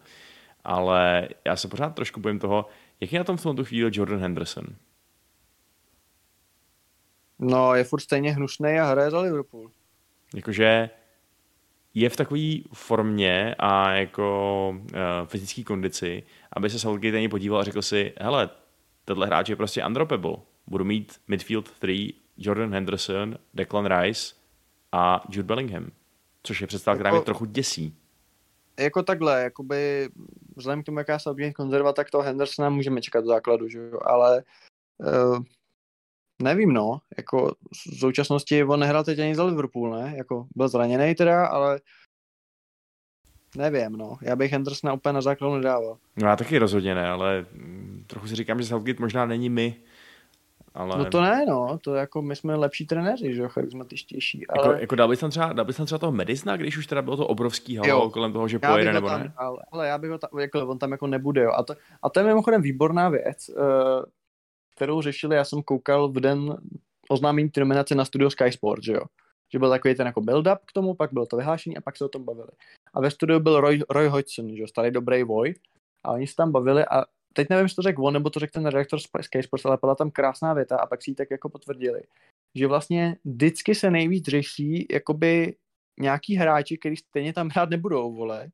Ale 0.65 1.29
já 1.45 1.57
se 1.57 1.69
pořád 1.69 1.95
trošku 1.95 2.21
bojím 2.21 2.39
toho, 2.39 2.67
jak 3.01 3.13
je 3.13 3.19
na 3.19 3.25
tom 3.25 3.37
v 3.37 3.43
tomto 3.43 3.65
chvíli 3.65 3.91
Jordan 3.95 4.21
Henderson. 4.21 4.65
No, 7.39 7.75
je 7.75 7.85
furt 7.85 8.01
stejně 8.01 8.33
hnusný 8.33 8.71
a 8.81 8.85
hraje 8.85 9.11
za 9.11 9.21
Liverpool. 9.21 9.71
Jakože 10.35 10.91
je 11.95 12.09
v 12.11 12.17
takové 12.17 12.41
formě 12.73 13.55
a 13.59 13.93
jako 13.93 14.69
uh, 14.81 14.89
fyzické 15.27 15.65
kondici, 15.65 16.23
aby 16.53 16.71
se 16.71 16.79
Southgate 16.79 17.17
ani 17.17 17.29
podíval 17.29 17.61
a 17.61 17.65
řekl 17.65 17.83
si, 17.83 18.13
hele, 18.21 18.51
tenhle 19.05 19.27
hráč 19.27 19.49
je 19.49 19.57
prostě 19.57 19.87
undroppable. 19.87 20.37
Budu 20.67 20.85
mít 20.85 21.21
midfield 21.29 21.71
3, 21.71 22.15
Jordan 22.37 22.75
Henderson, 22.75 23.37
Declan 23.55 23.87
Rice 23.87 24.35
a 24.93 25.25
Jude 25.31 25.47
Bellingham. 25.47 25.91
Což 26.43 26.61
je 26.61 26.67
představa, 26.67 26.95
která 26.95 27.09
Jako- 27.09 27.17
mě 27.17 27.25
trochu 27.25 27.45
děsí. 27.45 27.97
jako 28.81 29.03
takhle, 29.03 29.43
jakoby 29.43 30.09
vzhledem 30.57 30.83
k 30.83 30.87
tomu, 30.87 30.99
jaká 30.99 31.19
se 31.19 31.53
konzerva, 31.57 31.93
tak 31.93 32.11
toho 32.11 32.23
Hendersona 32.23 32.71
můžeme 32.71 33.03
čekat 33.03 33.21
do 33.21 33.27
základu, 33.27 33.69
že 33.69 33.79
jo, 33.79 33.99
ale 34.05 34.43
uh, 34.99 35.39
nevím, 36.43 36.73
no, 36.73 36.99
jako 37.17 37.55
v 37.73 37.99
současnosti 37.99 38.65
on 38.65 38.81
nehrál 38.81 39.05
teď 39.05 39.19
ani 39.19 39.35
za 39.35 39.45
Liverpool, 39.45 39.91
ne, 39.91 40.15
jako 40.17 40.47
byl 40.57 40.69
zraněný 40.69 41.15
teda, 41.15 41.47
ale 41.47 41.81
nevím, 43.57 43.93
no, 43.93 44.19
já 44.23 44.37
bych 44.37 44.53
Hendersona 44.53 44.93
úplně 44.93 45.13
na 45.13 45.21
základu 45.21 45.55
nedával. 45.55 45.97
No 46.17 46.29
já 46.29 46.37
taky 46.37 46.59
rozhodně 46.59 46.95
ne, 46.95 47.09
ale 47.09 47.47
trochu 48.07 48.27
si 48.27 48.37
říkám, 48.37 48.63
že 48.63 48.69
Southgate 48.69 49.01
možná 49.01 49.27
není 49.27 49.49
my, 49.49 49.77
ale... 50.75 50.99
No 50.99 51.05
to 51.05 51.21
ne, 51.21 51.45
no, 51.49 51.79
to 51.83 51.95
jako 51.95 52.23
my 52.23 52.37
jsme 52.37 52.55
lepší 52.57 52.87
trenéři, 52.87 53.35
že 53.35 53.43
jo, 53.43 53.49
charismatičtější, 53.49 54.41
Jako, 54.41 54.69
ale 54.69 54.81
jako 54.81 54.95
dal 54.95 55.09
bys 55.09 55.21
tam 55.21 55.31
třeba, 55.31 55.53
dal 55.53 55.65
bys 55.65 55.77
tam 55.77 55.87
třeba 55.87 55.99
toho 55.99 56.13
Medicna, 56.13 56.57
když 56.57 56.77
už 56.77 56.87
teda 56.87 57.03
bylo 57.03 57.17
to 57.17 57.27
obrovský 57.27 57.77
halo 57.77 57.89
Jo. 57.89 58.11
kolem 58.11 58.33
toho, 58.33 58.49
že 58.49 58.59
já 58.63 58.73
pojede 58.73 58.91
bych 58.91 58.95
nebo 58.95 59.09
tam 59.09 59.21
ne? 59.21 59.33
dal, 59.39 59.59
ale 59.73 59.89
já 59.89 59.99
bych 59.99 60.11
ho 60.11 60.19
tam, 60.19 60.31
jako, 60.41 60.67
on 60.67 60.79
tam 60.79 60.93
jako 60.93 61.07
nebude, 61.07 61.43
jo, 61.43 61.53
a 61.53 61.63
to, 61.63 61.75
a 62.03 62.09
to 62.09 62.21
je 62.21 62.27
mimochodem 62.27 62.63
výborná 62.63 63.09
věc, 63.09 63.49
uh, 63.49 64.05
kterou 64.83 65.03
řešili, 65.03 65.37
já 65.37 65.45
jsem 65.45 65.63
koukal 65.63 66.09
v 66.09 66.21
den 66.21 66.57
oznámení 67.09 67.51
té 67.51 67.61
nominace 67.61 67.95
na 67.95 68.05
studio 68.05 68.31
Sky 68.31 68.53
Sport, 68.53 68.83
že 68.83 68.93
jo. 68.93 69.03
Že 69.53 69.59
byl 69.59 69.71
takový 69.71 69.95
ten 69.95 70.07
jako 70.07 70.21
build-up 70.21 70.59
k 70.67 70.73
tomu, 70.73 70.95
pak 70.95 71.13
bylo 71.13 71.27
to 71.27 71.37
vyhlášení 71.37 71.77
a 71.77 71.81
pak 71.81 71.97
se 71.97 72.05
o 72.05 72.09
tom 72.09 72.25
bavili. 72.25 72.49
A 72.95 73.01
ve 73.01 73.11
studiu 73.11 73.41
byl 73.41 73.61
Roy, 73.61 73.81
Roy 73.91 74.09
Hodgson, 74.09 74.57
že 74.57 74.63
jo, 74.63 74.67
starý 74.67 74.91
dobrý 74.91 75.23
voj. 75.23 75.55
A 76.05 76.13
oni 76.13 76.27
se 76.27 76.35
tam 76.37 76.53
bavili 76.53 76.85
a 76.85 77.05
teď 77.33 77.51
nevím, 77.51 77.65
jestli 77.65 77.77
to 77.77 77.83
řekl 77.83 78.07
on, 78.07 78.15
nebo 78.15 78.31
to 78.31 78.41
řekl 78.41 78.53
ten 78.53 78.67
redaktor 78.67 78.99
Sky 79.21 79.43
Sports, 79.43 79.67
ale 79.67 79.79
byla 79.81 79.95
tam 79.95 80.11
krásná 80.11 80.55
věta 80.55 80.77
a 80.77 80.87
pak 80.87 81.03
si 81.03 81.11
ji 81.11 81.15
tak 81.15 81.31
jako 81.31 81.49
potvrdili. 81.49 82.03
Že 82.59 82.67
vlastně 82.67 83.17
vždycky 83.25 83.75
se 83.75 83.91
nejvíc 83.91 84.25
řeší 84.25 84.87
jakoby 84.91 85.57
nějaký 86.01 86.37
hráči, 86.37 86.79
který 86.79 86.97
stejně 86.97 87.33
tam 87.33 87.49
hrát 87.49 87.71
nebudou, 87.71 88.15
vole. 88.15 88.51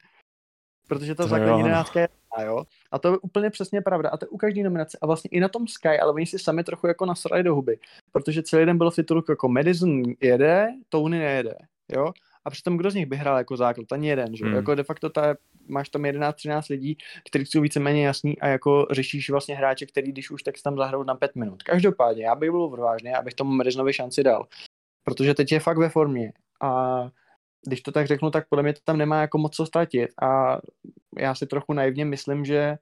Protože 0.89 1.15
ta 1.15 1.23
To 1.23 1.29
základní 1.29 1.59
jedenáctka 1.59 2.01
je 2.01 2.09
a 2.37 2.43
jo. 2.43 2.65
A 2.93 2.99
to 2.99 3.09
je 3.09 3.19
úplně 3.19 3.51
přesně 3.51 3.81
pravda. 3.81 4.11
A 4.11 4.17
to 4.17 4.25
je 4.25 4.29
u 4.29 4.37
každé 4.37 4.63
nominace. 4.63 4.99
A 5.03 5.07
vlastně 5.07 5.29
i 5.33 5.41
na 5.41 5.49
tom 5.49 5.69
Sky, 5.69 5.99
ale 6.03 6.13
oni 6.13 6.27
si 6.27 6.39
sami 6.39 6.65
trochu 6.65 6.87
jako 6.87 7.07
nasrali 7.07 7.43
do 7.43 7.55
huby. 7.55 7.79
Protože 8.13 8.43
celý 8.43 8.67
den 8.67 8.79
bylo 8.79 8.91
v 8.91 8.95
titulku 8.95 9.33
jako 9.33 9.49
Madison 9.49 10.03
jede, 10.21 10.69
Tony 10.89 11.19
nejede. 11.19 11.55
Jo? 11.89 12.13
A 12.45 12.51
přitom 12.51 12.77
kdo 12.77 12.91
z 12.91 12.95
nich 12.95 13.07
by 13.07 13.17
hrál 13.17 13.39
jako 13.39 13.57
základ? 13.57 13.93
Ani 13.93 14.09
jeden, 14.09 14.37
že? 14.37 14.45
Hmm. 14.45 14.55
Jako 14.55 14.75
de 14.75 14.83
facto 14.83 15.11
ta, 15.11 15.35
máš 15.69 15.89
tam 15.89 16.03
11-13 16.03 16.63
lidí, 16.71 16.99
kteří 17.27 17.47
jsou 17.47 17.61
víceméně 17.61 18.07
jasný 18.07 18.39
a 18.39 18.47
jako 18.47 18.87
řešíš 18.91 19.31
vlastně 19.31 19.57
hráče, 19.57 19.87
který 19.87 20.13
když 20.13 20.31
už 20.31 20.43
tak 20.43 20.55
tam 20.65 20.77
zahrajou 20.77 21.03
na 21.03 21.15
5 21.15 21.37
minut. 21.37 21.63
Každopádně, 21.63 22.25
já 22.25 22.35
bych 22.35 22.51
byl 22.51 22.63
odvážný, 22.63 23.15
abych 23.15 23.35
tomu 23.35 23.53
Madisonovi 23.53 23.93
šanci 23.93 24.23
dal. 24.23 24.47
Protože 25.05 25.35
teď 25.35 25.53
je 25.53 25.61
fakt 25.61 25.79
ve 25.79 25.89
formě. 25.89 26.33
A 26.61 27.03
když 27.67 27.81
to 27.81 27.93
tak 27.93 28.07
řeknu, 28.07 28.31
tak 28.31 28.49
podle 28.49 28.63
mě 28.63 28.73
to 28.73 28.81
tam 28.85 28.97
nemá 28.97 29.21
jako 29.21 29.39
moc 29.39 29.57
co 29.57 29.67
ztratit. 29.67 30.11
A 30.23 30.59
já 31.19 31.35
si 31.35 31.47
trochu 31.47 31.73
naivně 31.73 32.05
myslím, 32.05 32.45
že 32.45 32.79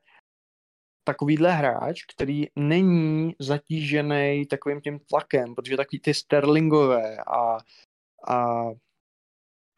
takovýhle 1.04 1.52
hráč, 1.52 2.04
který 2.04 2.46
není 2.56 3.34
zatížený 3.38 4.46
takovým 4.46 4.80
tím 4.80 4.98
tlakem, 4.98 5.54
protože 5.54 5.76
takový 5.76 6.00
ty 6.00 6.14
Sterlingové 6.14 7.16
a, 7.16 7.58
a 8.28 8.64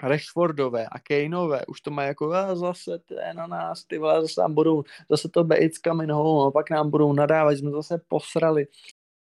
Rashfordové 0.03 0.87
a 0.87 0.99
Kaneové 0.99 1.67
už 1.67 1.81
to 1.81 1.91
mají 1.91 2.09
jako 2.09 2.33
a 2.33 2.55
zase 2.55 2.99
to 2.99 3.15
na 3.33 3.47
nás, 3.47 3.85
ty 3.85 3.99
vole, 3.99 4.23
zase 4.23 4.41
nám 4.41 4.55
budou, 4.55 4.83
zase 5.11 5.29
to 5.29 5.45
Bates 5.45 5.79
coming 5.85 6.11
a 6.11 6.51
pak 6.51 6.71
nám 6.71 6.91
budou 6.91 7.13
nadávat, 7.13 7.53
jsme 7.53 7.71
zase 7.71 8.01
posrali. 8.09 8.67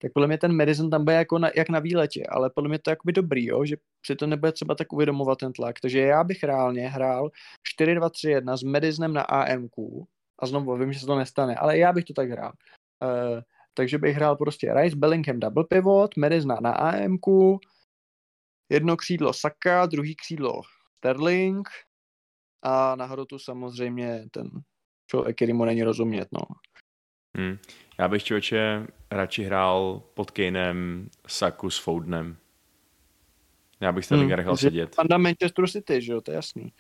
Tak 0.03 0.13
podle 0.13 0.27
mě 0.27 0.39
ten 0.39 0.57
Madison 0.57 0.91
tam 0.91 1.05
bude 1.05 1.17
jako 1.17 1.39
na, 1.39 1.51
jak 1.57 1.69
na 1.69 1.79
výletě, 1.79 2.27
ale 2.29 2.51
podle 2.51 2.69
mě 2.69 2.79
to 2.79 2.91
je 2.91 2.93
jakoby 2.93 3.13
dobrý, 3.13 3.47
jo? 3.47 3.65
že 3.65 3.77
si 4.07 4.17
to 4.17 4.27
nebude 4.27 4.53
třeba 4.53 4.75
tak 4.75 4.93
uvědomovat 4.93 5.39
ten 5.39 5.53
tlak. 5.53 5.81
Takže 5.81 5.99
já 6.01 6.25
bych 6.25 6.45
reálně 6.45 6.89
hrál 6.89 7.31
4-2-3-1 7.81 8.57
s 8.57 8.63
Madisonem 8.63 9.13
na 9.13 9.23
AMQ 9.23 9.83
a 10.39 10.47
znovu 10.47 10.77
vím, 10.77 10.93
že 10.93 11.01
se 11.01 11.07
to 11.07 11.17
nestane, 11.17 11.57
ale 11.57 11.79
já 11.79 11.93
bych 11.93 12.05
to 12.05 12.13
tak 12.13 12.31
hrál. 12.31 12.53
Uh, 13.03 13.41
takže 13.75 13.99
bych 13.99 14.17
hrál 14.17 14.37
prostě 14.37 14.75
Rice, 14.75 14.97
Bellingham, 14.97 15.41
double 15.41 15.65
pivot, 15.65 16.17
Madison 16.17 16.57
na 16.61 16.73
AMQ, 16.73 17.59
jedno 18.69 18.97
křídlo 18.97 19.33
Saka, 19.33 19.87
druhý 19.87 20.17
křídlo 20.17 20.63
Sterling 20.97 21.69
a 22.63 22.97
na 22.97 23.05
hrotu 23.05 23.39
samozřejmě 23.39 24.25
ten 24.31 24.51
člověk, 25.11 25.37
který 25.37 25.53
mu 25.53 25.65
není 25.65 25.83
rozumět, 25.83 26.29
no. 26.33 26.41
Hmm. 27.37 27.59
Já 27.99 28.09
bych 28.09 28.25
člověče 28.25 28.87
radši 29.11 29.45
hrál 29.45 30.03
pod 30.15 30.31
Kanem 30.31 31.09
Saku 31.27 31.71
s 31.71 31.79
Foudnem. 31.79 32.37
Já 33.81 33.93
bych 33.93 34.05
Sterlinga 34.05 34.35
Hmm, 34.35 34.37
nechal 34.37 34.57
sedět. 34.57 34.97
Panda 34.97 35.19
Manchester 35.19 35.67
City, 35.69 36.03
že 36.03 36.13
jo, 36.13 36.21
to 36.21 36.31
je 36.31 36.35
jasný. 36.37 36.73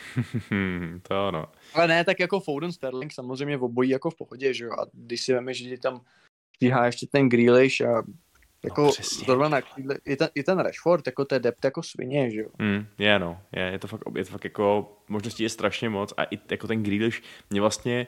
To 1.02 1.26
ano. 1.28 1.46
Ale 1.74 1.88
ne, 1.88 2.04
tak 2.04 2.20
jako 2.20 2.40
Foden 2.40 2.72
Sterling 2.72 3.12
samozřejmě 3.12 3.56
v 3.56 3.64
obojí 3.64 3.90
jako 3.90 4.10
v 4.10 4.14
pohodě, 4.16 4.54
že 4.54 4.64
jo, 4.64 4.72
a 4.72 4.86
když 4.92 5.20
si 5.20 5.32
veme, 5.32 5.54
že 5.54 5.64
ti 5.64 5.78
tam 5.78 6.00
stíhá 6.56 6.86
ještě 6.86 7.06
ten 7.06 7.28
Grealish 7.28 7.80
a 7.80 8.02
jako 8.64 8.82
No, 8.82 8.92
přesně. 8.92 9.24
zrovna 9.24 9.48
na 9.48 9.60
křídle, 9.60 9.96
i 10.04 10.16
ten, 10.16 10.28
i 10.34 10.42
ten 10.42 10.58
Rashford, 10.58 11.06
jako 11.06 11.24
to 11.24 11.34
je 11.34 11.38
depth 11.38 11.64
jako 11.64 11.82
svině, 11.82 12.30
že 12.30 12.40
jo. 12.40 12.48
Hmm, 12.60 12.86
je 12.98 13.18
no, 13.18 13.40
je, 13.52 13.62
je, 13.62 13.78
to 13.78 13.86
fakt, 13.88 14.02
je 14.16 14.24
to 14.24 14.30
fakt 14.30 14.44
jako, 14.44 14.96
možností 15.08 15.42
je 15.42 15.48
strašně 15.48 15.88
moc 15.88 16.14
a 16.16 16.24
i 16.24 16.38
jako 16.50 16.66
ten 16.66 16.82
Grealish 16.82 17.22
mě 17.50 17.60
vlastně 17.60 18.06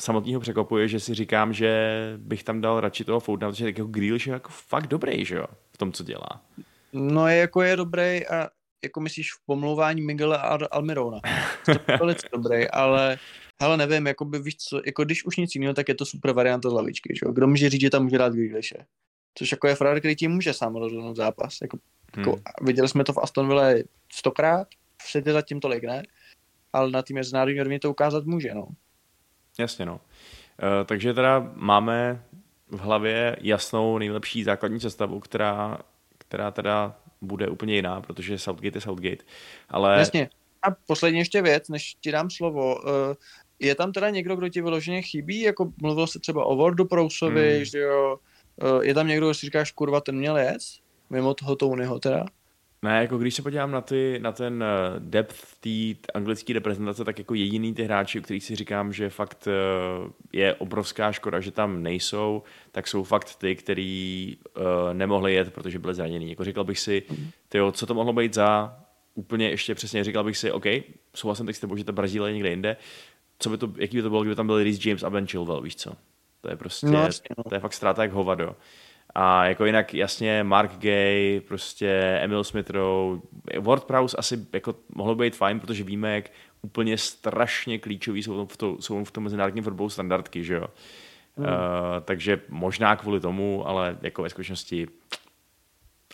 samotného 0.00 0.40
překvapuje, 0.40 0.88
že 0.88 1.00
si 1.00 1.14
říkám, 1.14 1.52
že 1.52 1.90
bych 2.16 2.44
tam 2.44 2.60
dal 2.60 2.80
radši 2.80 3.04
toho 3.04 3.20
Foudna, 3.20 3.48
protože 3.48 3.64
tak 3.64 3.78
jako 3.78 3.90
Grealish 3.90 4.26
je 4.26 4.32
jako 4.32 4.48
fakt 4.52 4.86
dobrý, 4.86 5.24
že 5.24 5.36
jo, 5.36 5.46
v 5.72 5.78
tom, 5.78 5.92
co 5.92 6.04
dělá. 6.04 6.42
No 6.92 7.28
je 7.28 7.36
jako 7.36 7.62
je 7.62 7.76
dobrý 7.76 8.26
a 8.26 8.48
jako 8.84 9.00
myslíš 9.00 9.32
v 9.32 9.46
pomlouvání 9.46 10.02
Miguela 10.02 10.56
Al- 10.58 10.68
Almirona. 10.70 11.20
To 11.64 11.70
je 11.70 11.98
velice 11.98 12.28
dobrý, 12.32 12.68
ale 12.68 13.18
hele, 13.60 13.76
nevím, 13.76 14.06
jako 14.06 14.24
by 14.24 14.38
víš 14.38 14.56
co, 14.56 14.80
jako 14.86 15.04
když 15.04 15.24
už 15.24 15.36
nic 15.36 15.54
jiného, 15.54 15.74
tak 15.74 15.88
je 15.88 15.94
to 15.94 16.06
super 16.06 16.32
varianta 16.32 16.70
z 16.70 16.72
lavičky, 16.72 17.14
že 17.16 17.20
jo. 17.26 17.32
Kdo 17.32 17.46
může 17.46 17.70
říct, 17.70 17.80
že 17.80 17.90
tam 17.90 18.02
může 18.02 18.18
dát 18.18 18.32
Grealishe? 18.32 18.86
Což 19.38 19.52
jako 19.52 19.68
je 19.68 19.74
frajer, 19.74 19.98
který 19.98 20.16
tím 20.16 20.30
může 20.30 20.52
sám 20.52 20.76
rozhodnout 20.76 21.16
zápas. 21.16 21.58
Jako, 21.62 21.78
jako, 22.16 22.30
Hmm. 22.30 22.42
viděli 22.62 22.88
jsme 22.88 23.04
to 23.04 23.12
v 23.12 23.18
Aston 23.18 23.48
Villa 23.48 23.68
stokrát, 24.12 24.68
v 25.02 25.32
zatím 25.32 25.60
tolik 25.60 25.84
ne, 25.84 26.02
ale 26.72 26.90
na 26.90 27.02
tým 27.02 27.20
úrovni 27.60 27.78
to 27.78 27.90
ukázat 27.90 28.24
může, 28.24 28.54
no. 28.54 28.68
Jasně, 29.58 29.86
no. 29.86 30.00
E, 30.80 30.84
takže 30.84 31.14
teda 31.14 31.50
máme 31.54 32.22
v 32.70 32.78
hlavě 32.80 33.36
jasnou 33.40 33.98
nejlepší 33.98 34.44
základní 34.44 34.80
sestavu, 34.80 35.20
která, 35.20 35.78
která 36.18 36.50
teda 36.50 36.96
bude 37.20 37.48
úplně 37.48 37.74
jiná, 37.74 38.00
protože 38.00 38.38
Southgate 38.38 38.76
je 38.76 38.80
Southgate. 38.80 39.24
Ale 39.68 39.98
Jasně. 39.98 40.30
A 40.62 40.70
poslední 40.86 41.18
ještě 41.18 41.42
věc, 41.42 41.68
než 41.68 41.94
ti 41.94 42.12
dám 42.12 42.30
slovo. 42.30 42.88
eh, 42.88 43.14
Je 43.60 43.74
tam 43.74 43.92
teda 43.92 44.10
někdo, 44.10 44.36
kdo 44.36 44.48
ti 44.48 44.62
vyloženě 44.62 45.02
chybí? 45.02 45.40
Jako 45.40 45.72
mluvil 45.82 46.06
se 46.06 46.18
třeba 46.18 46.44
o 46.44 46.56
Wardu 46.56 46.84
Prousovi, 46.84 47.54
Hmm. 47.56 47.64
že 47.64 47.78
jo? 47.78 48.18
Eh, 48.62 48.86
Je 48.86 48.94
tam 48.94 49.06
někdo, 49.08 49.26
kdo 49.26 49.34
si 49.34 49.46
říkáš, 49.46 49.72
kurva, 49.72 50.00
ten 50.00 50.16
měl 50.16 50.36
jet? 50.36 50.62
Mimo 51.10 51.34
toho 51.34 51.56
Tonyho 51.56 51.98
teda? 51.98 52.24
Ne, 52.84 53.00
jako 53.00 53.18
když 53.18 53.34
se 53.34 53.42
podívám 53.42 53.70
na, 53.70 53.80
ty, 53.80 54.18
na 54.22 54.32
ten 54.32 54.62
eh, 54.64 54.66
depth 54.98 55.36
té 55.60 56.10
anglické 56.14 56.52
reprezentace, 56.52 57.04
tak 57.04 57.18
jako 57.18 57.34
jediný 57.34 57.74
ty 57.74 57.84
hráči, 57.84 58.18
u 58.18 58.22
kterých 58.22 58.44
si 58.44 58.56
říkám, 58.56 58.92
že 58.92 59.10
fakt 59.10 59.48
eh, 59.48 60.10
je 60.32 60.54
obrovská 60.54 61.12
škoda, 61.12 61.40
že 61.40 61.50
tam 61.50 61.82
nejsou, 61.82 62.42
tak 62.72 62.88
jsou 62.88 63.04
fakt 63.04 63.36
ty, 63.36 63.56
který 63.56 64.36
uh, 64.56 64.62
nemohli 64.92 65.34
jet, 65.34 65.52
protože 65.52 65.78
byli 65.78 65.94
zranění. 65.94 66.30
Jako 66.30 66.44
říkal 66.44 66.64
bych 66.64 66.78
si, 66.78 67.02
tyjo, 67.48 67.72
co 67.72 67.86
to 67.86 67.94
mohlo 67.94 68.12
být 68.12 68.34
za 68.34 68.78
úplně 69.14 69.48
ještě 69.50 69.74
přesně, 69.74 70.04
říkal 70.04 70.24
bych 70.24 70.36
si, 70.36 70.52
OK, 70.52 70.64
souhlasím 71.14 71.46
teď 71.46 71.56
s 71.56 71.60
tebou, 71.60 71.76
že 71.76 71.84
ta 71.84 71.92
Brazílie 71.92 72.28
je 72.28 72.34
někde 72.34 72.50
jinde, 72.50 72.76
co 73.38 73.50
by 73.50 73.58
to, 73.58 73.72
jaký 73.76 73.96
by 73.96 74.02
to 74.02 74.10
bylo, 74.10 74.22
kdyby 74.22 74.36
tam 74.36 74.46
byl 74.46 74.62
Reece 74.62 74.88
James 74.88 75.02
a 75.02 75.10
Ben 75.10 75.26
Chilwell, 75.26 75.60
víš 75.60 75.76
co? 75.76 75.92
To 76.40 76.50
je 76.50 76.56
prostě, 76.56 76.86
No, 76.86 77.08
no. 77.38 77.44
to 77.48 77.54
je 77.54 77.60
fakt 77.60 77.72
ztráta 77.72 78.02
jak 78.02 78.12
hovado. 78.12 78.56
A 79.14 79.44
jako 79.44 79.66
jinak 79.66 79.94
jasně 79.94 80.44
Mark 80.44 80.76
Gay, 80.78 81.40
prostě 81.48 82.18
Emil 82.22 82.44
Smith 82.44 82.70
Rowe, 82.70 83.20
Ward 83.60 83.84
Prowse 83.84 84.16
asi 84.16 84.46
jako 84.52 84.74
mohlo 84.94 85.14
být 85.14 85.36
fajn, 85.36 85.60
protože 85.60 85.84
víme, 85.84 86.14
jak 86.14 86.30
úplně 86.62 86.98
strašně 86.98 87.78
klíčový 87.78 88.22
jsou 88.22 88.46
v, 88.46 88.56
to, 88.56 88.76
jsou 88.80 89.04
v 89.04 89.10
tom 89.10 89.24
mezinárodním 89.24 89.64
fotbalu 89.64 89.90
standardky, 89.90 90.44
že 90.44 90.54
jo. 90.54 90.66
Hmm. 91.36 91.46
Uh, 91.46 91.52
takže 92.04 92.40
možná 92.48 92.96
kvůli 92.96 93.20
tomu, 93.20 93.68
ale 93.68 93.98
jako 94.02 94.22
ve 94.22 94.30
skutečnosti 94.30 94.86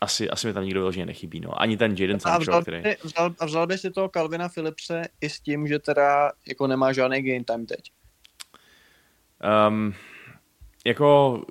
asi, 0.01 0.29
asi 0.29 0.47
mi 0.47 0.53
tam 0.53 0.63
nikdo 0.63 0.79
vyloženě 0.79 1.05
nechybí. 1.05 1.39
No. 1.39 1.61
Ani 1.61 1.77
ten 1.77 1.95
Jaden 1.97 2.15
A 2.15 2.19
Sancho, 2.19 2.41
vzal, 2.41 2.61
který... 2.61 2.81
by, 2.81 2.97
vzal, 3.03 3.33
a 3.39 3.45
vzal 3.45 3.67
by 3.67 3.77
si 3.77 3.91
toho 3.91 4.09
Calvina 4.09 4.49
Philipse 4.49 5.01
i 5.21 5.29
s 5.29 5.39
tím, 5.39 5.67
že 5.67 5.79
teda 5.79 6.31
jako 6.47 6.67
nemá 6.67 6.93
žádný 6.93 7.21
game 7.21 7.43
time 7.43 7.65
teď. 7.65 7.91
Um, 9.67 9.93
jako 10.85 11.41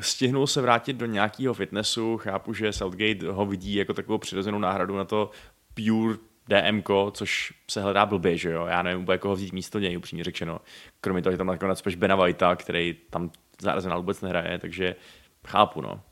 stihnul 0.00 0.46
se 0.46 0.60
vrátit 0.60 0.92
do 0.92 1.06
nějakého 1.06 1.54
fitnessu, 1.54 2.16
chápu, 2.16 2.54
že 2.54 2.72
Southgate 2.72 3.26
ho 3.26 3.46
vidí 3.46 3.74
jako 3.74 3.94
takovou 3.94 4.18
přirozenou 4.18 4.58
náhradu 4.58 4.96
na 4.96 5.04
to 5.04 5.30
pure 5.74 6.18
DMK, 6.48 6.88
což 7.12 7.52
se 7.70 7.82
hledá 7.82 8.06
blbě, 8.06 8.36
že 8.36 8.50
jo? 8.50 8.66
Já 8.66 8.82
nevím 8.82 9.02
úplně, 9.02 9.18
koho 9.18 9.34
vzít 9.34 9.52
místo 9.52 9.78
něj, 9.78 9.98
upřímně 9.98 10.24
řečeno. 10.24 10.60
Kromě 11.00 11.22
toho, 11.22 11.30
že 11.30 11.38
tam 11.38 11.46
nakonec 11.46 11.78
spíš 11.78 11.94
Bena 11.94 12.16
Whitea, 12.16 12.56
který 12.56 12.96
tam 13.10 13.30
Arsenal 13.66 13.98
vůbec 13.98 14.20
nehraje, 14.20 14.58
takže 14.58 14.96
chápu, 15.46 15.80
no. 15.80 16.02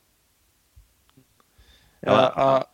Ale- 2.07 2.31
a, 2.31 2.65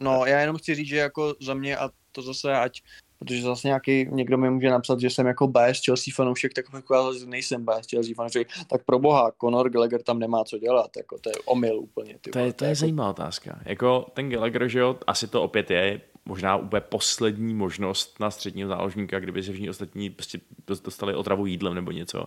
no, 0.00 0.26
já 0.26 0.40
jenom 0.40 0.56
chci 0.56 0.74
říct, 0.74 0.88
že 0.88 0.96
jako 0.96 1.34
za 1.40 1.54
mě, 1.54 1.76
a 1.76 1.90
to 2.12 2.22
zase 2.22 2.54
ať, 2.56 2.82
protože 3.18 3.42
zase 3.42 3.68
nějaký, 3.68 4.06
někdo 4.10 4.38
mi 4.38 4.50
může 4.50 4.70
napsat, 4.70 5.00
že 5.00 5.10
jsem 5.10 5.26
jako 5.26 5.46
bias 5.46 5.84
Chelsea 5.84 6.12
fanoušek, 6.16 6.54
tak 6.54 6.64
jako 6.74 6.94
já 6.94 7.02
zase 7.02 7.26
nejsem 7.26 7.64
bias 7.64 7.86
Chelsea 7.90 8.14
fanoušek, 8.14 8.48
tak 8.70 8.84
pro 8.84 8.98
boha, 8.98 9.32
Conor 9.40 9.70
Gallagher 9.70 10.02
tam 10.02 10.18
nemá 10.18 10.44
co 10.44 10.58
dělat, 10.58 10.90
jako 10.96 11.18
to 11.18 11.30
je 11.30 11.34
omyl 11.44 11.78
úplně. 11.78 12.18
Ty 12.20 12.30
To 12.30 12.38
je, 12.38 12.52
to 12.52 12.64
je 12.64 12.68
jako, 12.68 12.80
zajímavá 12.80 13.10
otázka. 13.10 13.58
Jako 13.64 14.06
ten 14.14 14.30
Gallagher, 14.30 14.68
že 14.68 14.78
jo, 14.78 14.96
asi 15.06 15.26
to 15.26 15.42
opět 15.42 15.70
je 15.70 16.00
možná 16.28 16.56
úplně 16.56 16.80
poslední 16.80 17.54
možnost 17.54 18.20
na 18.20 18.30
středního 18.30 18.68
záložníka, 18.68 19.18
kdyby 19.18 19.42
se 19.42 19.52
všichni 19.52 19.70
ostatní 19.70 20.10
prostě 20.10 20.40
dostali 20.84 21.14
otravu 21.14 21.46
jídlem 21.46 21.74
nebo 21.74 21.90
něco. 21.90 22.24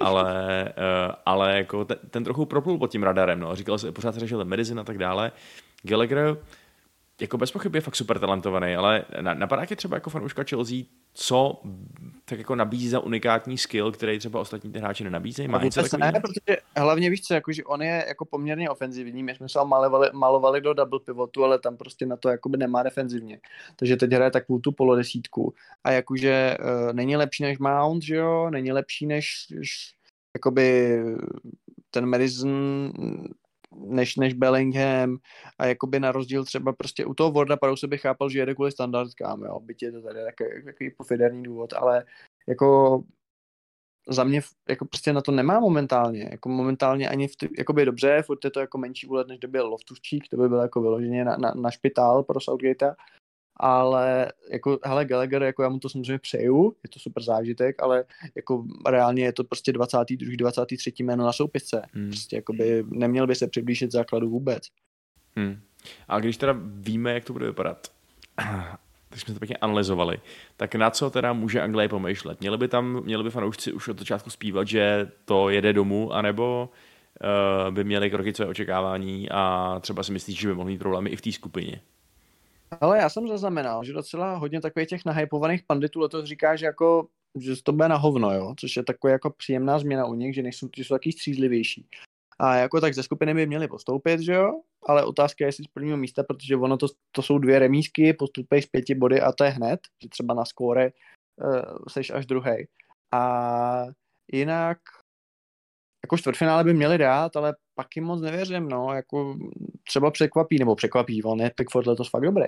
Ale, 0.00 0.68
eh, 0.68 1.12
ale 1.26 1.56
jako 1.56 1.84
ten, 1.84 1.98
ten 2.10 2.24
trochu 2.24 2.46
proplul 2.46 2.78
pod 2.78 2.90
tím 2.90 3.02
radarem, 3.02 3.40
no. 3.40 3.56
Říkal 3.56 3.78
se, 3.78 3.92
pořád 3.92 4.12
se 4.12 4.20
řešil 4.20 4.44
medicine 4.44 4.80
a 4.80 4.84
tak 4.84 4.98
dále. 4.98 5.32
Gallagher 5.82 6.36
jako 7.20 7.38
bez 7.38 7.50
pochyby 7.50 7.78
je 7.78 7.82
fakt 7.82 7.96
super 7.96 8.18
talentovaný, 8.18 8.76
ale 8.76 9.04
na- 9.20 9.34
napadá 9.34 9.66
tě 9.66 9.76
třeba 9.76 9.96
jako 9.96 10.10
fanouška 10.10 10.44
Chelsea, 10.50 10.76
co 11.14 11.62
tak 12.24 12.38
jako 12.38 12.54
nabízí 12.54 12.88
za 12.88 13.00
unikátní 13.00 13.58
skill, 13.58 13.92
který 13.92 14.18
třeba 14.18 14.40
ostatní 14.40 14.72
ty 14.72 14.78
hráči 14.78 15.04
nenabízejí? 15.04 15.48
Má 15.48 15.62
něco 15.62 15.96
ne, 15.98 16.12
protože 16.12 16.56
hlavně 16.76 17.10
víš 17.10 17.22
co, 17.22 17.34
jakože 17.34 17.64
on 17.64 17.82
je 17.82 18.04
jako 18.08 18.24
poměrně 18.24 18.70
ofenzivní, 18.70 19.22
my 19.22 19.34
jsme 19.34 19.48
se 19.48 19.58
ho 19.58 19.66
malovali, 19.66 20.10
malovali 20.12 20.60
do 20.60 20.74
double 20.74 21.00
pivotu, 21.00 21.44
ale 21.44 21.58
tam 21.58 21.76
prostě 21.76 22.06
na 22.06 22.16
to 22.16 22.28
jakoby 22.28 22.58
nemá 22.58 22.82
defenzivně. 22.82 23.40
Takže 23.76 23.96
teď 23.96 24.12
hraje 24.12 24.30
takovou 24.30 24.58
tu 24.58 24.72
polodesítku. 24.72 25.54
A 25.84 25.90
jakože 25.90 26.56
uh, 26.60 26.92
není 26.92 27.16
lepší 27.16 27.42
než 27.42 27.58
Mount, 27.58 28.02
že 28.02 28.16
jo, 28.16 28.50
není 28.50 28.72
lepší 28.72 29.06
než, 29.06 29.46
než 29.50 29.94
jakoby 30.36 30.98
ten 31.90 32.06
Madison 32.06 32.92
než, 33.76 34.16
než 34.16 34.34
Bellingham 34.34 35.18
a 35.58 35.66
jakoby 35.66 36.00
na 36.00 36.12
rozdíl 36.12 36.44
třeba 36.44 36.72
prostě 36.72 37.06
u 37.06 37.14
toho 37.14 37.32
Warda 37.32 37.56
Prowse 37.56 37.86
bych 37.86 38.00
chápal, 38.00 38.30
že 38.30 38.38
jede 38.38 38.54
kvůli 38.54 38.72
standardkám, 38.72 39.42
jo, 39.42 39.60
byť 39.60 39.82
je 39.82 39.92
to 39.92 40.02
tady 40.02 40.20
takový, 40.24 40.64
takový 40.64 40.90
pofiderní 40.90 41.42
důvod, 41.42 41.72
ale 41.72 42.04
jako 42.48 43.02
za 44.08 44.24
mě 44.24 44.40
jako 44.68 44.84
prostě 44.84 45.12
na 45.12 45.20
to 45.20 45.32
nemá 45.32 45.60
momentálně, 45.60 46.28
jako 46.30 46.48
momentálně 46.48 47.08
ani 47.08 47.28
v 47.28 47.36
ty, 47.36 47.48
jakoby 47.58 47.84
dobře, 47.84 48.22
furt 48.22 48.44
je 48.44 48.50
to 48.50 48.60
jako 48.60 48.78
menší 48.78 49.06
úlet, 49.06 49.28
než 49.28 49.38
kdyby 49.38 49.60
Loftuščík, 49.60 50.28
to 50.28 50.36
by 50.36 50.48
bylo 50.48 50.62
jako 50.62 50.80
vyloženě 50.80 51.24
na, 51.24 51.36
na, 51.36 51.54
na 51.54 51.70
špitál 51.70 52.22
pro 52.22 52.40
Southgate, 52.40 52.94
ale 53.56 54.32
jako, 54.50 54.78
hele, 54.84 55.04
Gallagher, 55.04 55.42
jako 55.42 55.62
já 55.62 55.68
mu 55.68 55.78
to 55.78 55.88
samozřejmě 55.88 56.18
přeju, 56.18 56.76
je 56.84 56.88
to 56.88 56.98
super 56.98 57.22
zážitek, 57.22 57.82
ale 57.82 58.04
jako 58.34 58.64
reálně 58.88 59.24
je 59.24 59.32
to 59.32 59.44
prostě 59.44 59.72
22. 59.72 60.36
23. 60.36 60.92
jméno 60.98 61.24
na 61.24 61.32
soupisce. 61.32 61.82
Hmm. 61.92 62.08
Prostě 62.08 62.36
jakoby 62.36 62.84
neměl 62.88 63.26
by 63.26 63.34
se 63.34 63.48
přiblížit 63.48 63.92
základu 63.92 64.30
vůbec. 64.30 64.62
Hmm. 65.36 65.60
A 66.08 66.20
když 66.20 66.36
teda 66.36 66.54
víme, 66.58 67.14
jak 67.14 67.24
to 67.24 67.32
bude 67.32 67.46
vypadat, 67.46 67.88
tak 69.08 69.20
jsme 69.20 69.34
to 69.34 69.40
pěkně 69.40 69.56
analyzovali, 69.56 70.18
tak 70.56 70.74
na 70.74 70.90
co 70.90 71.10
teda 71.10 71.32
může 71.32 71.62
Anglie 71.62 71.88
pomýšlet? 71.88 72.40
Měli 72.40 72.58
by 72.58 72.68
tam, 72.68 73.02
měli 73.04 73.24
by 73.24 73.30
fanoušci 73.30 73.72
už 73.72 73.88
od 73.88 73.98
začátku 73.98 74.30
zpívat, 74.30 74.68
že 74.68 75.10
to 75.24 75.50
jede 75.50 75.72
domů, 75.72 76.12
anebo 76.12 76.70
uh, 77.68 77.74
by 77.74 77.84
měli 77.84 78.10
kroky 78.10 78.34
své 78.34 78.46
očekávání 78.46 79.28
a 79.30 79.74
třeba 79.80 80.02
si 80.02 80.12
myslíš, 80.12 80.38
že 80.38 80.48
by 80.48 80.54
mohli 80.54 80.72
mít 80.72 80.78
problémy 80.78 81.10
i 81.10 81.16
v 81.16 81.20
té 81.20 81.32
skupině? 81.32 81.80
Ale 82.80 82.98
já 82.98 83.08
jsem 83.08 83.28
zaznamenal, 83.28 83.84
že 83.84 83.92
docela 83.92 84.36
hodně 84.36 84.60
takových 84.60 84.88
těch 84.88 85.04
nahypovaných 85.04 85.62
panditů 85.66 86.00
letos 86.00 86.24
říká, 86.24 86.56
že 86.56 86.66
jako 86.66 87.08
že 87.40 87.62
to 87.62 87.72
bude 87.72 87.88
na 87.88 87.96
hovno, 87.96 88.34
jo? 88.34 88.54
což 88.58 88.76
je 88.76 88.84
taková 88.84 89.10
jako 89.10 89.30
příjemná 89.30 89.78
změna 89.78 90.06
u 90.06 90.14
nich, 90.14 90.34
že 90.34 90.42
nejsou, 90.42 90.68
že 90.76 90.84
jsou 90.84 90.94
taky 90.94 91.12
střízlivější. 91.12 91.86
A 92.38 92.56
jako 92.56 92.80
tak 92.80 92.94
ze 92.94 93.02
skupiny 93.02 93.34
by 93.34 93.46
měli 93.46 93.68
postoupit, 93.68 94.20
že 94.20 94.32
jo? 94.32 94.60
Ale 94.86 95.04
otázka 95.04 95.44
je, 95.44 95.48
jestli 95.48 95.64
z 95.64 95.68
prvního 95.68 95.96
místa, 95.96 96.22
protože 96.22 96.56
ono 96.56 96.76
to, 96.76 96.86
to 97.12 97.22
jsou 97.22 97.38
dvě 97.38 97.58
remízky, 97.58 98.12
postupej 98.12 98.62
z 98.62 98.66
pěti 98.66 98.94
body 98.94 99.20
a 99.20 99.32
to 99.32 99.44
je 99.44 99.50
hned, 99.50 99.80
že 100.02 100.08
třeba 100.08 100.34
na 100.34 100.44
skóre 100.44 100.90
uh, 100.90 101.62
seš 101.88 102.10
až 102.10 102.26
druhý. 102.26 102.66
A 103.12 103.86
jinak 104.32 104.78
jako 106.04 106.16
čtvrtfinále 106.16 106.64
by 106.64 106.74
měli 106.74 106.98
dát, 106.98 107.36
ale 107.36 107.54
pak 107.74 107.96
jim 107.96 108.04
moc 108.04 108.20
nevěřím, 108.20 108.68
no, 108.68 108.92
jako 108.94 109.36
třeba 109.88 110.10
překvapí, 110.10 110.58
nebo 110.58 110.74
překvapí, 110.74 111.22
on 111.22 111.40
je 111.40 111.50
Pickford 111.56 111.86
letos 111.86 112.10
fakt 112.10 112.22
dobrý. 112.22 112.44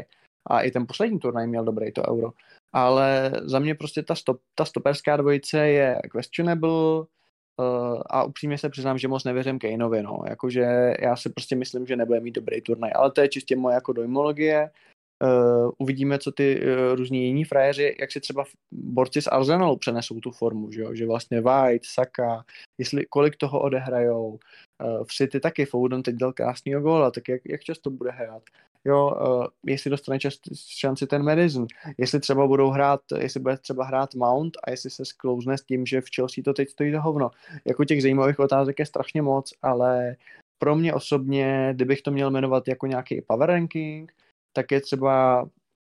A 0.46 0.60
i 0.60 0.70
ten 0.70 0.86
poslední 0.86 1.18
turnaj 1.18 1.46
měl 1.46 1.64
dobrý, 1.64 1.92
to 1.92 2.08
euro. 2.08 2.30
Ale 2.72 3.32
za 3.44 3.58
mě 3.58 3.74
prostě 3.74 4.02
ta, 4.02 4.14
stop, 4.14 4.40
ta 4.54 4.64
stoperská 4.64 5.16
dvojice 5.16 5.68
je 5.68 6.00
questionable 6.12 6.70
uh, 6.70 8.02
a 8.06 8.24
upřímně 8.24 8.58
se 8.58 8.68
přiznám, 8.68 8.98
že 8.98 9.08
moc 9.08 9.24
nevěřím 9.24 9.58
Kaneovi, 9.58 10.02
no. 10.02 10.22
Jakože 10.28 10.94
já 11.00 11.16
si 11.16 11.30
prostě 11.30 11.56
myslím, 11.56 11.86
že 11.86 11.96
nebude 11.96 12.20
mít 12.20 12.34
dobrý 12.34 12.60
turnaj, 12.60 12.90
ale 12.94 13.10
to 13.10 13.20
je 13.20 13.28
čistě 13.28 13.56
moje 13.56 13.74
jako 13.74 13.92
dojmologie. 13.92 14.70
Uh, 15.24 15.70
uvidíme, 15.78 16.18
co 16.18 16.32
ty 16.32 16.60
uh, 16.60 16.96
různí 16.96 17.24
jiní 17.24 17.44
frajeři, 17.44 17.96
jak 18.00 18.12
si 18.12 18.20
třeba 18.20 18.44
borci 18.72 19.22
z 19.22 19.26
Arsenalu 19.26 19.76
přenesou 19.76 20.20
tu 20.20 20.30
formu, 20.30 20.72
že, 20.72 20.80
jo? 20.80 20.94
že 20.94 21.06
vlastně 21.06 21.40
White, 21.40 21.84
Saka, 21.86 22.44
jestli, 22.78 23.06
kolik 23.06 23.36
toho 23.36 23.60
odehrajou. 23.60 24.28
Uh, 24.28 25.04
v 25.04 25.14
City 25.14 25.40
taky 25.40 25.64
Foden 25.66 26.02
teď 26.02 26.14
dal 26.14 26.32
krásný 26.32 26.72
góla, 26.72 27.10
tak 27.10 27.28
jak, 27.28 27.40
jak 27.44 27.60
často 27.60 27.90
bude 27.90 28.10
hrát. 28.10 28.42
Jo, 28.84 29.10
uh, 29.20 29.46
jestli 29.66 29.90
dostane 29.90 30.18
čas, 30.18 30.34
šanci 30.78 31.06
ten 31.06 31.22
Madison, 31.22 31.66
jestli 31.98 32.20
třeba 32.20 32.46
budou 32.46 32.70
hrát, 32.70 33.00
jestli 33.18 33.40
bude 33.40 33.56
třeba 33.56 33.84
hrát 33.84 34.14
Mount 34.14 34.56
a 34.64 34.70
jestli 34.70 34.90
se 34.90 35.04
sklouzne 35.04 35.58
s 35.58 35.62
tím, 35.62 35.86
že 35.86 36.00
v 36.00 36.06
Chelsea 36.16 36.44
to 36.44 36.52
teď 36.52 36.68
stojí 36.70 36.92
za 36.92 37.00
hovno. 37.00 37.30
Jako 37.64 37.84
těch 37.84 38.02
zajímavých 38.02 38.38
otázek 38.38 38.78
je 38.78 38.86
strašně 38.86 39.22
moc, 39.22 39.52
ale 39.62 40.16
pro 40.58 40.76
mě 40.76 40.94
osobně, 40.94 41.70
kdybych 41.72 42.02
to 42.02 42.10
měl 42.10 42.30
jmenovat 42.30 42.68
jako 42.68 42.86
nějaký 42.86 43.20
power 43.20 43.48
ranking, 43.48 44.12
tak 44.56 44.72
je 44.72 44.80
třeba 44.80 45.44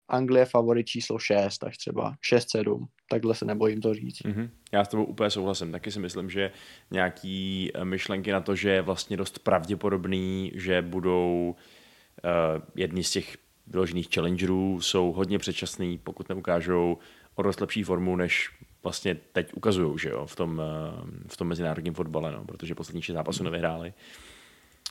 Anglie 0.10 0.46
favorit 0.46 0.88
číslo 0.88 1.20
6, 1.20 1.64
až 1.64 1.78
třeba 1.78 2.16
6-7. 2.34 2.86
Takhle 3.10 3.36
se 3.36 3.46
nebojím 3.46 3.82
to 3.82 3.94
říct. 3.94 4.22
Mm-hmm. 4.22 4.50
Já 4.72 4.86
s 4.86 4.88
tebou 4.88 5.04
úplně 5.04 5.30
souhlasím. 5.30 5.72
Taky 5.72 5.92
si 5.92 6.00
myslím, 6.00 6.30
že 6.30 6.52
nějaký 6.92 7.72
eh, 7.74 7.86
myšlenky 7.86 8.32
na 8.32 8.42
to, 8.42 8.56
že 8.56 8.70
je 8.70 8.82
vlastně 8.82 9.18
dost 9.18 9.40
pravděpodobný, 9.40 10.52
že 10.56 10.82
budou 10.82 11.56
uh, 11.56 12.64
jedni 12.76 13.04
z 13.04 13.12
těch 13.12 13.38
vyložených 13.68 14.08
challengerů 14.14 14.82
jsou 14.82 15.12
hodně 15.12 15.40
předčasný, 15.40 15.98
pokud 15.98 16.30
neukážou 16.30 16.98
o 17.36 17.42
dost 17.42 17.62
lepší 17.62 17.84
formu, 17.84 18.16
než 18.16 18.50
vlastně 18.84 19.16
teď 19.16 19.54
ukazují, 19.54 20.00
že 20.00 20.10
jo, 20.10 20.26
v 20.26 20.36
tom, 20.36 20.62
uh, 20.62 21.10
v 21.28 21.38
tom 21.38 21.48
mezinárodním 21.48 21.94
fotbale, 21.94 22.32
no, 22.32 22.46
protože 22.46 22.76
poslední 22.76 23.02
šest 23.02 23.14
zápasů 23.14 23.44
nevyhráli. 23.44 23.94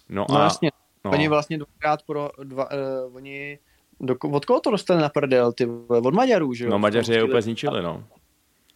No, 0.08 0.26
No 0.28 0.40
a, 0.40 0.44
jasně, 0.44 0.70
no, 1.06 1.12
oni 1.12 1.28
vlastně 1.28 1.58
dvakrát 1.58 2.02
pro, 2.02 2.30
dva, 2.44 2.68
uh, 3.06 3.16
oni, 3.16 3.58
do, 4.00 4.16
od 4.32 4.44
koho 4.44 4.60
to 4.60 4.70
dostali 4.70 5.02
na 5.02 5.08
prdel, 5.08 5.52
ty 5.52 5.66
od 5.88 6.14
Maďarů, 6.14 6.54
že 6.54 6.64
jo? 6.64 6.70
no 6.70 6.78
Maďaři 6.78 7.12
je 7.12 7.18
Prostě- 7.18 7.30
úplně 7.30 7.42
zničili, 7.42 7.82
no. 7.82 8.04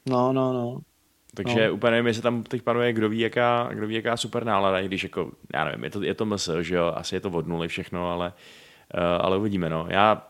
No, 0.09 0.33
no, 0.33 0.53
no. 0.53 0.79
Takže 1.35 1.69
No. 1.69 1.75
úplně 1.75 1.91
nevím, 1.91 2.07
jestli 2.07 2.23
tam 2.23 2.43
teď 2.43 2.63
panuje, 2.63 2.93
kdo 2.93 3.09
ví, 3.09 3.19
jaká, 3.21 3.69
kdo 3.73 3.87
ví, 3.87 3.95
jaká 3.95 4.17
super 4.17 4.45
nálada, 4.45 4.81
i 4.81 4.87
když 4.87 5.03
jako, 5.03 5.31
já 5.55 5.65
nevím, 5.65 5.85
je 5.85 5.91
to, 5.91 6.03
je 6.03 6.15
to 6.15 6.25
MS, 6.25 6.49
že 6.61 6.75
jo, 6.77 6.93
asi 6.97 7.15
je 7.17 7.21
to 7.21 7.31
od 7.31 7.47
nuly 7.47 7.69
všechno, 7.69 8.11
ale, 8.13 8.33
uh, 8.95 9.01
ale 9.21 9.37
uvidíme, 9.37 9.71
no. 9.71 9.87
Já 9.89 10.27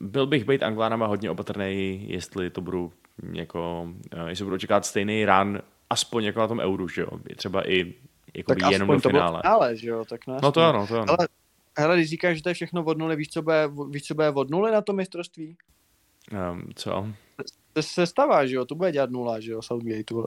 byl 0.00 0.26
bych 0.26 0.44
být 0.44 0.62
Anglánama 0.62 1.06
hodně 1.06 1.30
opatrný, 1.30 2.04
jestli 2.08 2.50
to 2.50 2.60
budu 2.60 2.92
jako, 3.32 3.88
uh, 4.22 4.26
jestli 4.28 4.44
budu 4.44 4.58
čekat 4.58 4.86
stejný 4.86 5.24
run, 5.24 5.58
aspoň 5.90 6.24
jako 6.24 6.40
na 6.40 6.48
tom 6.48 6.60
euru, 6.60 6.88
že 6.88 7.00
jo, 7.02 7.08
třeba 7.36 7.68
i 7.70 7.94
jako 8.36 8.54
Tak 8.54 8.72
jenom 8.72 8.88
do 8.88 9.00
to 9.00 9.08
bylo 9.08 9.22
finále. 9.22 9.40
finále, 9.42 9.76
že 9.76 9.88
jo? 9.88 10.04
Tak 10.04 10.26
no, 10.26 10.36
No 10.42 10.52
to 10.52 10.62
ano, 10.62 10.86
to 10.86 11.00
ano. 11.00 11.14
Ale, 11.18 11.28
hele, 11.78 11.96
když 11.96 12.10
říkáš, 12.10 12.36
že 12.36 12.42
to 12.42 12.48
je 12.48 12.54
všechno 12.54 12.84
od 12.84 12.98
nuly, 12.98 13.16
víš, 13.16 13.28
co 13.28 13.42
bude, 13.42 13.70
víš, 13.90 14.02
co 14.02 14.14
bude 14.14 14.30
od 14.30 14.50
nuly 14.50 14.72
na 14.72 14.80
tom 14.80 14.96
mistrovství? 14.96 15.56
Um, 16.52 16.70
co? 16.74 17.06
To 17.72 17.82
se 17.82 18.06
stává, 18.06 18.46
že 18.46 18.56
jo? 18.56 18.64
To 18.64 18.74
bude 18.74 18.92
dělat 18.92 19.10
nula, 19.10 19.40
že 19.40 19.52
jo? 19.52 19.62
Southgate, 19.62 20.14
vole. 20.14 20.26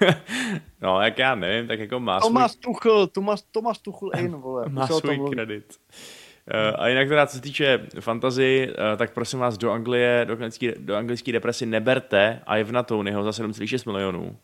no, 0.80 1.00
jak 1.00 1.18
já 1.18 1.34
nevím, 1.34 1.68
tak 1.68 1.78
jako 1.78 2.00
má 2.00 2.20
svůj 2.20 2.28
Tomas 2.28 2.56
Tuchel, 2.56 3.06
Tomas, 3.06 3.42
Tomas 3.42 3.78
Tuchel 3.78 4.10
in, 4.18 4.30
vole. 4.36 4.68
má 4.68 4.86
se 4.86 4.94
svůj 4.94 5.30
kredit. 5.30 5.76
Uh, 6.54 6.80
a 6.82 6.88
jinak 6.88 7.08
teda, 7.08 7.26
co 7.26 7.36
se 7.36 7.42
týče 7.42 7.86
fantazy, 8.00 8.68
uh, 8.68 8.96
tak 8.98 9.14
prosím 9.14 9.38
vás 9.38 9.58
do 9.58 9.70
Anglie, 9.70 10.24
do 10.24 10.32
anglické, 10.32 10.74
do 10.78 10.96
anglické 10.96 11.32
depresi 11.32 11.66
neberte 11.66 12.40
Ivana 12.60 12.82
Tonyho 12.82 13.24
za 13.24 13.30
7,6 13.30 13.92
milionů. 13.92 14.36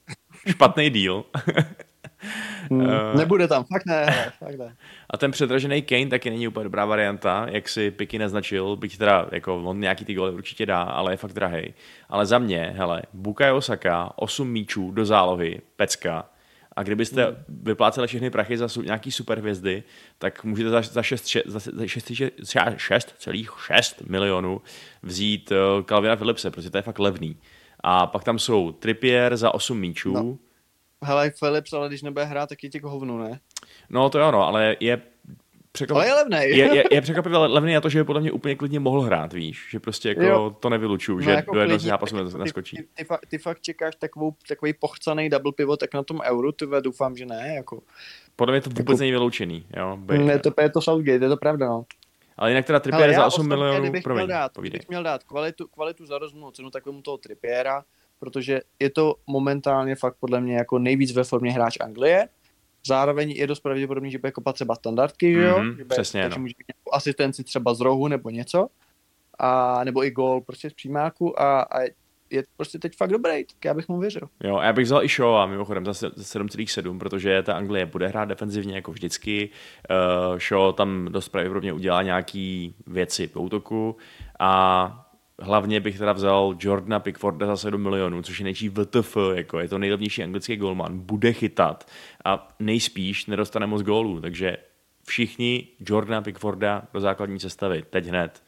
Špatný 0.49 0.91
deal. 0.91 1.25
Hmm, 2.71 2.87
Eh. 2.91 3.17
Nebude 3.19 3.49
tam, 3.49 3.65
fakt 3.65 3.87
ne, 3.87 4.07
fakt 4.39 4.59
ne. 4.59 4.77
A 5.11 5.17
ten 5.17 5.31
předražený 5.31 5.83
Kane 5.83 6.07
taky 6.07 6.31
není 6.31 6.49
úplně 6.49 6.65
dobrá 6.65 6.85
varianta, 6.85 7.47
jak 7.51 7.69
si 7.69 7.91
Piky 7.91 8.19
naznačil, 8.19 8.77
byť 8.77 8.99
teda 8.99 9.27
jako 9.33 9.57
on 9.65 9.81
nějaký 9.81 10.05
ty 10.05 10.15
góly 10.15 10.33
určitě 10.33 10.67
dá, 10.67 10.83
ale 10.83 11.13
je 11.13 11.17
fakt 11.17 11.33
drahej. 11.33 11.75
Ale 12.09 12.27
za 12.27 12.39
mě, 12.39 12.75
hele, 12.77 13.03
Bukayo 13.13 13.61
Saka, 13.61 14.13
8 14.17 14.49
míčů 14.49 14.91
do 14.91 15.05
zálohy, 15.07 15.61
pecka. 15.77 16.25
A 16.77 16.83
kdybyste 16.83 17.25
Hmm. 17.25 17.35
vypláceli 17.49 18.07
všechny 18.07 18.31
prachy 18.31 18.59
za 18.59 18.69
nějaký 18.85 19.13
superhvězdy, 19.13 19.83
tak 20.19 20.45
můžete 20.45 20.71
za, 20.71 20.83
za 20.83 21.03
6, 21.03 21.27
še- 21.27 21.43
za, 21.47 21.59
za 21.73 21.87
6, 21.87 22.11
6,6 22.11 23.95
milionů 24.09 24.61
vzít 25.03 25.53
uh, 25.53 25.83
Calvina 25.83 26.17
Philipse, 26.17 26.51
protože 26.51 26.71
to 26.71 26.79
je 26.79 26.83
fakt 26.83 26.99
levný. 26.99 27.37
A 27.81 28.07
pak 28.07 28.25
tam 28.25 28.39
jsou 28.39 28.73
Trippier 28.73 29.37
za 29.37 29.55
8 29.55 29.79
míčů. 29.81 30.13
No. 30.13 30.37
Hele, 31.05 31.31
Philips, 31.39 31.73
ale 31.73 31.89
když 31.89 32.03
nebude 32.03 32.25
hrát, 32.25 32.49
tak 32.49 32.65
je 32.65 32.71
těch 32.71 32.83
hovnu, 32.83 33.19
ne? 33.19 33.41
no 33.91 34.11
to 34.11 34.19
jo, 34.19 34.31
no, 34.31 34.47
ale 34.47 34.77
je 34.81 35.01
překvapivě 35.73 36.11
Ale 36.13 36.19
je 36.19 36.23
levnej. 36.23 36.57
je, 36.57 36.77
je, 36.77 36.85
je 36.95 37.01
překvapivě 37.01 37.39
levný 37.39 37.75
na 37.75 37.81
to, 37.81 37.89
že 37.89 37.99
by 37.99 38.05
podle 38.05 38.21
mě 38.21 38.33
úplně 38.33 38.55
klidně 38.57 38.81
mohl 38.81 39.01
hrát, 39.01 39.33
víš, 39.33 39.67
že 39.71 39.81
prostě 39.81 40.09
jako 40.09 40.23
Jo. 40.23 40.57
to 40.61 40.69
nevylučuju, 40.71 41.19
No, 41.19 41.25
že 41.25 41.31
jako 41.31 41.55
do 41.55 41.61
jednoho 41.61 41.79
zápasu 41.79 42.17
tak 42.17 42.25
nes- 42.27 42.63
ty-. 42.63 42.77
Ty, 42.77 42.87
ty, 42.95 43.05
fakt, 43.05 43.27
ty 43.29 43.39
fakt 43.39 43.61
čekáš 43.61 43.95
takovou, 43.97 44.35
takový 44.49 44.73
pochcaný 44.73 45.31
double 45.31 45.53
pivot, 45.53 45.81
tak 45.81 45.95
na 45.95 46.03
tom 46.03 46.21
euru, 46.25 46.53
ty 46.53 46.67
doufám, 46.81 47.17
že 47.17 47.27
ne, 47.27 47.53
jako. 47.55 47.83
Podle 48.37 48.53
mě 48.53 48.61
to 48.61 48.71
vůbec 48.71 48.89
Jako- 48.89 48.99
není 49.01 49.11
vyloučený, 49.11 49.67
jo. 49.77 49.97
By, 50.01 50.19
Ne, 50.19 50.39
to 50.39 50.53
je 50.61 50.71
to 50.71 50.81
Southgate, 50.81 51.25
je 51.25 51.29
to 51.29 51.37
pravda, 51.37 51.67
no. 51.67 51.85
Ale 52.37 52.51
jinak 52.51 52.65
teda 52.67 52.81
Trippier 52.81 53.13
za 53.15 53.27
8 53.27 53.41
osobně, 53.41 53.57
milionů, 53.57 53.81
kdybych 53.83 54.03
promiň, 54.03 54.25
měl 54.25 54.37
dát, 54.39 54.53
povídej. 54.53 54.71
kdybych 54.71 54.89
měl 54.89 55.03
dát 55.03 55.25
kvalitu, 55.25 55.67
kvalitu 55.67 56.07
za 56.07 56.19
rozumnou 56.19 56.51
cenu, 56.51 56.71
tak 56.71 56.87
vemu 56.87 57.03
toho 57.03 57.17
Trippiera, 57.19 57.85
protože 58.25 58.61
je 58.81 58.91
to 58.91 59.15
momentálně 59.27 59.97
fakt 59.97 60.17
podle 60.21 60.41
mě 60.41 60.55
jako 60.57 60.79
nejvíc 60.79 61.13
ve 61.13 61.25
formě 61.25 61.53
hráč 61.53 61.77
Anglie. 61.81 62.29
Zároveň 62.87 63.31
je 63.31 63.47
dost 63.47 63.61
pravděpodobný, 63.61 64.11
že 64.11 64.19
bude 64.19 64.33
kopat 64.33 64.55
třeba 64.55 64.75
standardky, 64.75 65.35
že 65.35 65.43
jo? 65.43 65.59
Mhm, 65.59 65.77
že 65.77 65.85
bude, 65.85 65.95
přesně, 65.95 66.23
takže 66.23 66.39
no. 66.39 66.43
může 66.43 66.55
mít 66.59 66.67
nějakou 66.75 66.95
asistenci 66.95 67.45
třeba 67.45 67.75
z 67.75 67.81
rohu 67.81 68.09
nebo 68.09 68.31
něco. 68.31 68.69
A, 69.39 69.85
nebo 69.85 70.05
i 70.05 70.11
gól 70.11 70.41
prostě 70.41 70.71
z 70.71 70.75
přímáku 70.75 71.41
a, 71.41 71.61
a 71.63 71.81
je 72.31 72.43
prostě 72.57 72.79
teď 72.79 72.97
fakt 72.97 73.11
dobrý, 73.11 73.45
tak 73.45 73.65
já 73.65 73.75
bych 73.75 73.89
mu 73.89 73.99
věřil. 73.99 74.29
Jo, 74.45 74.57
a 74.57 74.65
já 74.65 74.73
bych 74.73 74.85
vzal 74.85 75.05
i 75.05 75.09
Shaw 75.09 75.51
mimochodem 75.51 75.85
za 75.85 75.95
se- 75.95 76.11
za 76.17 76.25
7,7, 76.25 76.99
protože 76.99 77.43
ta 77.43 77.55
Anglie 77.55 77.87
bude 77.87 78.09
hrát 78.09 78.25
defenzivně 78.25 78.75
jako 78.75 78.93
vždycky. 78.93 79.51
Uh, 80.31 80.39
Shaw 80.39 80.73
tam 80.73 81.09
dost 81.11 81.29
pravděpodobně 81.29 81.73
udělá 81.73 82.03
nějaký 82.03 82.75
věci 82.87 83.27
v 83.27 83.37
útoku 83.37 83.97
a 84.39 85.04
hlavně 85.41 85.81
bych 85.81 85.99
teda 85.99 86.13
vzal 86.13 86.57
Jordana 86.61 87.01
Pickforda 87.01 87.47
za 87.47 87.57
7 87.57 87.83
milionů, 87.83 88.23
což 88.23 88.39
je 88.39 88.45
nejčí 88.45 88.69
VTF, 88.69 89.17
jako 89.35 89.59
je 89.59 89.69
to 89.69 89.79
nejlevnější 89.79 90.23
anglický 90.23 90.57
golman, 90.57 90.99
bude 90.99 91.33
chytat 91.33 91.91
a 92.25 92.49
nejspíš 92.61 93.27
nedostane 93.27 93.67
moc 93.67 93.83
gólů, 93.83 94.21
takže 94.21 94.57
všichni 95.07 95.69
Jordana 95.81 96.23
Pickforda 96.23 96.83
do 96.95 97.01
základní 97.01 97.41
sestavy, 97.41 97.85
teď 97.91 98.07
hned. 98.07 98.43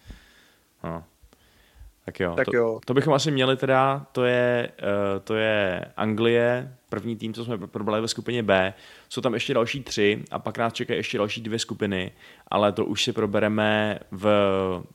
No. 0.85 1.05
Tak 2.07 2.21
jo, 2.21 2.35
Tak 2.37 2.45
to, 2.45 2.57
jo. 2.57 2.81
to 2.85 2.95
bychom 2.95 3.15
asi 3.15 3.31
měli 3.31 3.57
teda, 3.57 4.07
to 4.13 4.25
je, 4.25 4.73
uh, 4.83 5.21
to 5.25 5.35
je 5.35 5.85
Anglie, 5.97 6.73
první 6.89 7.17
tým, 7.17 7.35
co 7.35 7.45
jsme 7.45 7.59
probrali 7.59 8.01
ve 8.01 8.09
skupině 8.09 8.43
B. 8.43 8.75
Jsou 9.09 9.21
tam 9.21 9.35
ještě 9.35 9.55
další 9.55 9.83
tři 9.83 10.25
a 10.31 10.39
pak 10.39 10.59
nás 10.59 10.73
čekají 10.73 10.99
ještě 10.99 11.19
další 11.19 11.41
dvě 11.41 11.59
skupiny, 11.59 12.13
ale 12.49 12.73
to 12.73 12.85
už 12.85 13.05
si 13.05 13.13
probereme 13.13 13.99
v, 14.11 14.27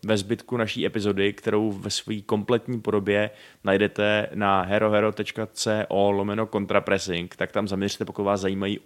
ve 0.06 0.18
zbytku 0.18 0.58
naší 0.58 0.86
epizody, 0.86 1.34
kterou 1.34 1.72
ve 1.72 1.90
své 1.90 2.22
kompletní 2.22 2.82
podobě 2.82 3.30
najdete 3.64 4.30
na 4.34 4.62
herohero.co 4.62 6.12
lomeno 6.12 6.48
contrapressing, 6.48 7.36
tak 7.36 7.52
tam 7.52 7.68
zaměřte, 7.68 8.06
pokud 8.06 8.24
vás 8.24 8.42
zajímají 8.42 8.80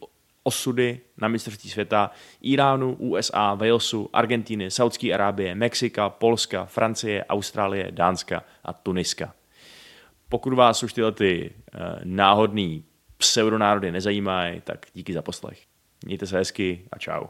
osudy 0.48 1.00
na 1.18 1.28
mistrovství 1.28 1.70
světa 1.70 2.12
Iránu, 2.42 2.96
USA, 3.00 3.54
Walesu, 3.54 4.10
Argentíny, 4.14 4.72
Saudské 4.72 5.14
Arábie, 5.14 5.56
Mexika, 5.56 6.10
Polska, 6.10 6.66
Francie, 6.66 7.26
Austrálie, 7.26 7.92
Dánska 7.92 8.44
a 8.64 8.74
Tuniska. 8.74 9.34
Pokud 10.30 10.54
vás 10.54 10.84
už 10.84 10.94
tyhle 10.94 11.12
ty 11.12 11.52
uh, 11.54 11.82
náhodný 12.04 12.84
pseudonárody 13.18 13.92
nezajímají, 13.92 14.62
tak 14.62 14.86
díky 14.94 15.14
za 15.14 15.22
poslech. 15.22 15.64
Mějte 16.06 16.28
se 16.28 16.38
hezky 16.38 16.86
a 16.92 16.98
čau. 16.98 17.26